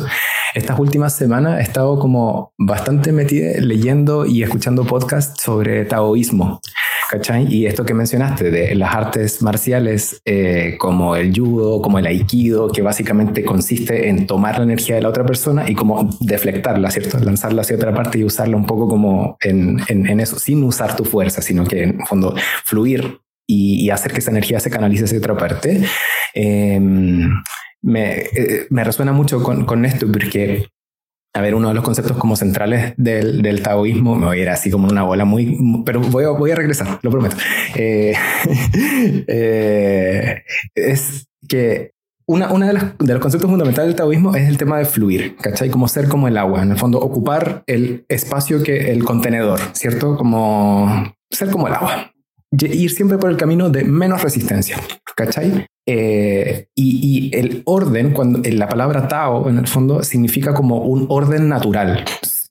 Estas 0.54 0.80
últimas 0.80 1.16
semanas 1.16 1.60
he 1.60 1.64
estado 1.64 2.00
como 2.00 2.54
bastante 2.58 3.12
metida 3.12 3.60
leyendo 3.60 4.26
y 4.26 4.44
escuchando 4.44 4.86
podcasts 4.86 5.42
sobre 5.42 5.86
taoísmo. 5.86 6.62
¿cachai? 7.10 7.48
Y 7.54 7.66
esto 7.66 7.86
que 7.86 7.94
mencionaste 7.94 8.52
de 8.52 8.76
las 8.76 8.94
artes 8.94 9.42
marciales 9.42 10.22
eh, 10.26 10.76
como 10.78 11.16
el 11.16 11.34
judo, 11.34 11.82
como 11.82 12.00
el 12.00 12.06
aikido, 12.06 12.70
que 12.70 12.82
básicamente 12.82 13.44
consiste 13.44 14.10
en 14.10 14.28
tomar 14.28 14.58
la 14.58 14.64
energía 14.64 14.96
de 14.96 15.02
la 15.02 15.10
otra 15.10 15.26
persona 15.26 15.70
y 15.70 15.76
como 15.76 16.10
deflectarla, 16.20 16.92
¿cierto? 16.92 17.20
Lanzarla 17.20 17.62
hacia 17.62 17.76
otra 17.76 17.94
parte 17.94 18.20
y 18.20 18.24
usarla 18.24 18.58
un 18.58 18.66
poco 18.66 18.88
como 18.88 19.38
en, 19.42 19.80
en, 19.88 20.20
eso, 20.20 20.38
sin 20.38 20.64
usar 20.64 20.96
tu 20.96 21.06
fuerza, 21.06 21.42
sino 21.42 21.64
que 21.66 21.84
en 21.84 22.06
fondo 22.06 22.36
fluir 22.66 23.20
y, 23.48 23.90
hacer 23.90 24.12
que 24.12 24.20
esa 24.20 24.32
energía 24.32 24.60
se 24.60 24.70
canalice 24.70 25.06
hacia 25.06 25.18
otra 25.18 25.38
parte. 25.38 25.84
Em, 26.34 27.32
me, 27.82 28.18
eh, 28.20 28.68
me, 28.70 28.84
resuena 28.84 29.14
mucho 29.14 29.42
con, 29.42 29.66
con 29.66 29.86
esto 29.86 30.12
porque 30.12 30.68
a 31.38 31.42
ver, 31.42 31.54
uno 31.54 31.68
de 31.68 31.76
los 31.76 31.84
conceptos 31.84 32.18
como 32.18 32.36
centrales 32.36 32.94
del, 32.98 33.44
del 33.44 33.62
taoísmo, 33.62 34.16
me 34.16 34.26
voy 34.26 34.40
a 34.40 34.42
ir 34.42 34.50
así 34.50 34.72
como 34.72 34.88
una 34.88 35.04
bola 35.04 35.24
muy, 35.24 35.56
pero 35.86 36.02
voy 36.02 36.24
a, 36.24 36.30
voy 36.30 36.50
a 36.50 36.56
regresar, 36.56 37.00
lo 37.04 37.12
prometo. 37.12 37.38
Eh, 37.76 38.14
eh, 39.28 40.44
es 40.74 41.28
que 41.48 41.92
una, 42.26 42.52
una 42.52 42.68
de, 42.68 42.74
las, 42.74 42.98
de, 42.98 43.14
los 43.14 43.22
conceptos 43.22 43.50
fundamentales 43.50 43.90
del 43.90 43.96
taoísmo 43.96 44.36
es 44.36 44.50
el 44.50 44.58
tema 44.58 44.80
de 44.80 44.86
fluir, 44.86 45.36
¿cachai? 45.38 45.70
Como 45.70 45.88
ser 45.88 46.08
como 46.08 46.28
el 46.28 46.38
agua, 46.38 46.64
en 46.64 46.72
el 46.72 46.78
fondo 46.78 47.00
ocupar 47.00 47.64
el 47.68 48.06
espacio 48.10 48.64
que 48.64 48.92
el 48.92 49.04
contenedor, 49.04 49.60
¿cierto? 49.74 50.18
Como 50.18 51.14
ser 51.30 51.52
como 51.52 51.68
el 51.68 51.76
agua. 51.76 52.12
Ir 52.62 52.92
siempre 52.92 53.18
por 53.18 53.30
el 53.30 53.38
camino 53.38 53.70
de 53.70 53.84
menos 53.84 54.22
resistencia, 54.22 54.78
¿cachai? 55.16 55.68
Eh, 55.86 56.68
y, 56.76 57.32
el 57.34 57.62
orden, 57.66 58.12
cuando 58.12 58.42
la 58.44 58.68
palabra 58.68 59.08
Tao 59.08 59.50
en 59.50 59.58
el 59.58 59.68
fondo 59.68 60.04
significa 60.04 60.54
como 60.54 60.80
un 60.80 61.06
orden 61.10 61.48
natural, 61.48 62.04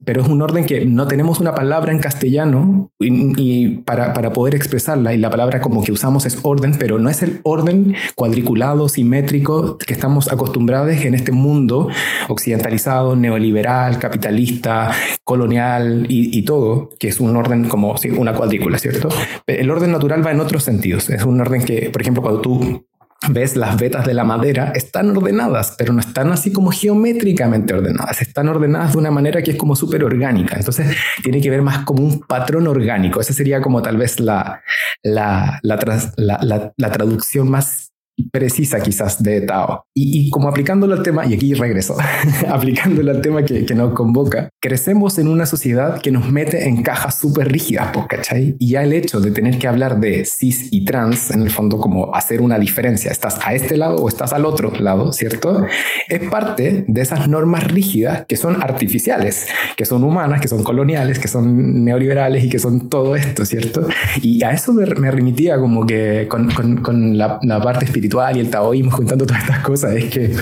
pero 0.07 0.23
es 0.23 0.29
un 0.29 0.41
orden 0.41 0.65
que 0.65 0.87
no 0.87 1.09
tenemos 1.09 1.41
una 1.41 1.53
palabra 1.53 1.93
en 1.93 1.99
castellano 1.99 2.93
y, 3.01 3.79
para, 3.79 4.15
para, 4.15 4.33
poder 4.33 4.55
expresarla 4.55 5.13
y 5.13 5.19
la 5.19 5.31
palabra 5.31 5.61
como 5.61 5.83
que 5.83 5.91
usamos 5.91 6.25
es 6.27 6.39
orden, 6.43 6.77
pero 6.79 6.99
no 6.99 7.11
es 7.11 7.23
el 7.23 7.41
orden 7.43 7.95
cuadriculado, 8.15 8.89
simétrico 8.89 9.77
que 9.79 9.93
estamos 9.93 10.33
acostumbrados 10.33 10.93
en 10.93 11.15
este 11.15 11.33
mundo 11.33 11.89
occidentalizado, 12.29 13.17
neoliberal, 13.17 13.99
capitalista, 13.99 14.93
colonial 15.25 16.07
y, 16.09 16.39
y 16.39 16.43
todo, 16.43 16.91
que 17.01 17.09
es 17.09 17.19
un 17.19 17.37
orden 17.37 17.69
como 17.69 17.97
una 18.17 18.33
cuadrícula, 18.33 18.79
¿cierto? 18.79 19.09
El 19.47 19.69
orden 19.71 19.91
natural 19.91 20.25
va 20.25 20.31
en 20.31 20.39
otros 20.39 20.63
sentidos, 20.63 21.11
es 21.11 21.25
un 21.25 21.41
orden 21.41 21.65
que, 21.65 21.91
por 21.91 22.01
ejemplo, 22.01 22.23
cuando 22.23 22.41
tú 22.41 22.86
ves 23.29 23.57
las 23.57 23.77
vetas 23.77 24.07
de 24.07 24.15
la 24.15 24.25
madera 24.25 24.73
están 24.75 25.17
ordenadas, 25.17 25.75
pero 25.77 25.93
no 25.93 26.01
están 26.01 26.33
así 26.33 26.53
como 26.53 26.71
geométricamente 26.71 27.75
ordenadas, 27.75 28.23
están 28.23 28.49
ordenadas 28.49 28.93
de 28.93 28.99
una 28.99 29.11
manera 29.11 29.43
que 29.43 29.53
es 29.53 29.57
como 29.57 29.75
súper 29.75 30.05
orgánica. 30.05 30.57
Entonces 30.57 30.97
tiene 31.23 31.41
que 31.41 31.51
ver 31.51 31.63
más 31.63 31.85
como 31.85 32.03
un 32.03 32.21
patrón 32.21 32.67
orgánico. 32.67 33.21
Esa 33.21 33.33
sería 33.33 33.61
como 33.61 33.83
tal 33.83 33.97
vez 33.97 34.21
la, 34.21 34.63
la, 35.03 35.61
la, 35.63 36.13
la, 36.17 36.73
la 36.77 36.93
traducción 36.93 37.51
más 37.51 37.86
precisa 38.25 38.81
quizás 38.81 39.23
de 39.23 39.43
Tao. 39.43 39.85
Y, 39.95 40.31
como 40.31 40.49
aplicándolo 40.49 40.95
al 40.95 41.03
tema, 41.03 41.27
y 41.27 41.35
aquí 41.35 41.55
regreso, 41.55 41.97
aplicándolo 42.49 43.11
al 43.11 43.21
tema 43.21 43.45
que, 43.45 43.65
que, 43.65 43.75
nos 43.75 43.93
convoca, 43.95 44.49
crecemos 44.61 45.19
en 45.19 45.29
una 45.29 45.47
sociedad 45.47 46.01
que 46.01 46.11
nos 46.11 46.31
mete 46.31 46.67
en 46.67 46.83
cajas 46.83 47.19
súper 47.19 47.51
rígidas, 47.51 47.93
¿cachai? 48.09 48.57
Y 48.59 48.71
ya 48.71 48.83
el 48.83 48.93
hecho 48.93 49.21
de 49.21 49.31
tener 49.31 49.59
que 49.59 49.69
hablar 49.69 50.01
de 50.01 50.25
cis 50.25 50.69
y 50.71 50.85
trans, 50.85 51.31
en 51.31 51.43
el 51.43 51.51
fondo 51.51 51.79
como 51.79 52.15
hacer 52.15 52.41
una 52.41 52.59
diferencia, 52.59 53.11
estás 53.11 53.39
a 53.45 53.55
este 53.55 53.77
lado 53.77 53.97
o 53.97 54.09
estás 54.09 54.33
al 54.33 54.45
otro 54.45 54.71
lado, 54.79 55.13
¿cierto? 55.13 55.67
Es 56.09 56.29
parte 56.29 56.85
de 56.89 57.01
esas 57.01 57.29
normas 57.29 57.65
rígidas 57.65 58.25
que 58.27 58.37
son 58.37 58.63
artificiales, 58.63 59.47
que 59.77 59.85
son 59.85 60.05
humanas, 60.05 60.41
que 60.41 60.49
son 60.49 60.63
coloniales, 60.63 61.19
que 61.19 61.29
son 61.29 61.85
neoliberales 61.85 62.45
y 62.45 62.49
que 62.49 62.59
son 62.59 62.89
todo 62.89 63.17
esto, 63.17 63.45
¿cierto? 63.45 63.87
Y 64.23 64.43
a 64.43 64.53
eso 64.53 64.73
me 64.73 65.11
remitía 65.11 65.59
como 65.59 65.87
que 65.87 66.27
con, 66.29 66.51
con, 66.51 66.79
con 66.79 67.19
la, 67.19 67.39
la 67.43 67.61
parte 67.61 67.85
espiritual 67.85 68.06
y 68.35 68.41
el 68.41 68.51
taoísmo, 68.51 68.91
juntando 68.97 69.27
todas 69.27 69.43
estas 69.43 69.61
cosas, 69.61 69.97
es 69.97 70.11
que 70.11 70.35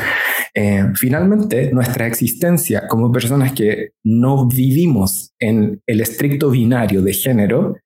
eh, 0.54 0.86
finalmente 0.94 1.72
nuestra 1.72 2.06
existencia 2.06 2.86
como 2.88 3.10
personas 3.10 3.52
que 3.52 3.90
no 4.04 4.46
vivimos 4.46 5.32
en 5.40 5.82
el 5.86 6.00
estricto 6.00 6.50
binario 6.50 7.02
de 7.02 7.12
género 7.12 7.76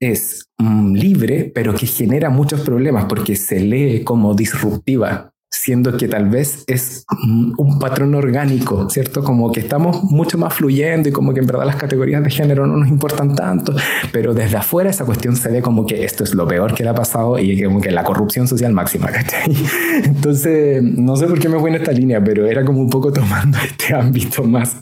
es 0.00 0.48
mm, 0.58 0.94
libre, 0.94 1.50
pero 1.52 1.74
que 1.74 1.86
genera 1.86 2.30
muchos 2.30 2.60
problemas 2.60 3.06
porque 3.06 3.34
se 3.34 3.60
lee 3.60 4.04
como 4.04 4.34
disruptiva 4.34 5.32
siendo 5.50 5.96
que 5.96 6.08
tal 6.08 6.28
vez 6.28 6.64
es 6.66 7.04
un 7.56 7.78
patrón 7.78 8.14
orgánico, 8.14 8.88
¿cierto? 8.90 9.22
Como 9.22 9.50
que 9.50 9.60
estamos 9.60 10.04
mucho 10.04 10.36
más 10.36 10.54
fluyendo 10.54 11.08
y 11.08 11.12
como 11.12 11.32
que 11.32 11.40
en 11.40 11.46
verdad 11.46 11.64
las 11.64 11.76
categorías 11.76 12.22
de 12.22 12.30
género 12.30 12.66
no 12.66 12.76
nos 12.76 12.88
importan 12.88 13.34
tanto, 13.34 13.74
pero 14.12 14.34
desde 14.34 14.58
afuera 14.58 14.90
esa 14.90 15.04
cuestión 15.04 15.36
se 15.36 15.50
ve 15.50 15.62
como 15.62 15.86
que 15.86 16.04
esto 16.04 16.24
es 16.24 16.34
lo 16.34 16.46
peor 16.46 16.74
que 16.74 16.82
le 16.82 16.90
ha 16.90 16.94
pasado 16.94 17.38
y 17.38 17.62
como 17.62 17.80
que 17.80 17.90
la 17.90 18.04
corrupción 18.04 18.46
social 18.46 18.72
máxima, 18.72 19.06
¿cachai? 19.06 19.54
Entonces, 20.04 20.82
no 20.82 21.16
sé 21.16 21.26
por 21.26 21.38
qué 21.38 21.48
me 21.48 21.58
fui 21.58 21.70
en 21.70 21.76
esta 21.76 21.92
línea, 21.92 22.22
pero 22.22 22.46
era 22.46 22.64
como 22.64 22.80
un 22.80 22.90
poco 22.90 23.12
tomando 23.12 23.58
este 23.64 23.94
ámbito 23.94 24.44
más 24.44 24.76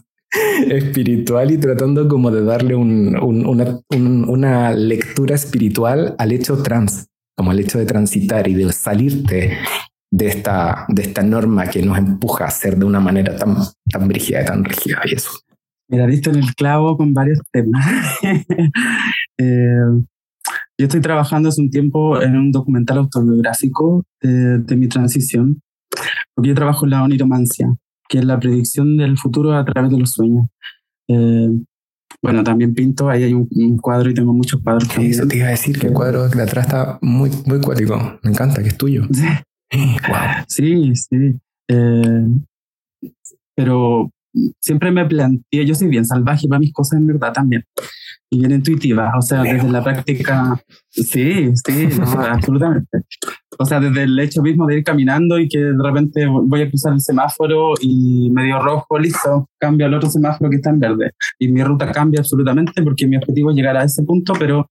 espiritual 0.68 1.50
y 1.52 1.58
tratando 1.58 2.08
como 2.08 2.30
de 2.30 2.42
darle 2.44 2.74
una, 2.74 4.72
lectura 4.72 5.34
espiritual 5.34 6.14
al 6.18 6.32
hecho 6.32 6.62
trans, 6.62 7.06
como 7.36 7.52
al 7.52 7.60
hecho 7.60 7.78
de 7.78 7.86
transitar 7.86 8.48
y 8.48 8.54
de 8.54 8.72
salirte 8.72 9.56
de 10.16 10.28
esta, 10.28 10.86
de 10.88 11.02
esta 11.02 11.22
norma 11.22 11.66
que 11.66 11.82
nos 11.82 11.98
empuja 11.98 12.46
a 12.46 12.50
ser 12.50 12.78
de 12.78 12.86
una 12.86 13.00
manera 13.00 13.36
tan, 13.36 13.54
tan 13.90 14.08
brígida 14.08 14.40
y 14.40 14.46
tan 14.46 14.64
rígida 14.64 15.02
y 15.04 15.14
eso. 15.14 15.30
Mira, 15.88 16.06
visto 16.06 16.30
en 16.30 16.36
el 16.36 16.54
clavo 16.54 16.96
con 16.96 17.12
varios 17.12 17.38
temas. 17.52 17.84
Eh, 19.38 19.68
yo 20.78 20.86
estoy 20.86 21.02
trabajando 21.02 21.50
hace 21.50 21.60
un 21.60 21.68
tiempo 21.68 22.22
en 22.22 22.38
un 22.38 22.50
documental 22.50 22.96
autobiográfico 22.96 24.02
de, 24.22 24.76
mi 24.76 24.88
transición, 24.88 25.60
porque 26.34 26.48
yo 26.48 26.54
trabajo 26.54 26.86
en 26.86 26.92
la 26.92 27.02
oniromancia, 27.02 27.68
que 28.08 28.20
es 28.20 28.24
la 28.24 28.40
predicción 28.40 28.96
del 28.96 29.18
futuro 29.18 29.52
a 29.52 29.62
través 29.66 29.90
de 29.90 29.98
los 29.98 30.12
sueños. 30.12 30.46
Eh, 31.08 31.50
bueno, 32.22 32.42
también 32.42 32.72
pinto, 32.72 33.10
ahí 33.10 33.24
hay 33.24 33.34
un, 33.34 33.76
cuadro 33.76 34.08
y 34.08 34.14
tengo 34.14 34.32
muchos 34.32 34.62
cuadros. 34.62 34.88
Eso 34.98 35.28
te 35.28 35.36
iba 35.36 35.48
a 35.48 35.50
decir 35.50 35.78
que 35.78 35.88
el 35.88 35.92
cuadro 35.92 36.26
de 36.30 36.42
atrás 36.42 36.64
está 36.64 36.98
muy, 37.02 37.30
muy 37.44 37.60
cuático. 37.60 38.18
Me 38.22 38.30
encanta, 38.30 38.62
que 38.62 38.68
es 38.68 38.78
tuyo. 38.78 39.06
Sí, 40.48 40.94
sí. 40.94 41.34
Eh, 41.68 42.26
pero 43.54 44.10
siempre 44.60 44.90
me 44.90 45.04
planteé, 45.06 45.64
yo 45.64 45.74
soy 45.74 45.88
bien 45.88 46.04
salvaje 46.04 46.46
para 46.48 46.58
mis 46.58 46.72
cosas 46.72 47.00
en 47.00 47.06
verdad 47.06 47.32
también. 47.32 47.64
Y 48.28 48.40
bien 48.40 48.52
intuitiva, 48.52 49.12
o 49.16 49.22
sea, 49.22 49.42
desde 49.42 49.70
la 49.70 49.84
práctica, 49.84 50.60
sí, 50.88 51.52
sí, 51.54 51.88
absolutamente. 52.28 53.02
O 53.56 53.64
sea, 53.64 53.78
desde 53.78 54.02
el 54.02 54.18
hecho 54.18 54.42
mismo 54.42 54.66
de 54.66 54.78
ir 54.78 54.84
caminando 54.84 55.38
y 55.38 55.48
que 55.48 55.58
de 55.58 55.82
repente 55.82 56.26
voy 56.26 56.62
a 56.62 56.68
cruzar 56.68 56.92
el 56.92 57.00
semáforo 57.00 57.74
y 57.80 58.28
medio 58.30 58.60
rojo, 58.60 58.98
listo, 58.98 59.48
cambio 59.58 59.86
al 59.86 59.94
otro 59.94 60.10
semáforo 60.10 60.50
que 60.50 60.56
está 60.56 60.70
en 60.70 60.80
verde. 60.80 61.12
Y 61.38 61.48
mi 61.48 61.62
ruta 61.62 61.92
cambia 61.92 62.20
absolutamente 62.20 62.82
porque 62.82 63.06
mi 63.06 63.16
objetivo 63.16 63.50
es 63.50 63.56
llegar 63.56 63.76
a 63.76 63.84
ese 63.84 64.02
punto, 64.02 64.32
pero 64.36 64.68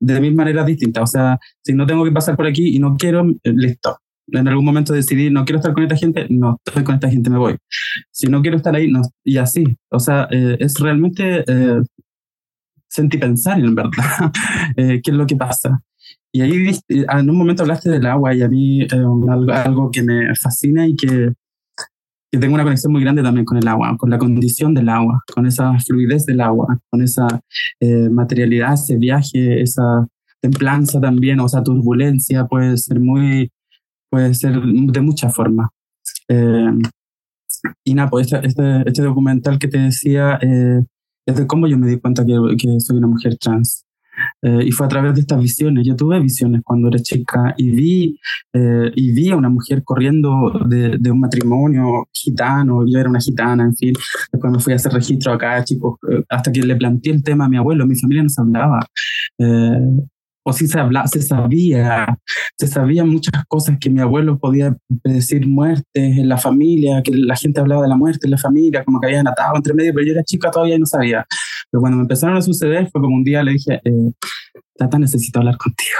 de 0.00 0.20
mil 0.20 0.34
maneras 0.34 0.66
distintas. 0.66 1.04
O 1.04 1.06
sea, 1.06 1.38
si 1.64 1.72
no 1.72 1.86
tengo 1.86 2.04
que 2.04 2.12
pasar 2.12 2.36
por 2.36 2.46
aquí 2.46 2.76
y 2.76 2.78
no 2.78 2.94
quiero, 2.96 3.26
listo, 3.42 3.98
en 4.32 4.48
algún 4.48 4.64
momento 4.64 4.92
decidí, 4.92 5.30
no 5.30 5.44
quiero 5.44 5.58
estar 5.58 5.72
con 5.72 5.82
esta 5.82 5.96
gente, 5.96 6.26
no 6.30 6.60
estoy 6.64 6.84
con 6.84 6.96
esta 6.96 7.08
gente, 7.08 7.30
me 7.30 7.38
voy. 7.38 7.56
Si 8.10 8.26
no 8.26 8.42
quiero 8.42 8.56
estar 8.56 8.74
ahí, 8.74 8.90
no, 8.90 9.02
y 9.24 9.38
así. 9.38 9.64
O 9.90 9.98
sea, 9.98 10.28
eh, 10.30 10.56
es 10.60 10.78
realmente 10.78 11.44
eh, 11.46 11.80
sentir 12.88 13.20
pensar 13.20 13.58
en 13.58 13.74
verdad 13.74 13.92
eh, 14.76 15.00
qué 15.02 15.10
es 15.10 15.16
lo 15.16 15.26
que 15.26 15.36
pasa. 15.36 15.80
Y 16.30 16.42
ahí 16.42 16.78
en 16.88 17.30
un 17.30 17.36
momento 17.36 17.62
hablaste 17.62 17.90
del 17.90 18.06
agua 18.06 18.34
y 18.34 18.42
a 18.42 18.48
mí 18.48 18.86
algo, 18.90 19.52
algo, 19.52 19.90
que 19.90 20.02
me 20.02 20.34
fascina 20.36 20.86
y 20.86 20.94
que, 20.94 21.32
que, 22.30 22.38
tengo 22.38 22.54
una 22.54 22.64
conexión 22.64 22.92
muy 22.92 23.00
grande 23.00 23.22
también 23.22 23.46
con 23.46 23.56
el 23.56 23.66
agua, 23.66 23.96
con 23.96 24.10
la 24.10 24.18
condición 24.18 24.74
del 24.74 24.90
agua, 24.90 25.22
con 25.34 25.46
esa 25.46 25.72
fluidez 25.80 26.26
del 26.26 26.42
agua, 26.42 26.78
con 26.90 27.02
esa 27.02 27.26
materialidad, 28.10 28.74
ese 28.74 28.96
viaje, 28.96 29.62
esa 29.62 30.06
templanza 30.40 31.00
también, 31.00 31.40
o 31.40 31.48
sea, 31.48 31.62
turbulencia 31.62 32.46
puede 32.46 32.76
ser 32.76 33.00
muy 33.00 33.50
puede 34.10 34.34
ser 34.34 34.60
de 34.60 35.00
muchas 35.00 35.34
formas. 35.34 35.68
Eh, 36.28 36.70
y 37.84 37.94
nada, 37.94 38.08
pues 38.08 38.32
este, 38.32 38.46
este, 38.46 38.88
este, 38.88 39.02
documental 39.02 39.58
que 39.58 39.68
te 39.68 39.78
decía 39.78 40.38
eh, 40.40 40.82
es 41.26 41.36
de 41.36 41.46
cómo 41.46 41.66
yo 41.66 41.76
me 41.78 41.88
di 41.88 41.98
cuenta 41.98 42.24
que, 42.24 42.34
que 42.58 42.80
soy 42.80 42.98
una 42.98 43.08
mujer 43.08 43.36
trans. 43.36 43.84
Eh, 44.42 44.64
y 44.66 44.72
fue 44.72 44.86
a 44.86 44.88
través 44.88 45.14
de 45.14 45.20
estas 45.20 45.40
visiones. 45.40 45.86
Yo 45.86 45.94
tuve 45.94 46.18
visiones 46.20 46.62
cuando 46.64 46.88
era 46.88 46.98
chica 46.98 47.54
y 47.56 47.70
vi, 47.70 48.20
y 48.52 49.12
vi 49.12 49.30
a 49.30 49.36
una 49.36 49.48
mujer 49.48 49.84
corriendo 49.84 50.50
de, 50.66 50.98
de, 50.98 51.10
un 51.10 51.20
matrimonio 51.20 52.08
gitano, 52.12 52.84
yo 52.84 52.98
era 52.98 53.08
una 53.08 53.20
gitana, 53.20 53.62
en 53.62 53.76
fin. 53.76 53.94
Después 54.32 54.52
me 54.52 54.58
fui 54.58 54.72
a 54.72 54.76
hacer 54.76 54.92
registro 54.92 55.32
acá, 55.32 55.62
chicos, 55.62 55.98
hasta 56.28 56.50
que 56.50 56.62
le 56.62 56.74
planteé 56.74 57.12
el 57.12 57.22
tema 57.22 57.44
a 57.44 57.48
mi 57.48 57.58
abuelo, 57.58 57.86
mi 57.86 57.94
familia 57.94 58.24
no 58.24 58.28
se 58.28 58.40
hablaba 58.40 58.80
o 60.48 60.52
si 60.54 60.66
se, 60.66 60.80
habla, 60.80 61.06
se 61.06 61.20
sabía, 61.20 62.18
se 62.56 62.66
sabían 62.66 63.10
muchas 63.10 63.44
cosas 63.48 63.76
que 63.78 63.90
mi 63.90 64.00
abuelo 64.00 64.38
podía 64.38 64.74
decir 65.04 65.46
muertes 65.46 65.84
en 65.94 66.26
la 66.26 66.38
familia, 66.38 67.02
que 67.02 67.12
la 67.14 67.36
gente 67.36 67.60
hablaba 67.60 67.82
de 67.82 67.88
la 67.88 67.96
muerte 67.96 68.26
en 68.26 68.30
la 68.30 68.38
familia, 68.38 68.82
como 68.82 68.98
que 68.98 69.08
habían 69.08 69.28
atado 69.28 69.56
entre 69.56 69.74
medio, 69.74 69.92
pero 69.92 70.06
yo 70.06 70.12
era 70.12 70.24
chica 70.24 70.50
todavía 70.50 70.76
y 70.76 70.78
no 70.78 70.86
sabía. 70.86 71.26
Pero 71.70 71.82
cuando 71.82 71.98
me 71.98 72.02
empezaron 72.02 72.36
a 72.38 72.40
suceder 72.40 72.88
fue 72.90 73.02
como 73.02 73.14
un 73.14 73.24
día 73.24 73.42
le 73.42 73.52
dije, 73.52 73.80
eh, 73.84 74.12
Tata, 74.74 74.98
necesito 74.98 75.40
hablar 75.40 75.58
contigo. 75.58 75.98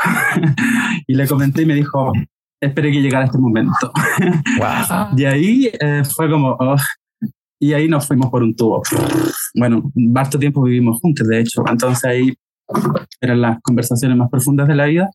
y 1.06 1.14
le 1.14 1.26
comenté 1.26 1.62
y 1.62 1.66
me 1.66 1.74
dijo, 1.74 2.10
esperé 2.58 2.90
que 2.90 3.02
llegara 3.02 3.26
este 3.26 3.38
momento. 3.38 3.92
y 5.16 5.24
ahí 5.24 5.70
eh, 5.78 6.02
fue 6.04 6.30
como, 6.30 6.56
oh, 6.58 6.76
y 7.60 7.74
ahí 7.74 7.86
nos 7.86 8.06
fuimos 8.06 8.30
por 8.30 8.42
un 8.42 8.56
tubo. 8.56 8.82
Bueno, 9.54 9.90
bastante 9.94 10.38
tiempo 10.38 10.62
vivimos 10.62 11.00
juntos, 11.02 11.28
de 11.28 11.40
hecho. 11.40 11.64
Entonces 11.68 12.04
ahí 12.06 12.32
eran 13.20 13.40
las 13.40 13.60
conversaciones 13.62 14.16
más 14.16 14.30
profundas 14.30 14.68
de 14.68 14.74
la 14.74 14.86
vida. 14.86 15.10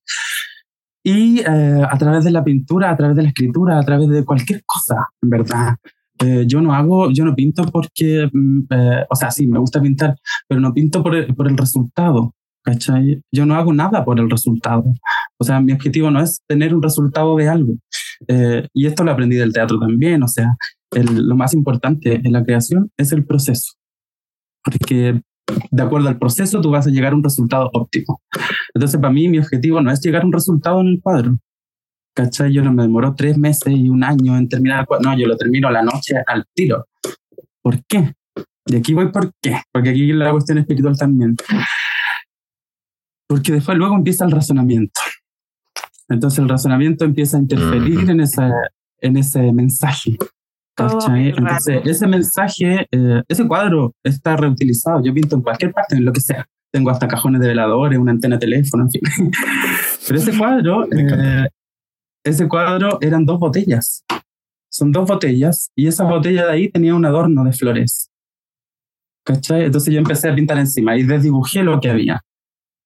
Y 1.03 1.41
eh, 1.41 1.83
a 1.89 1.97
través 1.97 2.23
de 2.23 2.31
la 2.31 2.43
pintura, 2.43 2.89
a 2.89 2.95
través 2.95 3.17
de 3.17 3.23
la 3.23 3.27
escritura, 3.29 3.77
a 3.77 3.83
través 3.83 4.07
de 4.09 4.23
cualquier 4.23 4.63
cosa, 4.65 5.09
en 5.21 5.29
verdad. 5.29 5.75
Eh, 6.19 6.45
yo 6.47 6.61
no 6.61 6.73
hago, 6.73 7.11
yo 7.11 7.25
no 7.25 7.35
pinto 7.35 7.63
porque, 7.65 8.29
mm, 8.31 8.59
eh, 8.69 9.05
o 9.09 9.15
sea, 9.15 9.29
sí, 9.29 9.45
me 9.47 9.59
gusta 9.59 9.81
pintar, 9.81 10.15
pero 10.47 10.61
no 10.61 10.73
pinto 10.73 11.03
por 11.03 11.15
el, 11.15 11.35
por 11.35 11.49
el 11.49 11.57
resultado, 11.57 12.33
¿cachai? 12.63 13.21
Yo 13.31 13.45
no 13.45 13.55
hago 13.55 13.73
nada 13.73 14.05
por 14.05 14.19
el 14.19 14.29
resultado. 14.29 14.85
O 15.37 15.43
sea, 15.43 15.59
mi 15.59 15.73
objetivo 15.73 16.09
no 16.09 16.21
es 16.21 16.41
tener 16.47 16.73
un 16.73 16.81
resultado 16.81 17.35
de 17.35 17.49
algo. 17.49 17.73
y 18.73 18.85
esto 18.87 19.03
lo 19.03 19.11
aprendí 19.11 19.35
del 19.35 19.53
teatro 19.53 19.79
también, 19.79 20.23
o 20.23 20.27
sea, 20.27 20.55
lo 20.91 21.35
más 21.35 21.53
importante 21.53 22.21
en 22.23 22.31
la 22.31 22.43
creación 22.43 22.91
es 22.97 23.11
el 23.11 23.25
proceso. 23.25 23.73
Porque 24.63 25.21
de 25.71 25.83
acuerdo 25.83 26.09
al 26.09 26.17
proceso, 26.17 26.61
tú 26.61 26.71
vas 26.71 26.87
a 26.87 26.89
llegar 26.89 27.13
a 27.13 27.15
un 27.15 27.23
resultado 27.23 27.69
óptimo. 27.73 28.21
Entonces, 28.73 28.99
para 28.99 29.13
mí, 29.13 29.27
mi 29.27 29.39
objetivo 29.39 29.81
no 29.81 29.91
es 29.91 30.01
llegar 30.01 30.23
a 30.23 30.25
un 30.25 30.33
resultado 30.33 30.81
en 30.81 30.87
el 30.87 31.01
cuadro. 31.01 31.37
¿Cachai? 32.15 32.53
Yo 32.53 32.63
no 32.63 32.71
me 32.71 32.83
demoró 32.83 33.15
tres 33.15 33.37
meses 33.37 33.73
y 33.73 33.89
un 33.89 34.03
año 34.03 34.37
en 34.37 34.47
terminar 34.47 34.81
el 34.81 34.85
cuadro. 34.85 35.09
No, 35.09 35.17
yo 35.17 35.27
lo 35.27 35.35
termino 35.35 35.69
la 35.71 35.81
noche 35.81 36.15
al 36.27 36.45
tiro. 36.53 36.87
¿Por 37.61 37.83
qué? 37.85 38.13
Y 38.65 38.75
aquí 38.75 38.93
voy 38.93 39.11
por 39.11 39.33
qué. 39.41 39.61
Porque 39.71 39.89
aquí 39.89 40.13
la 40.13 40.31
cuestión 40.31 40.59
espiritual 40.59 40.97
también. 40.97 41.35
Porque 43.27 43.51
después 43.51 43.77
luego 43.77 43.95
empieza 43.95 44.25
el 44.25 44.31
razonamiento. 44.31 45.01
Entonces 46.07 46.39
el 46.39 46.49
razonamiento 46.49 47.03
empieza 47.03 47.37
a 47.37 47.39
interferir 47.39 48.09
en, 48.09 48.19
esa, 48.21 48.51
en 48.99 49.17
ese 49.17 49.51
mensaje. 49.51 50.17
Entonces, 50.77 51.81
ese 51.85 52.07
mensaje, 52.07 52.87
eh, 52.91 53.21
ese 53.27 53.47
cuadro 53.47 53.93
está 54.03 54.35
reutilizado. 54.35 55.01
Yo 55.03 55.13
pinto 55.13 55.35
en 55.35 55.41
cualquier 55.41 55.71
parte, 55.71 55.95
en 55.95 56.05
lo 56.05 56.11
que 56.11 56.21
sea. 56.21 56.45
Tengo 56.71 56.89
hasta 56.89 57.07
cajones 57.07 57.41
de 57.41 57.49
veladores, 57.49 57.99
una 57.99 58.11
antena 58.11 58.37
de 58.37 58.39
teléfono, 58.39 58.83
en 58.83 58.89
fin. 58.89 59.01
Pero 60.07 60.19
ese 60.19 60.37
cuadro, 60.37 60.85
eh, 60.91 61.47
ese 62.23 62.47
cuadro 62.47 62.97
eran 63.01 63.25
dos 63.25 63.39
botellas. 63.39 64.03
Son 64.71 64.91
dos 64.91 65.07
botellas 65.07 65.69
y 65.75 65.87
esa 65.87 66.03
botella 66.03 66.47
de 66.47 66.51
ahí 66.51 66.71
tenía 66.71 66.95
un 66.95 67.05
adorno 67.05 67.43
de 67.43 67.53
flores. 67.53 68.09
¿Cachai? 69.23 69.65
Entonces 69.65 69.93
yo 69.93 69.99
empecé 69.99 70.29
a 70.29 70.35
pintar 70.35 70.57
encima 70.57 70.97
y 70.97 71.03
desdibujé 71.03 71.61
lo 71.61 71.79
que 71.79 71.91
había. 71.91 72.21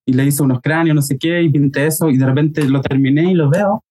Y 0.06 0.14
le 0.14 0.26
hice 0.26 0.44
unos 0.44 0.60
cráneos, 0.62 0.96
no 0.96 1.02
sé 1.02 1.18
qué, 1.18 1.42
y 1.42 1.50
pinté 1.50 1.88
eso 1.88 2.10
y 2.10 2.18
de 2.18 2.26
repente 2.26 2.68
lo 2.68 2.82
terminé 2.82 3.32
y 3.32 3.34
lo 3.34 3.50
veo 3.50 3.84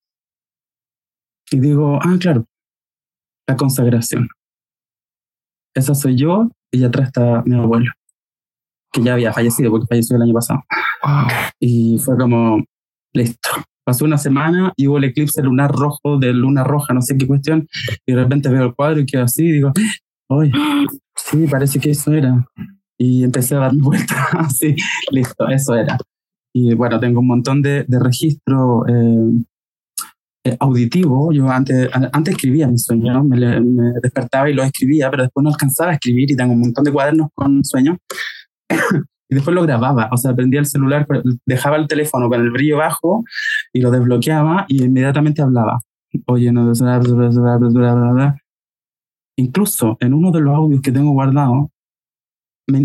Y 1.51 1.61
digo, 1.61 1.99
ah, 2.03 2.17
claro, 2.21 2.47
la 3.47 3.57
consagración. 3.57 4.29
Esa 5.75 5.95
soy 5.95 6.17
yo 6.17 6.51
y 6.71 6.85
atrás 6.85 7.09
está 7.09 7.43
mi 7.45 7.55
abuelo, 7.55 7.93
que 8.93 9.03
ya 9.03 9.13
había 9.13 9.33
fallecido 9.33 9.71
porque 9.71 9.87
falleció 9.87 10.17
el 10.17 10.23
año 10.23 10.35
pasado. 10.35 10.65
Y 11.61 11.99
fue 11.99 12.17
como, 12.17 12.65
listo. 13.13 13.51
Pasó 13.85 14.05
una 14.05 14.19
semana 14.19 14.73
y 14.77 14.89
hubo 14.89 14.99
el 14.99 15.05
eclipse 15.05 15.43
lunar 15.43 15.71
rojo 15.71 16.19
de 16.19 16.33
luna 16.33 16.65
roja, 16.65 16.93
no 16.93 17.03
sé 17.03 17.17
qué 17.17 17.27
cuestión, 17.27 17.69
y 18.05 18.13
de 18.13 18.21
repente 18.21 18.49
veo 18.49 18.65
el 18.65 18.75
cuadro 18.75 19.01
y 19.01 19.07
quedo 19.07 19.23
así 19.23 19.45
y 19.45 19.53
digo, 19.53 19.73
¡ay! 20.29 20.51
Sí, 21.15 21.47
parece 21.47 21.79
que 21.79 21.91
eso 21.91 22.13
era. 22.13 22.45
Y 22.99 23.23
empecé 23.23 23.55
a 23.55 23.61
dar 23.61 23.73
vueltas 23.77 24.19
así, 24.33 24.75
listo, 25.13 25.49
eso 25.49 25.77
era. 25.77 25.99
Y 26.53 26.75
bueno, 26.75 26.99
tengo 26.99 27.21
un 27.21 27.29
montón 27.29 27.63
de, 27.63 27.85
de 27.87 28.01
registro 28.01 28.87
eh, 28.89 29.45
auditivo. 30.59 31.33
Yo 31.33 31.49
antes, 31.49 31.89
antes 32.13 32.35
escribía 32.35 32.69
mis 32.69 32.85
sueños, 32.85 33.25
me, 33.25 33.39
despertaba 34.03 34.49
y 34.51 34.55
los 34.55 34.67
escribía, 34.67 35.11
pero 35.11 35.25
después 35.25 35.43
no 35.43 35.51
alcanzaba 35.51 35.91
a 35.91 35.95
escribir 35.95 36.31
y 36.31 36.37
tengo 36.37 36.53
un 36.53 36.61
montón 36.61 36.85
de 36.85 36.93
cuadernos 36.93 37.29
con 37.35 37.65
sueños. 37.65 37.97
y 39.29 39.35
después 39.35 39.55
lo 39.55 39.63
grababa, 39.63 40.09
o 40.13 40.17
sea, 40.17 40.35
prendía 40.35 40.61
el 40.61 40.67
celular, 40.67 41.07
dejaba 41.45 41.77
el 41.77 41.89
teléfono 41.89 42.29
con 42.29 42.41
el 42.41 42.51
brillo 42.51 42.79
bajo 42.79 43.25
y 43.73 43.81
lo 43.81 43.91
desbloqueaba 43.91 44.67
y 44.69 44.85
inmediatamente 44.85 45.43
hablaba. 45.43 45.81
Oye, 46.27 46.53
no, 46.53 46.73
incluso 49.37 49.97
en 50.01 50.15
uno 50.15 50.31
de 50.31 50.41
los 50.41 50.55
audios 50.55 50.81
que 50.81 50.93
tengo 50.93 51.11
guardado, 51.11 51.71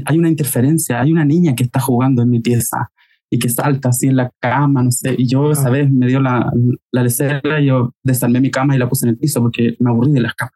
hay 0.06 0.18
una 0.18 0.30
interferencia, 0.30 1.02
hay 1.02 1.12
una 1.12 1.26
niña 1.26 1.56
que 1.56 1.64
está 1.64 1.80
jugando 1.80 2.22
en 2.22 2.30
mi 2.30 2.40
pieza 2.40 2.92
y 3.34 3.40
que 3.40 3.48
salta 3.48 3.90
así 3.90 4.08
en 4.08 4.18
la 4.18 4.30
cama, 4.40 4.84
no 4.84 4.92
sé. 4.92 5.16
Y 5.18 5.26
yo 5.26 5.52
esa 5.52 5.70
vez 5.70 5.90
me 5.90 6.08
dio 6.08 6.20
la, 6.20 6.52
la 6.92 7.04
lecera 7.04 7.62
y 7.62 7.68
yo 7.68 7.96
desarmé 8.04 8.42
mi 8.42 8.52
cama 8.52 8.76
y 8.76 8.78
la 8.78 8.90
puse 8.90 9.06
en 9.06 9.12
el 9.12 9.18
piso 9.18 9.42
porque 9.42 9.78
me 9.80 9.90
aburrí 9.90 10.12
de 10.12 10.20
las 10.20 10.36
camas. 10.36 10.54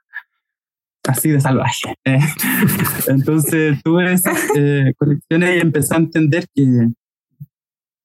Así 1.08 1.30
de 1.30 1.40
salvaje. 1.40 1.96
Eh, 2.06 2.20
entonces 3.08 3.82
tuve 3.84 4.12
esas 4.14 4.38
eh, 4.56 4.94
conexiones 4.98 5.58
y 5.58 5.60
empecé 5.60 5.96
a 5.96 5.98
entender 5.98 6.46
que, 6.54 6.92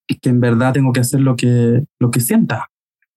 que 0.06 0.30
en 0.30 0.40
verdad 0.40 0.72
tengo 0.72 0.92
que 0.92 1.00
hacer 1.00 1.20
lo 1.20 1.36
que, 1.36 1.84
lo 1.98 2.10
que 2.10 2.20
sienta 2.20 2.69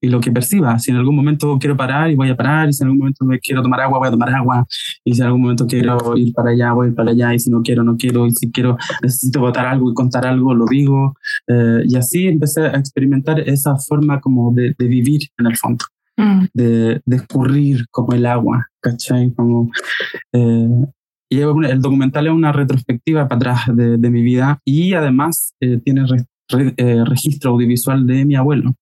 y 0.04 0.10
lo 0.10 0.20
que 0.20 0.32
perciba. 0.32 0.78
Si 0.80 0.92
en 0.92 0.98
algún 0.98 1.16
momento 1.16 1.58
quiero 1.58 1.78
parar 1.78 2.12
y 2.12 2.16
voy 2.16 2.30
a 2.30 2.36
parar, 2.36 2.68
y 2.68 2.74
si 2.74 2.84
en 2.84 2.88
algún 2.88 3.00
momento 3.00 3.24
me 3.24 3.40
quiero 3.40 3.64
tomar 3.64 3.80
agua, 3.80 4.00
voy 4.00 4.10
a 4.10 4.12
tomar 4.12 4.36
agua, 4.36 4.66
y 5.02 5.14
si 5.14 5.22
en 5.22 5.28
algún 5.28 5.42
momento 5.44 5.66
quiero 5.66 6.18
ir 6.18 6.34
para 6.34 6.50
allá, 6.50 6.74
voy 6.74 6.92
para 6.92 7.12
allá, 7.12 7.34
y 7.34 7.40
si 7.40 7.50
no 7.50 7.62
quiero, 7.62 7.86
no 7.86 7.96
quiero, 7.96 8.28
y 8.28 8.32
si 8.32 8.52
quiero, 8.52 8.78
necesito 9.02 9.40
votar 9.40 9.66
algo 9.66 9.90
y 9.90 9.94
contar 9.94 10.28
algo, 10.28 10.54
lo 10.54 10.66
digo. 10.66 11.16
Eh, 11.48 11.84
y 11.88 11.96
así 11.96 12.28
empecé 12.28 12.64
a 12.64 12.78
experimentar 12.78 13.40
esa 13.40 13.78
forma 13.78 14.20
como 14.20 14.52
de, 14.52 14.76
de 14.78 14.88
vivir 14.88 15.22
en 15.38 15.46
el 15.46 15.56
fondo. 15.56 15.86
Mm. 16.18 16.46
De, 16.54 17.02
de, 17.06 17.16
escurrir 17.16 17.86
como 17.90 18.14
el 18.14 18.26
agua, 18.26 18.68
¿cachai? 18.82 19.34
Como, 19.34 19.72
eh, 20.34 20.86
y 21.30 21.40
el 21.40 21.82
documental 21.82 22.28
es 22.28 22.34
una 22.34 22.52
retrospectiva 22.52 23.28
para 23.28 23.38
atrás 23.38 23.76
de, 23.76 23.98
de 23.98 24.10
mi 24.12 24.22
vida 24.22 24.60
y 24.64 24.94
además 24.94 25.56
eh, 25.62 25.80
tiene 25.84 26.06
registro 27.06 27.52
audiovisual 27.52 28.06
de 28.06 28.26
mi 28.26 28.36
abuelo. 28.36 28.76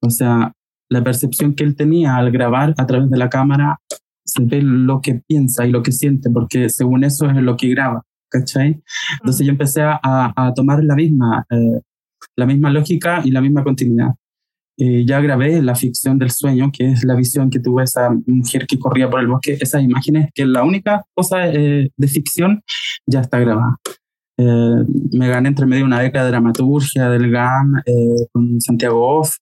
O 0.00 0.10
sea, 0.10 0.52
la 0.88 1.02
percepción 1.02 1.54
que 1.54 1.64
él 1.64 1.76
tenía 1.76 2.16
al 2.16 2.30
grabar 2.30 2.74
a 2.76 2.86
través 2.86 3.10
de 3.10 3.18
la 3.18 3.28
cámara, 3.28 3.78
se 4.24 4.44
ve 4.44 4.60
lo 4.62 5.00
que 5.00 5.22
piensa 5.26 5.66
y 5.66 5.70
lo 5.70 5.82
que 5.82 5.92
siente, 5.92 6.30
porque 6.30 6.68
según 6.68 7.04
eso 7.04 7.28
es 7.30 7.36
lo 7.36 7.56
que 7.56 7.68
graba, 7.68 8.02
¿cachai? 8.30 8.82
Entonces 9.20 9.46
yo 9.46 9.52
empecé 9.52 9.82
a, 9.82 9.98
a 10.02 10.52
tomar 10.54 10.84
la 10.84 10.94
misma, 10.94 11.46
eh, 11.50 11.80
la 12.36 12.46
misma 12.46 12.70
lógica 12.70 13.22
y 13.24 13.30
la 13.30 13.40
misma 13.40 13.64
continuidad. 13.64 14.14
Eh, 14.80 15.04
ya 15.04 15.20
grabé 15.20 15.60
la 15.60 15.74
ficción 15.74 16.18
del 16.18 16.30
sueño, 16.30 16.70
que 16.72 16.92
es 16.92 17.04
la 17.04 17.16
visión 17.16 17.50
que 17.50 17.58
tuvo 17.58 17.80
esa 17.80 18.10
mujer 18.26 18.66
que 18.66 18.78
corría 18.78 19.10
por 19.10 19.20
el 19.20 19.26
bosque, 19.26 19.58
esas 19.60 19.82
imágenes, 19.82 20.28
que 20.32 20.42
es 20.42 20.48
la 20.48 20.62
única 20.62 21.04
cosa 21.14 21.48
eh, 21.48 21.90
de 21.96 22.08
ficción, 22.08 22.62
ya 23.06 23.20
está 23.20 23.40
grabada. 23.40 23.76
me 24.36 25.28
gané 25.28 25.48
entre 25.48 25.66
medio 25.66 25.84
una 25.84 25.98
beca 26.00 26.22
de 26.22 26.30
dramaturgia 26.30 27.08
del 27.10 27.28
GAM 27.28 27.82
con 28.32 28.60
Santiago 28.60 29.18
Off, 29.18 29.34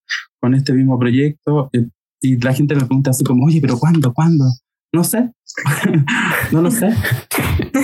con 0.47 0.55
este 0.55 0.73
mismo 0.73 0.97
proyecto 0.97 1.71
eh, 1.73 1.89
y 2.21 2.41
la 2.41 2.55
gente 2.55 2.77
me 2.77 2.83
pregunta 2.83 3.11
así 3.11 3.25
como, 3.25 3.47
oye, 3.47 3.61
pero 3.61 3.77
¿cuándo? 3.79 4.15
¿Cuándo? 4.15 4.45
No 4.93 5.03
sé, 5.03 5.33
no 6.53 6.63
lo 6.63 6.71
sé. 6.71 6.95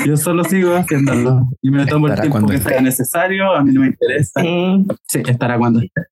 Yo 0.07 0.17
solo 0.17 0.45
sigo 0.45 0.77
haciéndolo 0.77 1.49
y 1.61 1.73
me 1.73 1.87
tomo 1.87 2.07
el 2.07 2.21
tiempo 2.21 2.47
que 2.47 2.59
sea 2.59 2.81
necesario, 2.81 3.53
a 3.53 3.65
mí 3.65 3.73
no 3.73 3.81
me 3.81 3.89
interesa. 3.89 4.41
Sí, 5.09 5.23
estará 5.27 5.59
cuando 5.59 5.81
esté. 5.81 6.03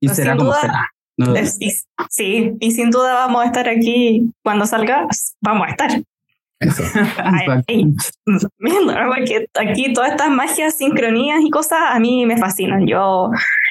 Y 0.00 0.08
pues 0.08 0.16
será 0.16 0.36
como 0.36 0.52
será. 0.52 0.88
sí, 2.10 2.56
y 2.58 2.72
sin 2.72 2.90
duda 2.90 3.14
vamos 3.14 3.42
a 3.42 3.46
estar 3.46 3.68
aquí 3.68 4.32
cuando 4.42 4.66
salga, 4.66 5.06
vamos 5.40 5.68
a 5.68 5.70
estar. 5.70 6.02
Eso. 6.60 6.82
aquí 9.60 9.92
todas 9.94 10.10
estas 10.10 10.30
magias, 10.30 10.76
sincronías 10.76 11.40
y 11.42 11.50
cosas 11.50 11.78
a 11.90 11.98
mí 11.98 12.26
me 12.26 12.36
fascinan. 12.36 12.86
Yo 12.86 13.30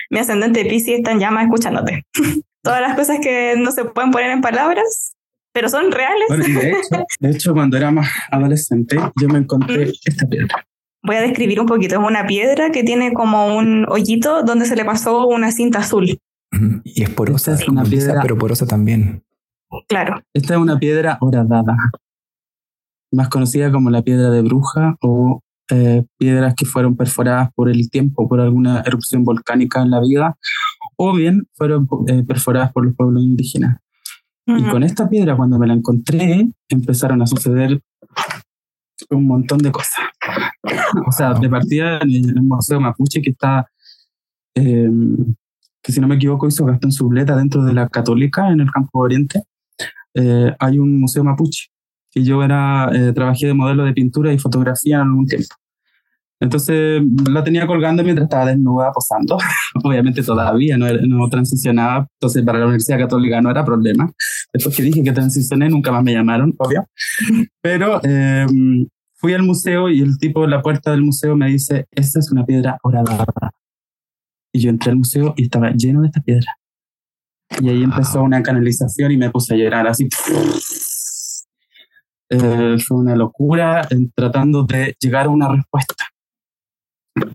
mi 0.09 0.19
ascendente 0.19 0.65
Pisces 0.65 0.99
está 0.99 1.11
en 1.11 1.19
llama 1.19 1.43
escuchándote. 1.43 2.05
Todas 2.63 2.81
las 2.81 2.95
cosas 2.95 3.19
que 3.21 3.55
no 3.57 3.71
se 3.71 3.85
pueden 3.85 4.11
poner 4.11 4.31
en 4.31 4.41
palabras, 4.41 5.13
pero 5.53 5.69
son 5.69 5.91
reales. 5.91 6.27
de, 7.19 7.29
hecho, 7.29 7.53
cuando 7.53 7.77
era 7.77 7.91
más 7.91 8.09
adolescente, 8.31 8.97
yo 9.19 9.29
me 9.29 9.39
encontré 9.39 9.87
mm. 9.87 9.91
esta 10.05 10.27
piedra. 10.27 10.65
Voy 11.03 11.15
a 11.15 11.21
describir 11.21 11.61
un 11.61 11.65
poquito. 11.65 11.95
Es 11.95 12.05
una 12.05 12.27
piedra 12.27 12.71
que 12.71 12.83
tiene 12.83 13.13
como 13.13 13.55
un 13.57 13.85
hoyito 13.87 14.43
donde 14.43 14.65
se 14.65 14.75
le 14.75 14.83
pasó 14.83 15.27
una 15.27 15.51
cinta 15.51 15.79
azul. 15.79 16.19
Y 16.83 17.03
es 17.03 17.09
porosa, 17.09 17.53
es 17.53 17.67
una 17.69 17.83
piedra, 17.83 18.21
pero 18.21 18.37
porosa 18.37 18.65
también. 18.65 19.23
Claro. 19.87 20.21
Esta 20.33 20.55
es 20.55 20.59
una 20.59 20.79
piedra 20.79 21.17
horadada, 21.21 21.77
más 23.13 23.29
conocida 23.29 23.71
como 23.71 23.89
la 23.89 24.01
piedra 24.01 24.29
de 24.29 24.41
bruja 24.41 24.97
o 25.01 25.41
eh, 25.71 26.03
piedras 26.17 26.55
que 26.55 26.65
fueron 26.65 26.95
perforadas 26.95 27.49
por 27.53 27.69
el 27.69 27.89
tiempo, 27.91 28.27
por 28.27 28.39
alguna 28.39 28.81
erupción 28.85 29.23
volcánica 29.23 29.81
en 29.81 29.91
la 29.91 29.99
vida, 29.99 30.37
o 30.97 31.13
bien 31.13 31.47
fueron 31.53 31.87
eh, 32.07 32.23
perforadas 32.23 32.71
por 32.73 32.85
los 32.85 32.95
pueblos 32.95 33.21
indígenas. 33.23 33.77
Y 34.47 34.63
con 34.71 34.81
esta 34.81 35.07
piedra, 35.07 35.37
cuando 35.37 35.59
me 35.59 35.67
la 35.67 35.75
encontré, 35.75 36.49
empezaron 36.69 37.21
a 37.21 37.27
suceder 37.27 37.79
un 39.11 39.27
montón 39.27 39.59
de 39.59 39.71
cosas. 39.71 40.05
o 41.05 41.11
sea, 41.11 41.35
de 41.35 41.47
partida 41.47 41.99
en 41.99 42.29
el 42.29 42.41
Museo 42.41 42.79
Mapuche, 42.79 43.21
que 43.21 43.29
está, 43.29 43.69
em, 44.55 45.35
que 45.83 45.91
si 45.91 46.01
no 46.01 46.07
me 46.07 46.15
equivoco, 46.15 46.47
hizo 46.47 46.65
Gastón 46.65 46.91
Subleta 46.91 47.35
dentro 47.35 47.63
de 47.63 47.73
la 47.73 47.87
Católica, 47.89 48.49
en 48.49 48.61
el 48.61 48.71
Campo 48.71 48.99
Oriente, 48.99 49.43
eh, 50.15 50.51
hay 50.57 50.79
un 50.79 50.99
Museo 50.99 51.23
Mapuche 51.23 51.68
y 52.13 52.23
yo 52.23 52.43
era, 52.43 52.89
eh, 52.93 53.13
trabajé 53.13 53.47
de 53.47 53.53
modelo 53.53 53.85
de 53.85 53.93
pintura 53.93 54.33
y 54.33 54.39
fotografía 54.39 54.97
en 54.97 55.01
algún 55.03 55.25
tiempo. 55.25 55.55
Entonces 56.41 57.01
la 57.29 57.43
tenía 57.43 57.67
colgando 57.67 58.01
mientras 58.01 58.25
estaba 58.25 58.45
desnuda 58.45 58.91
posando. 58.93 59.37
Obviamente 59.83 60.23
todavía 60.23 60.77
no, 60.77 60.87
no 60.87 61.29
transicionaba, 61.29 62.07
entonces 62.13 62.43
para 62.43 62.59
la 62.59 62.65
Universidad 62.65 62.99
Católica 62.99 63.41
no 63.41 63.51
era 63.51 63.65
problema. 63.65 64.11
Después 64.53 64.75
que 64.75 64.83
dije 64.83 65.03
que 65.03 65.11
transicioné, 65.11 65.69
nunca 65.69 65.91
más 65.91 66.03
me 66.03 66.13
llamaron, 66.13 66.53
obvio. 66.57 66.85
Pero 67.61 68.01
em, 68.03 68.87
fui 69.15 69.33
al 69.33 69.43
museo 69.43 69.89
y 69.89 69.99
el 69.99 70.17
tipo 70.17 70.45
en 70.45 70.51
la 70.51 70.61
puerta 70.61 70.91
del 70.91 71.01
museo 71.01 71.35
me 71.35 71.49
dice, 71.49 71.87
esta 71.91 72.19
es 72.19 72.31
una 72.31 72.45
piedra 72.45 72.77
horadada. 72.83 73.51
Y 74.53 74.61
yo 74.61 74.69
entré 74.69 74.91
al 74.91 74.97
museo 74.97 75.33
y 75.35 75.43
estaba 75.43 75.71
lleno 75.71 76.01
de 76.01 76.07
esta 76.07 76.21
piedra. 76.21 76.55
Y 77.61 77.67
ahí 77.69 77.83
empezó 77.83 78.23
una 78.23 78.41
canalización 78.41 79.11
y 79.11 79.17
me 79.17 79.29
puse 79.29 79.55
a 79.55 79.57
llorar 79.57 79.87
así. 79.87 80.07
Eh, 82.29 82.77
fue 82.85 82.97
una 82.97 83.15
locura 83.15 83.87
en 83.89 84.11
tratando 84.11 84.63
de 84.63 84.95
llegar 84.99 85.25
a 85.25 85.29
una 85.29 85.49
respuesta. 85.49 86.05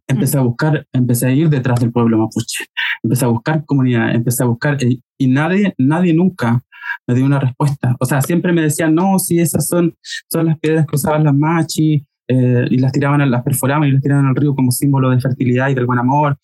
Empecé 0.07 0.39
a 0.39 0.43
buscar, 0.43 0.87
empecé 0.93 1.27
a 1.27 1.33
ir 1.33 1.51
detrás 1.51 1.81
del 1.81 1.91
pueblo 1.91 2.17
mapuche, 2.17 2.67
empecé 3.03 3.25
a 3.25 3.29
buscar 3.29 3.65
comunidad, 3.67 4.15
empecé 4.15 4.45
a 4.45 4.47
buscar 4.47 4.83
eh, 4.83 5.01
y 5.19 5.27
nadie, 5.27 5.75
nadie 5.79 6.15
nunca 6.15 6.63
me 7.07 7.15
dio 7.15 7.25
una 7.25 7.41
respuesta. 7.41 7.97
O 7.99 8.07
sea, 8.07 8.23
siempre 8.23 8.53
me 8.53 8.63
decían, 8.63 8.95
no, 8.95 9.19
si 9.19 9.41
esas 9.41 9.67
son, 9.67 9.95
son 10.31 10.47
las 10.47 10.59
piedras 10.61 10.87
que 10.87 10.97
usaban 10.97 11.25
las 11.25 11.35
machi, 11.35 12.07
eh, 12.27 12.65
y 12.71 12.79
las 12.79 12.91
tiraban, 12.93 13.29
las 13.31 13.43
perforaban 13.43 13.87
y 13.87 13.93
las 13.93 14.01
tiraban 14.01 14.25
al 14.25 14.35
río 14.35 14.55
como 14.55 14.71
símbolo 14.71 15.11
de 15.11 15.21
fertilidad 15.21 15.69
y 15.69 15.75
del 15.75 15.85
buen 15.85 15.99
amor. 15.99 16.39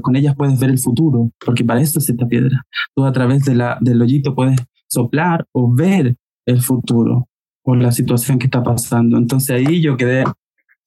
con 0.00 0.16
ellas 0.16 0.34
puedes 0.36 0.58
ver 0.58 0.70
el 0.70 0.78
futuro, 0.78 1.30
porque 1.44 1.64
para 1.64 1.80
eso 1.80 1.98
es 1.98 2.08
esta 2.08 2.26
piedra. 2.26 2.64
Tú 2.94 3.04
a 3.04 3.12
través 3.12 3.44
de 3.44 3.54
la, 3.54 3.76
del 3.80 4.00
hoyito 4.00 4.34
puedes 4.34 4.58
soplar 4.86 5.44
o 5.52 5.70
ver 5.74 6.16
el 6.46 6.62
futuro 6.62 7.28
por 7.68 7.76
la 7.76 7.92
situación 7.92 8.38
que 8.38 8.46
está 8.46 8.62
pasando. 8.62 9.18
Entonces 9.18 9.50
ahí 9.50 9.82
yo 9.82 9.98
quedé 9.98 10.24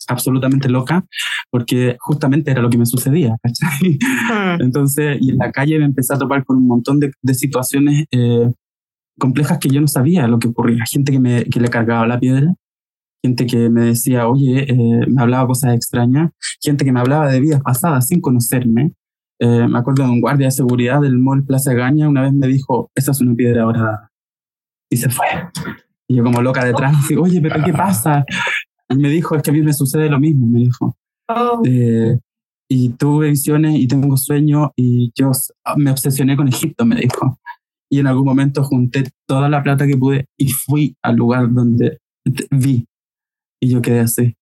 absolutamente 0.07 0.67
loca 0.67 1.05
porque 1.51 1.95
justamente 1.99 2.49
era 2.49 2.59
lo 2.59 2.71
que 2.71 2.79
me 2.79 2.87
sucedía. 2.87 3.37
Hmm. 3.83 4.61
Entonces, 4.61 5.19
y 5.21 5.29
en 5.29 5.37
la 5.37 5.51
calle 5.51 5.77
me 5.77 5.85
empecé 5.85 6.15
a 6.15 6.17
topar 6.17 6.43
con 6.43 6.57
un 6.57 6.65
montón 6.65 6.99
de, 6.99 7.11
de 7.21 7.33
situaciones 7.35 8.05
eh, 8.09 8.51
complejas 9.19 9.59
que 9.59 9.69
yo 9.69 9.79
no 9.79 9.87
sabía 9.87 10.27
lo 10.27 10.39
que 10.39 10.47
ocurría. 10.47 10.83
Gente 10.89 11.11
que, 11.11 11.19
me, 11.19 11.43
que 11.43 11.59
le 11.59 11.67
cargaba 11.67 12.07
la 12.07 12.19
piedra, 12.19 12.51
gente 13.23 13.45
que 13.45 13.69
me 13.69 13.81
decía, 13.81 14.27
oye, 14.27 14.65
eh, 14.67 15.05
me 15.07 15.21
hablaba 15.21 15.45
cosas 15.45 15.75
extrañas, 15.75 16.31
gente 16.59 16.83
que 16.83 16.91
me 16.91 16.99
hablaba 16.99 17.31
de 17.31 17.41
vidas 17.41 17.61
pasadas 17.61 18.07
sin 18.07 18.21
conocerme. 18.21 18.93
Eh, 19.39 19.67
me 19.67 19.77
acuerdo 19.77 20.03
de 20.05 20.09
un 20.09 20.19
guardia 20.19 20.47
de 20.47 20.51
seguridad 20.51 20.99
del 20.99 21.19
mall 21.19 21.45
Plaza 21.45 21.75
Gaña, 21.75 22.09
una 22.09 22.23
vez 22.23 22.33
me 22.33 22.47
dijo, 22.47 22.89
esa 22.95 23.11
es 23.11 23.21
una 23.21 23.35
piedra 23.35 23.65
dorada. 23.65 24.09
y 24.89 24.97
se 24.97 25.09
fue. 25.11 25.27
Y 26.11 26.15
yo 26.15 26.25
como 26.25 26.41
loca 26.41 26.65
detrás, 26.65 26.93
así, 26.97 27.15
oye, 27.15 27.39
pero 27.39 27.63
¿qué 27.63 27.71
pasa? 27.71 28.25
Y 28.89 28.95
me 28.97 29.07
dijo, 29.07 29.33
es 29.37 29.41
que 29.41 29.49
a 29.49 29.53
mí 29.53 29.61
me 29.61 29.71
sucede 29.71 30.09
lo 30.09 30.19
mismo, 30.19 30.45
me 30.45 30.59
dijo. 30.59 30.97
Oh. 31.29 31.61
Eh, 31.63 32.19
y 32.69 32.89
tuve 32.89 33.29
visiones 33.29 33.79
y 33.79 33.87
tengo 33.87 34.17
sueños 34.17 34.71
y 34.75 35.13
yo 35.15 35.31
me 35.77 35.89
obsesioné 35.89 36.35
con 36.35 36.49
Egipto, 36.49 36.85
me 36.85 36.97
dijo. 36.97 37.39
Y 37.89 37.99
en 37.99 38.07
algún 38.07 38.25
momento 38.25 38.61
junté 38.61 39.05
toda 39.25 39.47
la 39.47 39.63
plata 39.63 39.87
que 39.87 39.95
pude 39.95 40.25
y 40.37 40.49
fui 40.49 40.97
al 41.01 41.15
lugar 41.15 41.49
donde 41.49 41.99
vi. 42.51 42.85
Y 43.61 43.69
yo 43.69 43.81
quedé 43.81 44.01
así. 44.01 44.35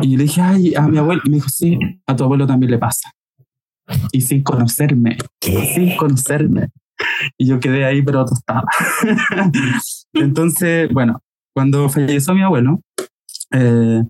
Y 0.00 0.16
le 0.16 0.22
dije, 0.22 0.42
ay, 0.42 0.74
a 0.76 0.86
mi 0.86 0.98
abuelo. 0.98 1.22
me 1.26 1.34
dijo, 1.34 1.48
sí, 1.48 1.76
a 2.06 2.14
tu 2.14 2.22
abuelo 2.22 2.46
también 2.46 2.70
le 2.70 2.78
pasa. 2.78 3.10
Y 4.12 4.20
sin 4.20 4.44
conocerme, 4.44 5.18
sin 5.40 5.96
conocerme. 5.96 6.68
Y 7.38 7.46
yo 7.46 7.60
quedé 7.60 7.84
ahí, 7.84 8.02
pero 8.02 8.24
tostada. 8.24 8.64
Entonces, 10.12 10.88
bueno, 10.92 11.20
cuando 11.54 11.88
falleció 11.88 12.34
mi 12.34 12.42
abuelo, 12.42 12.80
eh, 13.52 14.02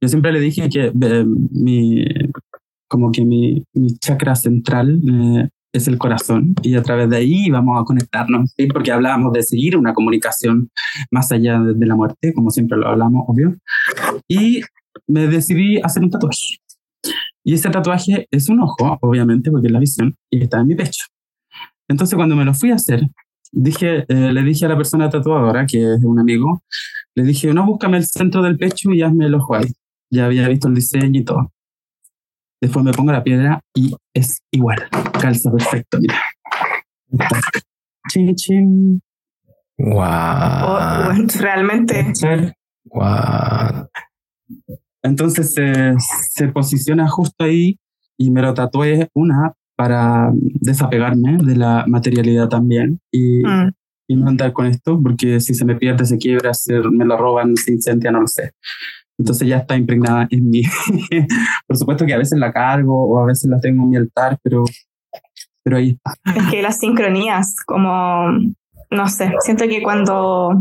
yo 0.00 0.08
siempre 0.08 0.32
le 0.32 0.40
dije 0.40 0.68
que 0.68 0.86
eh, 0.86 1.24
mi, 1.24 2.04
como 2.88 3.10
que 3.10 3.24
mi, 3.24 3.64
mi 3.74 3.96
chakra 3.98 4.34
central 4.34 5.00
eh, 5.08 5.48
es 5.72 5.88
el 5.88 5.98
corazón 5.98 6.54
y 6.62 6.76
a 6.76 6.82
través 6.82 7.08
de 7.08 7.16
ahí 7.16 7.50
vamos 7.50 7.80
a 7.80 7.84
conectarnos, 7.84 8.52
¿sí? 8.56 8.66
porque 8.66 8.92
hablábamos 8.92 9.32
de 9.32 9.42
seguir 9.42 9.76
una 9.76 9.94
comunicación 9.94 10.70
más 11.10 11.32
allá 11.32 11.58
de, 11.58 11.86
la 11.86 11.96
muerte, 11.96 12.34
como 12.34 12.50
siempre 12.50 12.78
lo 12.78 12.88
hablamos, 12.88 13.24
obvio. 13.26 13.56
Y 14.28 14.60
me 15.06 15.26
decidí 15.26 15.80
hacer 15.80 16.02
un 16.02 16.10
tatuaje. 16.10 16.58
Y 17.44 17.54
ese 17.54 17.70
tatuaje 17.70 18.28
es 18.30 18.48
un 18.48 18.60
ojo, 18.60 18.98
obviamente, 19.00 19.50
porque 19.50 19.66
es 19.66 19.72
la 19.72 19.80
visión, 19.80 20.14
y 20.30 20.42
está 20.42 20.60
en 20.60 20.66
mi 20.68 20.74
pecho. 20.74 21.06
Entonces 21.88 22.14
cuando 22.16 22.36
me 22.36 22.44
lo 22.44 22.54
fui 22.54 22.70
a 22.70 22.76
hacer, 22.76 23.02
dije, 23.52 24.04
eh, 24.08 24.32
le 24.32 24.42
dije 24.42 24.64
a 24.64 24.68
la 24.68 24.76
persona 24.76 25.10
tatuadora, 25.10 25.66
que 25.66 25.78
es 25.78 26.02
un 26.02 26.18
amigo, 26.18 26.62
le 27.14 27.24
dije, 27.24 27.52
no, 27.52 27.66
búscame 27.66 27.98
el 27.98 28.06
centro 28.06 28.42
del 28.42 28.56
pecho 28.56 28.90
y 28.92 29.02
hazme 29.02 29.26
el 29.26 29.34
ojo 29.34 29.54
ahí. 29.54 29.70
Ya 30.10 30.26
había 30.26 30.48
visto 30.48 30.68
el 30.68 30.74
diseño 30.74 31.20
y 31.20 31.24
todo. 31.24 31.52
Después 32.60 32.84
me 32.84 32.92
pongo 32.92 33.12
la 33.12 33.24
piedra 33.24 33.60
y 33.74 33.94
es 34.14 34.40
igual. 34.50 34.88
Calza 35.20 35.50
perfecto, 35.50 35.98
mira. 36.00 36.20
Chin, 38.08 38.34
chin. 38.34 39.02
Wow. 39.78 39.98
Oh, 39.98 41.12
realmente. 41.40 42.12
Wow. 42.84 43.88
Entonces 45.02 45.54
se 46.30 46.48
posiciona 46.48 47.08
justo 47.08 47.44
ahí 47.44 47.78
y 48.16 48.30
me 48.30 48.42
lo 48.42 48.54
tatué 48.54 49.08
una 49.14 49.54
para 49.76 50.30
desapegarme 50.34 51.38
de 51.38 51.56
la 51.56 51.84
materialidad 51.86 52.48
también 52.48 53.00
y, 53.10 53.44
mm. 53.44 53.72
y 54.08 54.16
no 54.16 54.28
andar 54.28 54.52
con 54.52 54.66
esto, 54.66 55.00
porque 55.02 55.40
si 55.40 55.54
se 55.54 55.64
me 55.64 55.76
pierde, 55.76 56.04
se 56.04 56.18
quiebra, 56.18 56.54
se, 56.54 56.78
me 56.78 57.04
lo 57.04 57.16
roban, 57.16 57.56
se 57.56 57.72
incendia, 57.72 58.10
no 58.10 58.20
lo 58.20 58.28
sé. 58.28 58.52
Entonces 59.18 59.48
ya 59.48 59.58
está 59.58 59.76
impregnada 59.76 60.26
en 60.30 60.50
mí. 60.50 60.62
Por 61.66 61.76
supuesto 61.76 62.06
que 62.06 62.14
a 62.14 62.18
veces 62.18 62.38
la 62.38 62.52
cargo 62.52 63.04
o 63.04 63.18
a 63.20 63.26
veces 63.26 63.48
la 63.50 63.60
tengo 63.60 63.84
en 63.84 63.90
mi 63.90 63.96
altar, 63.96 64.38
pero, 64.42 64.64
pero 65.62 65.76
ahí 65.76 65.90
está. 65.90 66.14
Es 66.34 66.50
que 66.50 66.62
las 66.62 66.78
sincronías, 66.78 67.56
como, 67.64 68.30
no 68.90 69.08
sé, 69.08 69.32
siento 69.40 69.68
que 69.68 69.82
cuando 69.82 70.60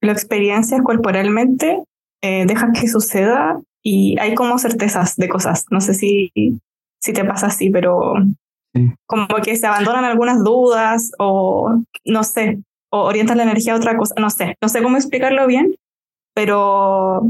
lo 0.00 0.12
experiencias 0.12 0.80
corporalmente, 0.82 1.82
eh, 2.22 2.46
dejas 2.46 2.70
que 2.78 2.88
suceda 2.88 3.60
y 3.82 4.18
hay 4.18 4.34
como 4.34 4.58
certezas 4.58 5.16
de 5.16 5.28
cosas. 5.28 5.66
No 5.70 5.80
sé 5.80 5.94
si, 5.94 6.32
si 7.04 7.12
te 7.12 7.24
pasa 7.24 7.48
así, 7.48 7.68
pero 7.68 8.14
como 9.06 9.26
que 9.44 9.56
se 9.56 9.66
abandonan 9.66 10.04
algunas 10.04 10.42
dudas 10.42 11.12
o 11.18 11.82
no 12.06 12.24
sé, 12.24 12.62
o 12.90 13.02
orientan 13.02 13.36
la 13.36 13.42
energía 13.44 13.74
a 13.74 13.76
otra 13.76 13.96
cosa. 13.96 14.14
No 14.18 14.30
sé, 14.30 14.56
no 14.60 14.68
sé 14.68 14.82
cómo 14.82 14.96
explicarlo 14.96 15.46
bien, 15.46 15.76
pero 16.34 17.28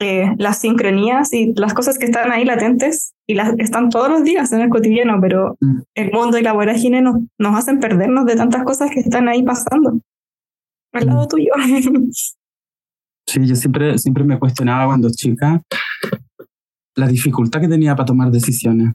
eh, 0.00 0.34
las 0.36 0.58
sincronías 0.58 1.32
y 1.32 1.54
las 1.54 1.74
cosas 1.74 1.96
que 1.96 2.06
están 2.06 2.32
ahí 2.32 2.44
latentes 2.44 3.14
y 3.26 3.34
las 3.34 3.56
están 3.58 3.88
todos 3.88 4.08
los 4.08 4.24
días 4.24 4.52
en 4.52 4.62
el 4.62 4.68
cotidiano, 4.68 5.20
pero 5.20 5.56
mm. 5.60 5.78
el 5.94 6.10
mundo 6.10 6.36
y 6.36 6.42
la 6.42 6.52
vorágine 6.52 7.00
nos, 7.00 7.16
nos 7.38 7.56
hacen 7.56 7.78
perdernos 7.78 8.26
de 8.26 8.34
tantas 8.34 8.64
cosas 8.64 8.90
que 8.90 9.00
están 9.00 9.28
ahí 9.28 9.44
pasando 9.44 10.00
al 10.92 11.06
lado 11.06 11.24
mm. 11.24 11.28
tuyo. 11.28 11.52
Sí, 13.30 13.46
yo 13.46 13.54
siempre, 13.56 13.98
siempre 13.98 14.24
me 14.24 14.38
cuestionaba 14.38 14.86
cuando 14.86 15.10
chica 15.10 15.60
la 16.98 17.06
dificultad 17.06 17.60
que 17.60 17.68
tenía 17.68 17.94
para 17.94 18.06
tomar 18.06 18.30
decisiones, 18.30 18.92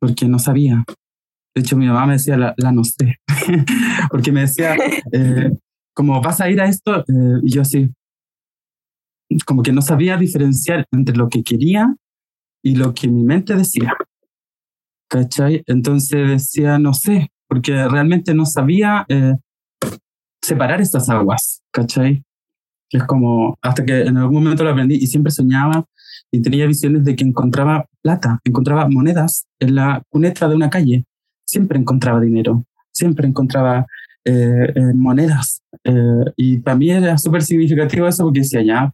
porque 0.00 0.26
no 0.26 0.38
sabía. 0.38 0.84
De 1.54 1.62
hecho, 1.62 1.76
mi 1.76 1.86
mamá 1.86 2.06
me 2.06 2.14
decía, 2.14 2.36
la, 2.36 2.72
no 2.72 2.82
sé, 2.84 3.20
porque 4.10 4.32
me 4.32 4.40
decía, 4.40 4.76
eh, 5.12 5.52
como 5.94 6.20
vas 6.20 6.40
a 6.40 6.50
ir 6.50 6.60
a 6.60 6.66
esto, 6.66 7.00
eh, 7.00 7.40
y 7.42 7.52
yo 7.52 7.62
así, 7.62 7.94
como 9.46 9.62
que 9.62 9.72
no 9.72 9.80
sabía 9.80 10.16
diferenciar 10.16 10.86
entre 10.92 11.16
lo 11.16 11.28
que 11.28 11.42
quería 11.42 11.94
y 12.62 12.74
lo 12.74 12.92
que 12.92 13.08
mi 13.08 13.22
mente 13.22 13.54
decía. 13.54 13.94
¿Cachai? 15.08 15.62
Entonces 15.66 16.28
decía, 16.28 16.80
no 16.80 16.94
sé, 16.94 17.30
porque 17.48 17.86
realmente 17.88 18.34
no 18.34 18.44
sabía 18.44 19.06
eh, 19.08 19.34
separar 20.42 20.80
estas 20.80 21.08
aguas, 21.08 21.62
¿cachai? 21.72 22.24
Es 22.90 23.04
como, 23.04 23.56
hasta 23.62 23.84
que 23.84 24.02
en 24.02 24.16
algún 24.16 24.42
momento 24.42 24.64
lo 24.64 24.70
aprendí 24.70 24.96
y 24.96 25.06
siempre 25.06 25.30
soñaba 25.30 25.86
y 26.36 26.42
tenía 26.42 26.66
visiones 26.66 27.02
de 27.02 27.16
que 27.16 27.24
encontraba 27.24 27.86
plata, 28.02 28.40
encontraba 28.44 28.88
monedas 28.88 29.46
en 29.58 29.74
la 29.74 30.02
cuneta 30.10 30.48
de 30.48 30.54
una 30.54 30.68
calle, 30.68 31.04
siempre 31.46 31.78
encontraba 31.78 32.20
dinero, 32.20 32.64
siempre 32.92 33.26
encontraba 33.26 33.86
eh, 34.24 34.72
eh, 34.74 34.92
monedas. 34.94 35.62
Eh, 35.82 36.24
y 36.36 36.58
para 36.58 36.76
mí 36.76 36.90
era 36.90 37.16
súper 37.16 37.42
significativo 37.42 38.06
eso 38.06 38.24
porque 38.24 38.40
decía, 38.40 38.62
ya, 38.62 38.92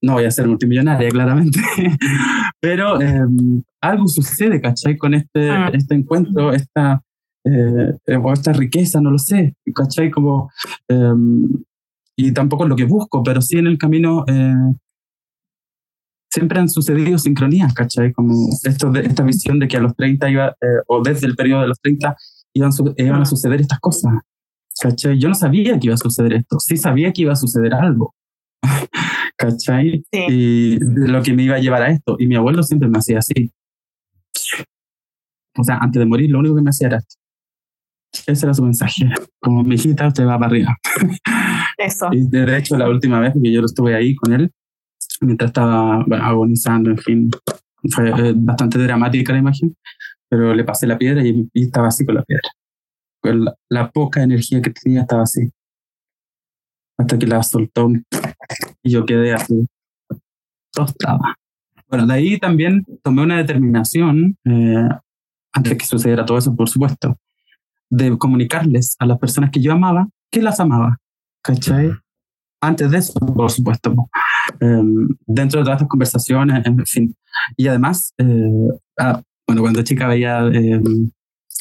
no 0.00 0.14
voy 0.14 0.24
a 0.24 0.30
ser 0.30 0.48
multimillonaria, 0.48 1.10
claramente, 1.10 1.60
pero 2.60 2.98
em, 3.00 3.62
algo 3.80 4.08
sucede, 4.08 4.58
¿cachai? 4.60 4.96
Con 4.96 5.12
este, 5.12 5.50
ah. 5.50 5.70
este 5.72 5.94
encuentro, 5.94 6.52
esta, 6.52 7.02
o 7.44 8.32
esta 8.32 8.52
riqueza, 8.54 9.02
no 9.02 9.10
lo 9.10 9.18
sé, 9.18 9.54
¿cachai? 9.74 10.10
Como, 10.10 10.50
em, 10.88 11.46
y 12.16 12.32
tampoco 12.32 12.64
es 12.64 12.70
lo 12.70 12.76
que 12.76 12.84
busco, 12.84 13.22
pero 13.22 13.42
sí 13.42 13.58
en 13.58 13.66
el 13.66 13.76
camino 13.76 14.24
siempre 16.32 16.58
han 16.58 16.68
sucedido 16.68 17.18
sincronías, 17.18 17.74
¿cachai? 17.74 18.12
Como 18.12 18.48
esto 18.64 18.90
de, 18.90 19.00
esta 19.00 19.22
visión 19.22 19.58
de 19.58 19.68
que 19.68 19.76
a 19.76 19.80
los 19.80 19.94
30 19.94 20.30
iba, 20.30 20.56
o 20.86 21.02
desde 21.02 21.26
el 21.26 21.36
periodo 21.36 21.60
de 21.62 21.68
los 21.68 21.80
30 21.80 22.16
iban, 22.54 22.70
iban 22.96 23.22
a 23.22 23.26
suceder 23.26 23.60
estas 23.60 23.78
cosas. 23.80 24.14
¿Cachai? 24.80 25.18
Yo 25.18 25.28
no 25.28 25.34
sabía 25.34 25.78
que 25.78 25.88
iba 25.88 25.94
a 25.94 25.98
suceder 25.98 26.32
esto, 26.32 26.58
sí 26.58 26.78
sabía 26.78 27.12
que 27.12 27.22
iba 27.22 27.34
a 27.34 27.36
suceder 27.36 27.74
algo. 27.74 28.14
¿Cachai? 29.36 30.04
Y 30.10 30.78
de 30.78 31.08
lo 31.08 31.22
que 31.22 31.34
me 31.34 31.42
iba 31.42 31.56
a 31.56 31.60
llevar 31.60 31.82
a 31.82 31.90
esto. 31.90 32.16
Y 32.18 32.26
mi 32.26 32.36
abuelo 32.36 32.62
siempre 32.62 32.88
me 32.88 32.98
hacía 32.98 33.18
así. 33.18 33.52
O 35.58 35.64
sea, 35.64 35.76
antes 35.76 36.00
de 36.00 36.06
morir, 36.06 36.30
lo 36.30 36.38
único 36.38 36.56
que 36.56 36.62
me 36.62 36.70
hacía 36.70 36.88
era 36.88 36.96
esto. 36.96 37.16
Ese 38.26 38.46
era 38.46 38.54
su 38.54 38.62
mensaje. 38.62 39.10
Como 39.38 39.62
mi 39.64 39.74
hijita, 39.74 40.06
usted 40.06 40.24
va 40.24 40.38
para 40.38 40.46
arriba. 40.46 40.78
Eso. 41.76 42.08
Y 42.12 42.26
de 42.26 42.56
hecho, 42.56 42.78
la 42.78 42.88
última 42.88 43.20
vez 43.20 43.34
que 43.34 43.52
yo 43.52 43.60
estuve 43.60 43.94
ahí 43.94 44.14
con 44.14 44.32
él, 44.32 44.50
mientras 45.22 45.48
estaba 45.48 46.02
agonizando, 46.02 46.90
en 46.90 46.98
fin, 46.98 47.30
fue 47.90 48.10
eh, 48.10 48.32
bastante 48.36 48.78
dramática 48.78 49.32
la 49.32 49.38
imagen 49.38 49.74
pero 50.32 50.54
le 50.54 50.64
pasé 50.64 50.86
la 50.86 50.96
piedra 50.96 51.22
y, 51.22 51.46
estaba 51.52 51.88
así 51.88 52.06
con 52.06 52.14
la 52.14 52.22
piedra. 52.22 52.48
Con 53.20 53.44
la, 53.68 53.90
poca 53.90 54.22
energía 54.22 54.62
que 54.62 54.70
tenía 54.70 55.02
estaba 55.02 55.24
así. 55.24 55.50
Hasta 56.96 57.18
que 57.18 57.26
la 57.26 57.42
soltó 57.42 57.90
y 58.82 58.90
yo 58.90 59.04
quedé 59.04 59.34
así, 59.34 59.66
tostada. 60.72 61.36
Bueno, 61.86 62.06
de 62.06 62.14
ahí 62.14 62.38
también 62.38 62.82
tomé 63.02 63.24
una 63.24 63.36
determinación, 63.36 64.38
eh, 64.46 64.88
antes 65.52 65.76
que 65.76 65.84
sucediera 65.84 66.24
todo 66.24 66.38
eso, 66.38 66.56
por 66.56 66.70
supuesto, 66.70 67.18
de 67.90 68.16
comunicarles 68.16 68.96
a 69.00 69.04
las 69.04 69.18
personas 69.18 69.50
que 69.50 69.60
yo 69.60 69.72
amaba 69.72 70.08
que 70.30 70.40
las 70.40 70.60
amaba. 70.60 70.96
¿Cachai? 71.42 71.92
Antes 72.62 72.90
de 72.90 72.96
eso, 72.96 73.20
por 73.20 73.50
supuesto. 73.50 73.94
Em, 74.60 75.08
dentro 75.26 75.60
de 75.60 75.64
todas 75.64 75.76
estas 75.76 75.88
conversaciones, 75.88 76.64
en 76.66 76.84
fin. 76.86 77.14
Y 77.56 77.66
además, 77.68 78.12
eh, 78.18 78.68
ah, 78.98 79.20
bueno, 79.46 79.62
cuando 79.62 79.82
chica 79.82 80.06
veía, 80.06 80.46
eh, 80.52 80.80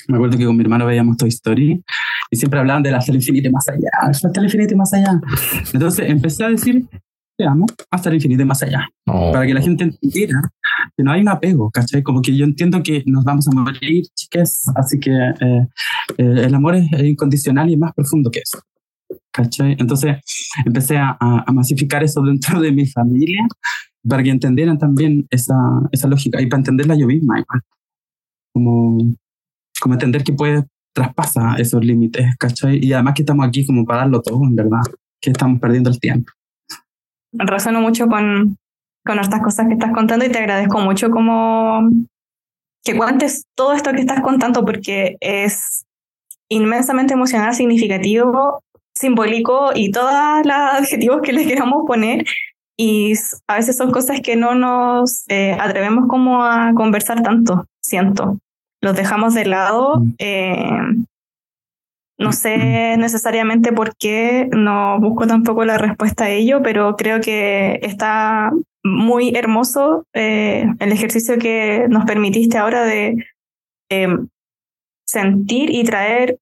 me 0.07 0.15
acuerdo 0.15 0.37
que 0.37 0.45
con 0.45 0.55
mi 0.55 0.63
hermano 0.63 0.85
veíamos 0.85 1.17
Toy 1.17 1.29
Story 1.29 1.83
y 2.29 2.35
siempre 2.35 2.59
hablaban 2.59 2.83
de 2.83 2.93
hasta 2.93 3.11
el 3.11 3.17
infinito 3.17 3.49
y 3.49 3.51
más 3.51 3.67
allá, 3.69 3.89
hasta 4.01 4.39
el 4.39 4.45
infinito 4.45 4.73
y 4.73 4.77
más 4.77 4.93
allá. 4.93 5.19
Entonces 5.73 6.09
empecé 6.09 6.45
a 6.45 6.49
decir, 6.49 6.85
te 7.37 7.45
amo 7.45 7.65
hasta 7.89 8.09
el 8.09 8.15
infinito 8.15 8.41
y 8.41 8.45
más 8.45 8.61
allá, 8.63 8.87
oh. 9.07 9.31
para 9.31 9.45
que 9.45 9.53
la 9.53 9.61
gente 9.61 9.83
entendiera 9.83 10.41
que 10.95 11.03
no 11.03 11.11
hay 11.11 11.21
un 11.21 11.29
apego, 11.29 11.69
¿cachai? 11.71 12.03
Como 12.03 12.21
que 12.21 12.35
yo 12.35 12.45
entiendo 12.45 12.81
que 12.83 13.03
nos 13.05 13.23
vamos 13.23 13.47
a 13.47 13.51
morir, 13.51 14.03
chiques, 14.15 14.63
así 14.75 14.99
que 14.99 15.11
eh, 15.11 15.67
eh, 16.17 16.33
el 16.45 16.53
amor 16.55 16.75
es 16.75 16.87
incondicional 17.03 17.69
y 17.69 17.73
es 17.73 17.79
más 17.79 17.93
profundo 17.93 18.31
que 18.31 18.39
eso. 18.39 18.59
¿Cachai? 19.31 19.77
Entonces 19.79 20.17
empecé 20.65 20.97
a, 20.97 21.17
a, 21.19 21.51
masificar 21.53 22.03
eso 22.03 22.21
dentro 22.21 22.59
de 22.59 22.71
mi 22.71 22.85
familia 22.85 23.47
para 24.07 24.23
que 24.23 24.29
entendieran 24.29 24.77
también 24.77 25.25
esa, 25.29 25.55
esa 25.91 26.07
lógica 26.07 26.41
y 26.41 26.47
para 26.47 26.59
entenderla 26.59 26.95
yo 26.95 27.07
misma 27.07 27.39
igual. 27.39 27.61
Como, 28.53 29.15
como 29.79 29.93
entender 29.93 30.23
que 30.23 30.33
puede 30.33 30.65
traspasa 30.93 31.55
esos 31.57 31.83
límites, 31.83 32.35
¿cachai? 32.37 32.83
Y 32.83 32.93
además 32.93 33.13
que 33.15 33.21
estamos 33.21 33.47
aquí 33.47 33.65
como 33.65 33.85
para 33.85 34.01
darlo 34.01 34.21
todo, 34.21 34.43
en 34.43 34.55
verdad, 34.55 34.81
que 35.21 35.31
estamos 35.31 35.59
perdiendo 35.59 35.89
el 35.89 35.99
tiempo. 35.99 36.31
Razono 37.33 37.81
mucho 37.81 38.07
con, 38.07 38.57
con 39.05 39.19
estas 39.19 39.41
cosas 39.41 39.67
que 39.67 39.73
estás 39.73 39.93
contando 39.93 40.25
y 40.25 40.29
te 40.29 40.39
agradezco 40.39 40.79
mucho 40.79 41.09
como 41.09 41.89
que 42.83 42.97
cuentes 42.97 43.45
todo 43.55 43.73
esto 43.73 43.91
que 43.93 44.01
estás 44.01 44.21
contando 44.21 44.65
porque 44.65 45.15
es 45.19 45.85
inmensamente 46.49 47.13
emocional, 47.13 47.53
significativo, 47.53 48.61
simbólico 49.01 49.71
y 49.75 49.91
todos 49.91 50.13
los 50.45 50.55
adjetivos 50.55 51.21
que 51.21 51.33
le 51.33 51.45
queramos 51.45 51.83
poner. 51.85 52.25
Y 52.77 53.13
a 53.47 53.55
veces 53.55 53.77
son 53.77 53.91
cosas 53.91 54.21
que 54.21 54.35
no 54.35 54.55
nos 54.55 55.25
eh, 55.27 55.57
atrevemos 55.59 56.07
como 56.07 56.43
a 56.43 56.73
conversar 56.73 57.21
tanto, 57.21 57.65
siento. 57.81 58.37
Los 58.81 58.95
dejamos 58.95 59.33
de 59.33 59.45
lado. 59.45 59.99
Mm. 59.99 60.13
Eh, 60.17 60.81
no 62.17 62.31
sé 62.33 62.97
necesariamente 62.97 63.71
por 63.71 63.95
qué, 63.95 64.47
no 64.51 64.99
busco 64.99 65.25
tampoco 65.25 65.65
la 65.65 65.79
respuesta 65.79 66.25
a 66.25 66.29
ello, 66.29 66.61
pero 66.63 66.95
creo 66.95 67.19
que 67.19 67.79
está 67.81 68.51
muy 68.83 69.35
hermoso 69.35 70.05
eh, 70.13 70.67
el 70.79 70.91
ejercicio 70.91 71.39
que 71.39 71.87
nos 71.89 72.05
permitiste 72.05 72.59
ahora 72.59 72.83
de 72.83 73.25
sentir 75.03 75.69
y 75.71 75.83
traer 75.83 76.37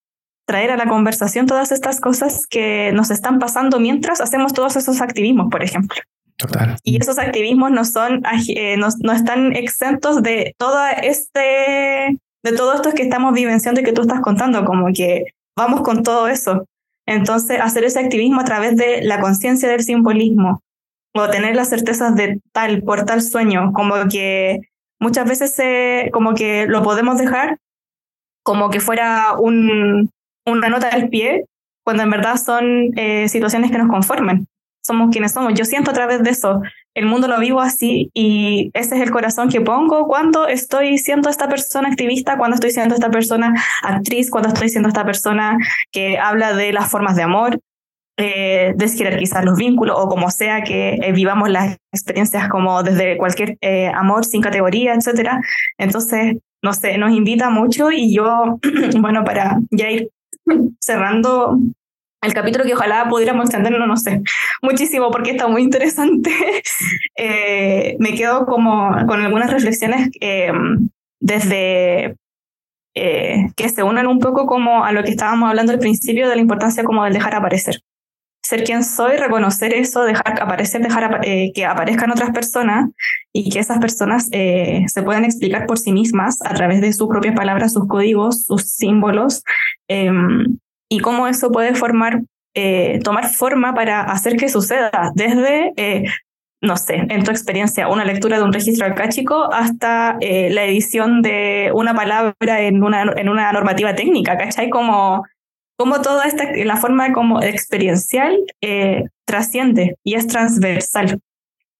traer 0.50 0.72
a 0.72 0.78
la 0.78 0.88
conversación 0.88 1.46
todas 1.46 1.72
estas 1.72 2.02
cosas 2.02 2.48
que 2.48 2.92
nos 2.92 3.12
están 3.12 3.38
pasando 3.38 3.80
mientras 3.80 4.20
hacemos 4.20 4.52
todos 4.52 4.76
esos 4.78 5.00
activismos, 5.00 5.48
por 5.52 5.62
ejemplo. 5.62 6.02
Total. 6.38 6.76
Y 6.84 7.00
esos 7.00 7.20
activismos 7.20 7.70
no 7.70 7.86
son, 7.86 8.24
eh, 8.48 8.76
no, 8.76 8.88
no, 9.04 9.14
están 9.14 9.56
exentos 9.56 10.24
de 10.24 10.56
todo 10.58 10.80
este, 11.04 12.18
de 12.44 12.52
todo 12.58 12.74
esto 12.74 12.94
que 12.94 13.04
estamos 13.04 13.36
vivenciando 13.36 13.82
y 13.82 13.84
que 13.84 13.94
tú 13.94 14.02
estás 14.02 14.22
contando, 14.22 14.66
como 14.66 14.88
que 14.92 15.26
vamos 15.56 15.82
con 15.82 16.02
todo 16.02 16.28
eso. 16.28 16.66
Entonces, 17.06 17.60
hacer 17.62 17.84
ese 17.84 18.00
activismo 18.00 18.42
a 18.42 18.46
través 18.46 18.76
de 18.76 19.04
la 19.04 19.22
conciencia 19.22 19.70
del 19.70 19.84
simbolismo 19.84 20.64
o 21.14 21.30
tener 21.30 21.56
las 21.56 21.70
certezas 21.70 22.16
de 22.16 22.42
tal, 22.54 22.82
por 22.82 23.06
tal 23.06 23.22
sueño, 23.22 23.72
como 23.72 23.94
que 24.10 24.62
muchas 25.00 25.30
veces 25.30 25.54
se, 25.54 26.10
como 26.12 26.34
que 26.34 26.66
lo 26.66 26.82
podemos 26.82 27.20
dejar 27.20 27.60
como 28.42 28.72
que 28.72 28.80
fuera 28.80 29.34
un, 29.38 30.10
una 30.50 30.70
nota 30.70 30.90
al 30.90 31.10
pie, 31.10 31.46
cuando 31.84 32.04
en 32.04 32.10
verdad 32.10 32.38
son 32.38 32.92
eh, 32.96 33.28
situaciones 33.30 33.72
que 33.72 33.78
nos 33.78 33.90
conforman. 33.90 34.48
Somos 34.82 35.10
quienes 35.12 35.34
somos. 35.34 35.54
Yo 35.54 35.66
siento 35.66 35.92
a 35.92 35.94
través 35.94 36.24
de 36.24 36.30
eso. 36.30 36.62
El 36.96 37.06
mundo 37.06 37.28
lo 37.28 37.40
vivo 37.40 37.62
así 37.62 38.10
y 38.14 38.72
ese 38.74 38.96
es 38.96 39.02
el 39.02 39.12
corazón 39.12 39.50
que 39.50 39.62
pongo 39.62 40.08
cuando 40.08 40.48
estoy 40.48 40.98
siendo 40.98 41.30
esta 41.30 41.48
persona 41.48 41.90
activista, 41.90 42.38
cuando 42.38 42.56
estoy 42.56 42.72
siendo 42.72 42.96
esta 42.96 43.12
persona 43.12 43.54
actriz, 43.84 44.32
cuando 44.32 44.50
estoy 44.50 44.70
siendo 44.70 44.90
esta 44.90 45.06
persona 45.06 45.58
que 45.92 46.18
habla 46.18 46.54
de 46.54 46.74
las 46.74 46.90
formas 46.90 47.16
de 47.16 47.24
amor, 47.24 47.60
eh, 48.22 48.74
desjerarquizar 48.76 49.46
los 49.46 49.58
vínculos 49.58 49.96
o 49.98 50.10
como 50.10 50.30
sea 50.30 50.62
que 50.62 50.96
eh, 50.96 51.12
vivamos 51.14 51.50
las 51.50 51.78
experiencias 51.94 52.50
como 52.50 52.84
desde 52.84 53.18
cualquier 53.18 53.58
eh, 53.62 53.88
amor 53.88 54.26
sin 54.26 54.42
categoría, 54.42 54.94
etcétera. 54.94 55.42
Entonces, 55.78 56.36
no 56.62 56.74
sé, 56.74 56.98
nos 56.98 57.12
invita 57.12 57.50
mucho 57.50 57.92
y 57.92 58.14
yo, 58.14 58.60
bueno, 59.00 59.24
para 59.24 59.60
ya 59.72 59.90
ir 59.90 60.10
cerrando 60.80 61.58
el 62.22 62.34
capítulo 62.34 62.66
que 62.66 62.74
ojalá 62.74 63.08
pudiéramos 63.10 63.46
extenderlo, 63.46 63.88
no 63.88 63.96
sé, 63.96 64.22
muchísimo 64.62 65.10
porque 65.12 65.32
está 65.32 65.48
muy 65.48 65.64
interesante. 65.64 66.32
Eh, 67.22 67.98
me 68.00 68.14
quedo 68.14 68.46
como 68.46 68.92
con 69.06 69.20
algunas 69.20 69.52
reflexiones 69.52 70.10
eh, 70.22 70.54
desde 71.20 72.16
eh, 72.96 73.52
que 73.58 73.68
se 73.68 73.84
unen 73.84 74.08
un 74.08 74.20
poco 74.20 74.46
como 74.46 74.86
a 74.86 74.94
lo 74.94 75.04
que 75.04 75.10
estábamos 75.10 75.50
hablando 75.50 75.74
al 75.74 75.80
principio 75.80 76.30
de 76.30 76.36
la 76.36 76.42
importancia 76.42 76.86
como 76.86 77.04
del 77.04 77.14
dejar 77.14 77.36
aparecer. 77.36 77.82
Ser 78.42 78.64
quien 78.64 78.84
soy, 78.84 79.18
reconocer 79.18 79.74
eso, 79.74 80.04
dejar 80.04 80.42
aparecer, 80.42 80.82
dejar 80.82 81.22
que 81.22 81.66
aparezcan 81.66 82.12
otras 82.12 82.32
personas 82.32 82.90
y 83.32 83.50
que 83.52 83.60
esas 83.60 83.78
personas 83.80 84.28
se 84.30 85.04
puedan 85.04 85.24
explicar 85.24 85.68
por 85.68 85.78
sí 85.78 85.92
mismas 85.92 86.38
a 86.44 86.54
través 86.54 86.82
de 86.82 86.94
sus 86.94 87.10
propias 87.10 87.36
palabras, 87.36 87.74
sus 87.74 87.88
códigos, 87.88 88.46
sus 88.46 88.64
símbolos, 88.64 89.44
Em, 89.90 90.60
y 90.88 91.00
cómo 91.00 91.28
eso 91.28 91.52
puede 91.52 91.74
formar, 91.74 92.22
eh, 92.56 93.00
tomar 93.04 93.28
forma 93.28 93.74
para 93.74 94.02
hacer 94.02 94.38
que 94.38 94.48
suceda, 94.48 95.12
desde, 95.16 95.74
eh, 95.78 96.06
no 96.62 96.78
sé, 96.78 97.06
en 97.10 97.24
tu 97.24 97.32
experiencia, 97.32 97.88
una 97.88 98.06
lectura 98.06 98.38
de 98.38 98.44
un 98.44 98.54
registro 98.54 98.86
arcáchico 98.86 99.52
hasta 99.52 100.18
eh, 100.22 100.50
la 100.52 100.64
edición 100.66 101.22
de 101.22 101.72
una 101.74 101.96
palabra 101.96 102.62
en 102.62 102.84
una, 102.84 103.02
en 103.02 103.30
una 103.30 103.52
normativa 103.52 103.96
técnica, 103.96 104.38
¿cachai? 104.38 104.70
Como, 104.70 105.26
como 105.80 106.02
toda 106.02 106.26
esta, 106.26 106.52
la 106.66 106.76
forma 106.76 107.14
como 107.14 107.42
experiencial 107.42 108.38
trasciende 109.26 109.96
y 110.04 110.16
es 110.16 110.28
transversal. 110.28 111.22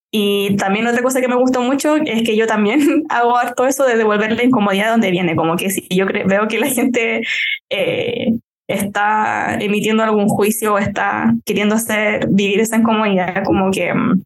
Y 0.10 0.56
también 0.56 0.88
otra 0.88 1.04
cosa 1.04 1.20
que 1.20 1.28
me 1.28 1.36
gustó 1.36 1.62
mucho 1.62 1.98
es 1.98 2.24
que 2.24 2.38
yo 2.38 2.48
también 2.48 2.80
hago 3.10 3.36
harto 3.36 3.68
eso 3.68 3.86
de 3.86 3.98
devolver 3.98 4.32
la 4.32 4.44
incomodidad 4.44 4.92
donde 4.92 5.12
viene, 5.12 5.36
como 5.36 5.58
que 5.58 5.70
si 5.70 5.86
yo 5.90 6.06
veo 6.06 6.48
que 6.48 6.60
la 6.60 6.68
gente 6.68 7.24
eh, 7.70 8.40
está 8.70 9.58
emitiendo 9.60 10.02
algún 10.02 10.30
juicio 10.30 10.76
o 10.76 10.78
está 10.78 11.36
queriendo 11.46 11.76
hacer 11.76 12.26
vivir 12.30 12.62
esa 12.62 12.78
incomodidad, 12.78 13.44
como 13.44 13.70
que 13.70 13.94
mm, 13.94 14.24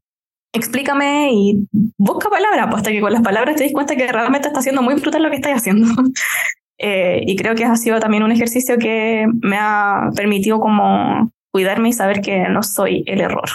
explícame 0.54 1.32
y 1.34 1.68
busca 1.98 2.30
palabras, 2.30 2.68
pues 2.68 2.78
hasta 2.78 2.92
que 2.92 3.02
con 3.02 3.12
las 3.12 3.24
palabras 3.24 3.56
te 3.56 3.64
des 3.64 3.74
cuenta 3.74 3.96
que 3.96 4.06
realmente 4.06 4.50
está 4.50 4.60
haciendo 4.60 4.84
muy 4.84 4.94
brutal 4.94 5.24
lo 5.24 5.32
que 5.32 5.38
estás 5.38 5.54
haciendo. 5.54 5.88
Eh, 6.86 7.24
y 7.26 7.38
creo 7.38 7.56
que 7.56 7.64
ha 7.64 7.78
sido 7.78 8.02
también 8.02 8.24
un 8.24 8.34
ejercicio 8.34 8.78
que 8.78 9.26
me 9.42 9.56
ha 9.58 10.10
permitido 10.18 10.60
como 10.60 11.32
cuidarme 11.50 11.88
y 11.90 11.94
saber 11.94 12.20
que 12.20 12.50
no 12.50 12.62
soy 12.62 13.06
el 13.08 13.22
error. 13.22 13.50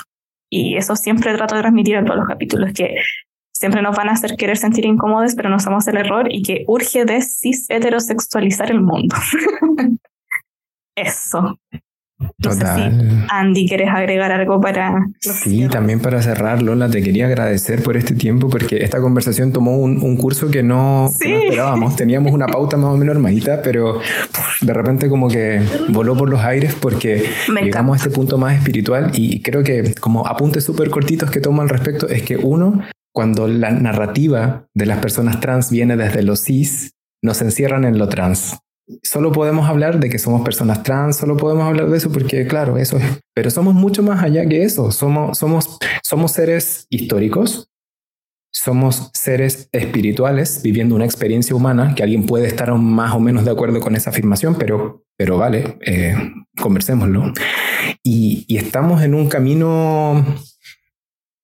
Y 0.50 0.78
eso 0.78 0.96
siempre 0.96 1.34
trato 1.34 1.54
de 1.54 1.60
transmitir 1.60 1.96
en 1.96 2.06
todos 2.06 2.20
los 2.20 2.26
capítulos, 2.26 2.72
que 2.72 2.96
siempre 3.52 3.82
nos 3.82 3.94
van 3.94 4.08
a 4.08 4.12
hacer 4.12 4.34
querer 4.38 4.56
sentir 4.56 4.86
incómodos, 4.86 5.34
pero 5.34 5.50
no 5.50 5.60
somos 5.60 5.86
el 5.88 5.98
error 5.98 6.28
y 6.30 6.40
que 6.40 6.64
urge 6.66 7.04
de 7.04 7.20
cis 7.20 7.68
heterosexualizar 7.68 8.70
el 8.70 8.80
mundo. 8.80 9.14
eso. 10.96 11.58
Total. 12.40 13.26
Andy, 13.30 13.68
¿quieres 13.68 13.88
agregar 13.90 14.32
algo 14.32 14.60
para.? 14.60 15.06
Sí, 15.20 15.68
también 15.68 16.00
para 16.00 16.20
cerrar, 16.20 16.62
Lola, 16.62 16.90
te 16.90 17.02
quería 17.02 17.26
agradecer 17.26 17.82
por 17.82 17.96
este 17.96 18.14
tiempo 18.14 18.48
porque 18.48 18.82
esta 18.82 19.00
conversación 19.00 19.52
tomó 19.52 19.76
un, 19.76 20.02
un 20.02 20.16
curso 20.16 20.50
que 20.50 20.62
no, 20.64 21.08
esperábamos. 21.08 21.94
Teníamos 21.94 22.32
una 22.32 22.46
pauta 22.46 22.76
más 22.76 22.94
o 22.94 22.96
menos 22.96 23.14
armadita, 23.14 23.62
pero 23.62 24.00
de 24.60 24.72
repente, 24.74 25.08
como 25.08 25.28
que 25.28 25.62
voló 25.90 26.16
por 26.16 26.28
los 26.28 26.40
aires 26.40 26.74
porque 26.80 27.24
llegamos 27.62 27.94
a 27.94 27.96
este 27.98 28.10
punto 28.10 28.36
más 28.36 28.56
espiritual. 28.56 29.12
Y 29.14 29.40
creo 29.40 29.62
que, 29.62 29.94
como 30.00 30.26
apuntes 30.26 30.64
súper 30.64 30.90
cortitos 30.90 31.30
que 31.30 31.40
tomo 31.40 31.62
al 31.62 31.68
respecto, 31.68 32.08
es 32.08 32.22
que 32.22 32.36
uno, 32.36 32.82
cuando 33.12 33.46
la 33.46 33.70
narrativa 33.70 34.66
de 34.74 34.86
las 34.86 34.98
personas 34.98 35.38
trans 35.38 35.70
viene 35.70 35.96
desde 35.96 36.22
los 36.22 36.40
cis, 36.40 36.94
nos 37.22 37.40
encierran 37.42 37.84
en 37.84 37.98
lo 37.98 38.08
trans 38.08 38.58
solo 39.03 39.32
podemos 39.32 39.68
hablar 39.68 40.01
de 40.01 40.09
que 40.09 40.18
somos 40.18 40.43
personas 40.43 40.82
trans, 40.82 41.16
solo 41.16 41.36
podemos 41.36 41.64
hablar 41.64 41.89
de 41.89 41.97
eso 41.97 42.11
porque, 42.11 42.47
claro, 42.47 42.78
eso 42.78 42.97
es. 42.97 43.05
Pero 43.34 43.51
somos 43.51 43.74
mucho 43.74 44.03
más 44.03 44.22
allá 44.22 44.47
que 44.47 44.62
eso. 44.62 44.91
Somos, 44.91 45.39
somos, 45.39 45.78
somos 46.03 46.32
seres 46.32 46.86
históricos, 46.91 47.70
somos 48.51 49.11
seres 49.14 49.68
espirituales 49.72 50.62
viviendo 50.62 50.95
una 50.95 51.05
experiencia 51.05 51.55
humana, 51.55 51.95
que 51.95 52.03
alguien 52.03 52.26
puede 52.26 52.47
estar 52.47 52.72
más 52.74 53.14
o 53.14 53.20
menos 53.20 53.45
de 53.45 53.51
acuerdo 53.51 53.80
con 53.80 53.95
esa 53.95 54.11
afirmación, 54.11 54.57
pero, 54.59 55.05
pero 55.16 55.36
vale, 55.36 55.78
eh, 55.82 56.14
conversémoslo. 56.61 57.32
Y, 58.03 58.45
y 58.49 58.57
estamos 58.57 59.03
en 59.03 59.14
un 59.14 59.28
camino 59.28 60.24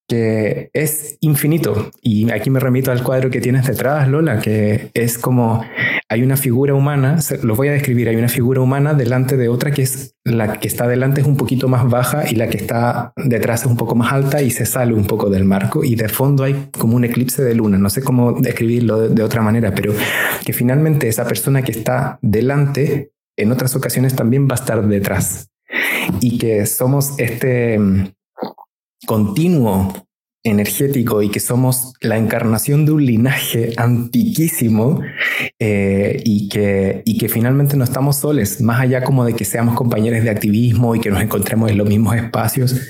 que 0.09 0.71
es 0.73 1.17
infinito. 1.21 1.91
Y 2.03 2.31
aquí 2.31 2.51
me 2.51 2.61
remito 2.61 2.93
al 2.93 3.03
cuadro 3.03 3.31
que 3.31 3.41
tienes 3.41 3.67
detrás, 3.67 4.09
Lola, 4.09 4.41
que 4.41 4.91
es 4.95 5.19
como 5.19 5.65
hay 6.09 6.23
una 6.23 6.37
figura 6.37 6.75
humana, 6.75 7.19
lo 7.43 7.57
voy 7.57 7.69
a 7.69 7.73
describir, 7.73 8.09
hay 8.09 8.17
una 8.17 8.29
figura 8.29 8.61
humana 8.61 8.95
delante 8.95 9.37
de 9.37 9.49
otra 9.49 9.73
que 9.73 9.83
es 9.83 10.15
la 10.23 10.55
que 10.55 10.69
está 10.69 10.87
delante 10.87 11.21
es 11.21 11.27
un 11.27 11.37
poquito 11.37 11.69
más 11.69 11.89
baja 11.89 12.31
y 12.31 12.37
la 12.37 12.49
que 12.49 12.59
está 12.59 13.13
detrás 13.17 13.63
es 13.63 13.67
un 13.67 13.77
poco 13.77 13.95
más 13.95 14.13
alta 14.13 14.43
y 14.43 14.51
se 14.51 14.67
sale 14.67 14.95
un 14.95 15.07
poco 15.07 15.31
del 15.31 15.45
marco 15.45 15.83
y 15.83 15.97
de 15.97 16.09
fondo 16.09 16.45
hay 16.45 16.69
como 16.79 16.97
un 16.97 17.05
eclipse 17.05 17.43
de 17.43 17.55
luna, 17.55 17.79
no 17.79 17.91
sé 17.91 18.03
cómo 18.03 18.33
describirlo 18.33 19.09
de, 19.09 19.23
otra 19.23 19.43
manera, 19.43 19.75
pero 19.75 19.93
que 20.45 20.53
finalmente 20.53 21.09
esa 21.09 21.27
persona 21.27 21.63
que 21.63 21.73
está 21.73 22.19
delante 22.23 23.11
en 23.37 23.51
otras 23.51 23.75
ocasiones 23.75 24.15
también 24.15 24.47
va 24.47 24.53
a 24.53 24.61
estar 24.61 24.87
detrás 24.87 25.51
y 26.21 26.39
que 26.39 26.67
somos 26.67 27.15
este 27.19 27.79
continuo 29.07 29.93
energético 30.45 31.23
y 31.23 31.31
que 31.31 31.41
somos 31.41 31.95
la 32.01 32.19
encarnación 32.19 32.85
de 32.85 32.93
un 32.93 33.05
linaje 33.05 33.73
antiquísimo 33.79 35.01
eh, 35.59 36.23
y, 36.23 36.51
que, 36.51 37.03
y 37.07 37.17
que 37.17 37.31
finalmente 37.31 37.77
no 37.79 37.85
estamos 37.85 38.17
soles, 38.17 38.61
más 38.61 38.81
allá 38.81 39.03
como 39.03 39.25
de 39.25 39.33
que 39.33 39.47
seamos 39.47 39.75
compañeros 39.75 40.23
de 40.23 40.31
activismo 40.31 40.95
y 40.95 41.01
que 41.01 41.11
nos 41.11 41.23
encontremos 41.23 41.71
en 41.71 41.79
los 41.79 41.89
mismos 41.89 42.15
espacios, 42.17 42.89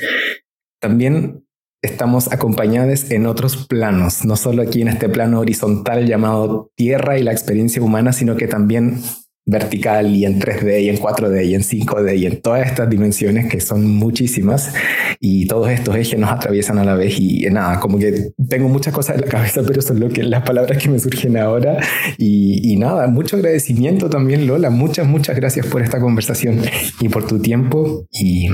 también 0.81 1.45
estamos 1.81 2.33
acompañados 2.33 3.11
en 3.11 3.27
otros 3.27 3.67
planos, 3.69 4.25
no 4.25 4.37
solo 4.37 4.63
aquí 4.63 4.83
en 4.83 4.89
este 4.89 5.09
plano 5.09 5.41
horizontal 5.41 6.07
llamado 6.07 6.73
tierra 6.75 7.19
y 7.19 7.23
la 7.23 7.33
experiencia 7.33 7.83
humana, 7.83 8.13
sino 8.13 8.37
que 8.37 8.49
también 8.49 9.01
vertical 9.47 10.15
y 10.15 10.25
en 10.25 10.41
3D 10.41 10.85
y 10.85 10.89
en 10.89 10.97
4D 10.97 11.47
y 11.47 11.55
en 11.55 11.63
5D 11.63 12.19
y 12.19 12.27
en 12.27 12.41
todas 12.41 12.67
estas 12.67 12.89
dimensiones 12.89 13.51
que 13.51 13.61
son 13.61 13.87
muchísimas 13.87 14.75
y 15.21 15.47
todos 15.47 15.69
estos 15.71 15.95
ejes 15.97 16.19
nos 16.19 16.31
atraviesan 16.31 16.79
a 16.79 16.85
la 16.85 16.95
vez 16.95 17.19
y 17.19 17.45
nada, 17.51 17.79
como 17.79 17.99
que 17.99 18.31
tengo 18.49 18.69
muchas 18.69 18.95
cosas 18.95 19.17
en 19.17 19.23
la 19.23 19.27
cabeza, 19.27 19.63
pero 19.67 19.83
son 19.83 20.01
lo 20.01 20.09
que, 20.09 20.23
las 20.23 20.43
palabras 20.45 20.83
que 20.83 20.89
me 20.89 20.99
surgen 20.99 21.37
ahora 21.37 21.79
y, 22.17 22.73
y 22.73 22.77
nada, 22.77 23.07
mucho 23.07 23.37
agradecimiento 23.37 24.09
también 24.09 24.47
Lola, 24.47 24.71
muchas, 24.71 25.07
muchas 25.07 25.37
gracias 25.37 25.67
por 25.67 25.83
esta 25.83 26.01
conversación 26.01 26.63
y 27.01 27.09
por 27.11 27.27
tu 27.27 27.41
tiempo 27.41 28.07
y, 28.11 28.49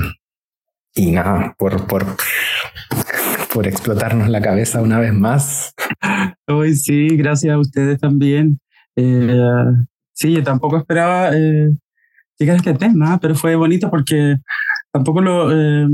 y 0.93 1.11
nada, 1.11 1.55
por, 1.57 1.87
por, 1.87 2.05
por 3.53 3.67
explotarnos 3.67 4.27
la 4.27 4.41
cabeza 4.41 4.81
una 4.81 4.99
vez 4.99 5.13
más. 5.13 5.73
Hoy 6.47 6.75
sí, 6.75 7.07
gracias 7.15 7.53
a 7.53 7.59
ustedes 7.59 7.99
también. 7.99 8.59
Eh, 8.97 9.31
Sí, 10.13 10.33
yo 10.33 10.43
tampoco 10.43 10.77
esperaba 10.77 11.29
eh, 11.33 11.71
llegar 12.37 12.55
a 12.55 12.57
este 12.57 12.73
tema, 12.73 13.19
pero 13.19 13.35
fue 13.35 13.55
bonito 13.55 13.89
porque 13.89 14.37
tampoco 14.91 15.21
lo... 15.21 15.51
Eh, 15.51 15.87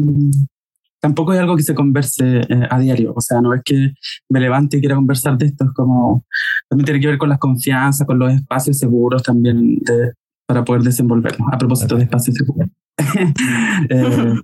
tampoco 0.99 1.33
es 1.33 1.39
algo 1.39 1.55
que 1.55 1.63
se 1.63 1.75
converse 1.75 2.39
eh, 2.39 2.67
a 2.69 2.79
diario, 2.79 3.13
o 3.15 3.21
sea, 3.21 3.39
no 3.39 3.53
es 3.53 3.61
que 3.63 3.93
me 4.29 4.39
levante 4.39 4.77
y 4.77 4.79
quiera 4.79 4.95
conversar 4.95 5.37
de 5.37 5.45
esto, 5.45 5.65
es 5.65 5.71
como, 5.71 6.25
también 6.67 6.85
tiene 6.85 6.99
que 6.99 7.07
ver 7.07 7.17
con 7.17 7.29
las 7.29 7.37
confianzas, 7.37 8.05
con 8.07 8.17
los 8.17 8.33
espacios 8.33 8.79
seguros 8.79 9.21
también 9.21 9.77
de, 9.77 10.13
para 10.47 10.65
poder 10.65 10.81
desenvolvernos, 10.81 11.47
a 11.51 11.57
propósito 11.57 11.95
de 11.95 12.03
espacios 12.03 12.35
seguros. 12.35 12.69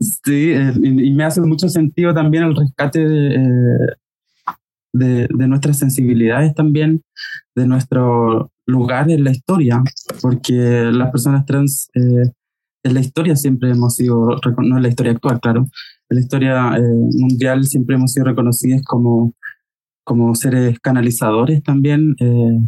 sí, 0.00 0.54
y, 0.82 1.12
me 1.12 1.24
hace 1.24 1.40
mucho 1.42 1.68
sentido 1.68 2.14
también 2.14 2.44
el 2.44 2.56
rescate 2.56 3.06
de, 3.06 3.94
de, 4.92 5.28
de, 5.28 5.48
nuestras 5.48 5.78
sensibilidades 5.78 6.54
también, 6.54 7.02
de 7.54 7.66
nuestro 7.66 8.50
lugar 8.66 9.10
en 9.10 9.24
la 9.24 9.30
historia, 9.30 9.82
porque 10.20 10.90
las 10.92 11.10
personas 11.10 11.46
trans 11.46 11.88
eh, 11.94 12.30
en 12.84 12.94
la 12.94 13.00
historia 13.00 13.36
siempre 13.36 13.70
hemos 13.70 13.94
sido, 13.96 14.38
no 14.58 14.76
en 14.76 14.82
la 14.82 14.88
historia 14.88 15.12
actual, 15.12 15.40
claro, 15.40 15.68
en 16.08 16.16
la 16.16 16.20
historia 16.20 16.76
eh, 16.76 16.80
mundial 16.82 17.64
siempre 17.64 17.96
hemos 17.96 18.12
sido 18.12 18.26
reconocidas 18.26 18.82
como, 18.82 19.34
como 20.04 20.34
seres 20.34 20.78
canalizadores 20.80 21.62
también, 21.62 22.14
eh, 22.18 22.58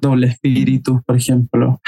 doble 0.00 0.28
espíritu, 0.28 1.02
por 1.04 1.16
ejemplo. 1.16 1.80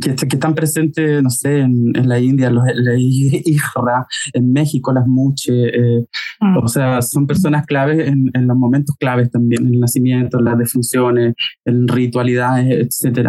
Que, 0.00 0.14
que, 0.14 0.36
están 0.36 0.54
presentes, 0.54 1.22
no 1.22 1.28
sé, 1.28 1.60
en, 1.60 1.94
en 1.94 2.08
la 2.08 2.18
India, 2.18 2.50
los, 2.50 2.64
la 2.74 2.94
hija, 2.96 4.06
en 4.32 4.52
México, 4.52 4.92
las 4.92 5.06
muche, 5.06 5.52
eh, 5.52 6.06
mm. 6.40 6.56
o 6.56 6.68
sea, 6.68 7.02
son 7.02 7.26
personas 7.26 7.66
claves 7.66 8.08
en, 8.08 8.30
en, 8.32 8.46
los 8.46 8.56
momentos 8.56 8.96
claves 8.98 9.30
también, 9.30 9.66
en 9.66 9.74
el 9.74 9.80
nacimiento, 9.80 10.38
en 10.38 10.44
las 10.46 10.58
defunciones, 10.58 11.34
en 11.66 11.88
ritualidades, 11.88 12.88
etc. 13.04 13.28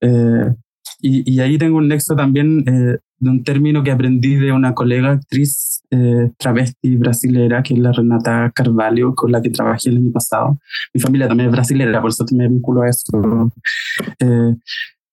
Eh, 0.00 0.54
y, 1.02 1.32
y, 1.32 1.40
ahí 1.40 1.56
tengo 1.56 1.78
un 1.78 1.88
nexo 1.88 2.14
también 2.14 2.64
eh, 2.66 2.98
de 3.20 3.30
un 3.30 3.44
término 3.44 3.82
que 3.82 3.90
aprendí 3.90 4.34
de 4.34 4.52
una 4.52 4.74
colega 4.74 5.12
actriz 5.12 5.82
eh, 5.90 6.30
travesti 6.38 6.96
brasilera, 6.96 7.62
que 7.62 7.74
es 7.74 7.80
la 7.80 7.92
Renata 7.92 8.50
Carvalho, 8.54 9.14
con 9.14 9.30
la 9.32 9.42
que 9.42 9.50
trabajé 9.50 9.90
el 9.90 9.98
año 9.98 10.12
pasado. 10.12 10.58
Mi 10.94 11.00
familia 11.00 11.28
también 11.28 11.48
es 11.48 11.52
brasilera, 11.52 12.00
por 12.00 12.10
eso 12.10 12.24
me 12.32 12.48
vinculo 12.48 12.82
a 12.82 12.88
eso. 12.88 13.52
Eh, 14.18 14.56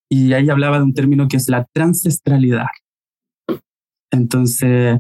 y 0.10 0.34
ahí 0.34 0.50
hablaba 0.50 0.78
de 0.78 0.84
un 0.84 0.94
término 0.94 1.28
que 1.28 1.38
es 1.38 1.50
la 1.50 1.66
transestralidad. 1.74 2.68
Entonces, 4.12 5.00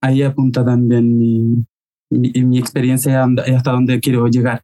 ahí 0.00 0.22
apunta 0.22 0.64
también 0.64 1.18
mi, 1.18 1.66
mi, 2.10 2.58
experiencia 2.58 3.24
hasta 3.24 3.72
donde 3.72 4.00
quiero 4.00 4.26
llegar. 4.26 4.62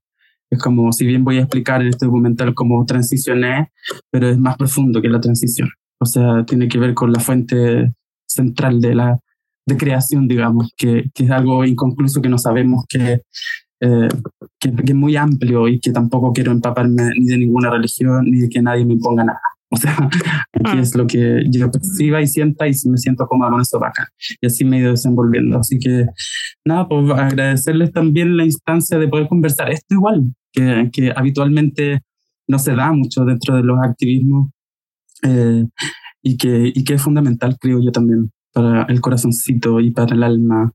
Es 0.51 0.61
como, 0.61 0.93
si 0.93 1.07
bien 1.07 1.25
voy 1.25 1.39
a 1.39 1.43
explicar 1.43 1.81
en 1.81 1.89
este 1.89 2.07
documental 2.07 2.55
cómo 2.55 2.85
transicioné, 2.87 3.73
pero 4.11 4.29
es 4.29 4.39
más 4.39 4.57
profundo 4.57 5.01
que 5.01 5.09
la 5.09 5.21
transición. 5.21 5.69
O 5.99 6.07
sea, 6.07 6.45
tiene 6.45 6.69
que 6.69 6.79
ver 6.79 6.95
con 6.95 7.13
la 7.13 7.21
fuente 7.21 7.93
central 8.27 8.81
de 8.81 8.95
la 8.95 9.19
de 9.69 9.77
creación, 9.77 10.29
digamos, 10.29 10.73
que, 10.77 11.11
que 11.13 11.25
es 11.25 11.31
algo 11.31 11.65
inconcluso 11.65 12.23
que 12.23 12.29
no 12.29 12.39
sabemos 12.39 12.85
que 12.89 13.23
eh, 13.81 14.09
que, 14.75 14.93
es 14.93 14.95
muy 14.95 15.17
amplio 15.17 15.69
y 15.69 15.79
que 15.81 15.93
tampoco 15.93 16.33
quiero 16.33 16.53
empaparme 16.53 17.11
ni 17.19 17.27
de 17.27 17.39
ninguna 17.39 17.71
religión 17.71 18.25
ni 18.31 18.41
de 18.41 18.49
que 18.49 18.63
nadie 18.63 18.85
me 18.85 18.95
imponga 18.95 19.25
nada. 19.25 19.41
O 19.69 19.77
sea, 19.77 19.97
aquí 20.53 20.77
mm. 20.77 20.79
es 20.79 20.95
lo 20.95 21.09
que 21.09 21.43
yo 21.51 21.69
perciba 21.69 22.23
y 22.23 22.29
sienta 22.29 22.69
y 22.69 22.73
si 22.73 22.89
me 22.89 22.99
siento 22.99 23.27
cómoda 23.27 23.51
con 23.51 23.61
eso, 23.61 23.81
bacán. 23.81 24.07
Y 24.41 24.47
así 24.47 24.65
me 24.65 24.77
he 24.77 24.81
ido 24.81 24.93
desenvolviendo. 24.93 25.59
Así 25.59 25.81
que, 25.81 26.07
nada, 26.65 26.89
pues 26.89 27.11
agradecerles 27.11 27.91
también 27.93 28.37
la 28.37 28.45
instancia 28.45 28.97
de 28.97 29.09
poder 29.09 29.27
conversar. 29.27 29.69
Esto 29.73 29.97
igual, 29.97 30.33
que, 30.53 30.89
que 30.93 31.13
habitualmente 31.15 32.01
no 32.47 32.61
se 32.61 32.77
da 32.77 32.93
mucho 32.93 33.25
dentro 33.25 33.57
de 33.57 33.65
los 33.65 33.79
activismos 33.83 34.51
eh, 35.25 35.67
y, 36.23 36.37
que, 36.37 36.73
y 36.75 36.85
que 36.85 36.95
es 36.95 37.03
fundamental, 37.03 37.57
creo 37.59 37.81
yo 37.83 37.91
también, 37.91 38.31
para 38.53 38.85
el 38.85 39.01
corazoncito 39.01 39.81
y 39.81 39.91
para 39.91 40.15
el 40.15 40.23
alma 40.23 40.73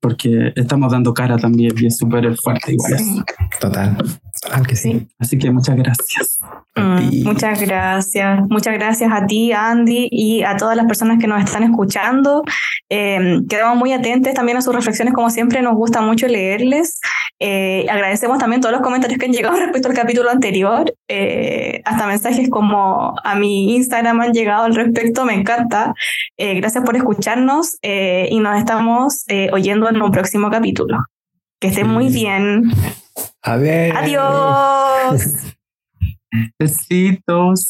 porque 0.00 0.52
estamos 0.56 0.92
dando 0.92 1.12
cara 1.12 1.36
también 1.36 1.72
y 1.76 1.86
es 1.86 1.98
súper 1.98 2.34
fuerte 2.36 2.72
igual. 2.72 3.24
Total, 3.60 3.96
total 4.40 4.66
que 4.66 4.76
sí. 4.76 5.08
Así 5.18 5.38
que 5.38 5.50
muchas 5.50 5.76
gracias. 5.76 6.38
Mm, 6.74 7.24
muchas 7.24 7.60
gracias. 7.60 8.40
Muchas 8.48 8.74
gracias 8.74 9.12
a 9.12 9.26
ti, 9.26 9.52
Andy, 9.52 10.08
y 10.10 10.42
a 10.42 10.56
todas 10.56 10.76
las 10.76 10.86
personas 10.86 11.18
que 11.18 11.26
nos 11.26 11.42
están 11.42 11.62
escuchando. 11.62 12.42
Eh, 12.88 13.40
quedamos 13.48 13.76
muy 13.76 13.92
atentos 13.92 14.34
también 14.34 14.58
a 14.58 14.62
sus 14.62 14.74
reflexiones, 14.74 15.14
como 15.14 15.30
siempre, 15.30 15.62
nos 15.62 15.74
gusta 15.74 16.00
mucho 16.00 16.26
leerles. 16.26 17.00
Eh, 17.38 17.86
agradecemos 17.88 18.38
también 18.38 18.60
todos 18.60 18.72
los 18.72 18.82
comentarios 18.82 19.18
que 19.18 19.26
han 19.26 19.32
llegado 19.32 19.56
respecto 19.60 19.88
al 19.88 19.94
capítulo 19.94 20.30
anterior. 20.30 20.92
Eh, 21.08 21.80
hasta 21.84 22.06
mensajes 22.06 22.48
como 22.50 23.14
a 23.22 23.34
mi 23.34 23.74
Instagram 23.76 24.20
han 24.20 24.32
llegado 24.32 24.64
al 24.64 24.74
respecto, 24.74 25.24
me 25.24 25.34
encanta. 25.34 25.94
Eh, 26.36 26.54
gracias 26.54 26.84
por 26.84 26.96
escucharnos 26.96 27.78
y 27.82 28.38
nos 28.40 28.58
estamos 28.58 29.24
oyendo 29.52 29.88
en 29.88 30.00
un 30.00 30.10
próximo 30.10 30.50
capítulo. 30.50 30.98
Que 31.58 31.68
estén 31.68 31.88
muy 31.88 32.08
bien. 32.08 32.70
Adiós. 33.42 33.96
Adiós. 33.96 35.54
Besitos. 36.60 37.60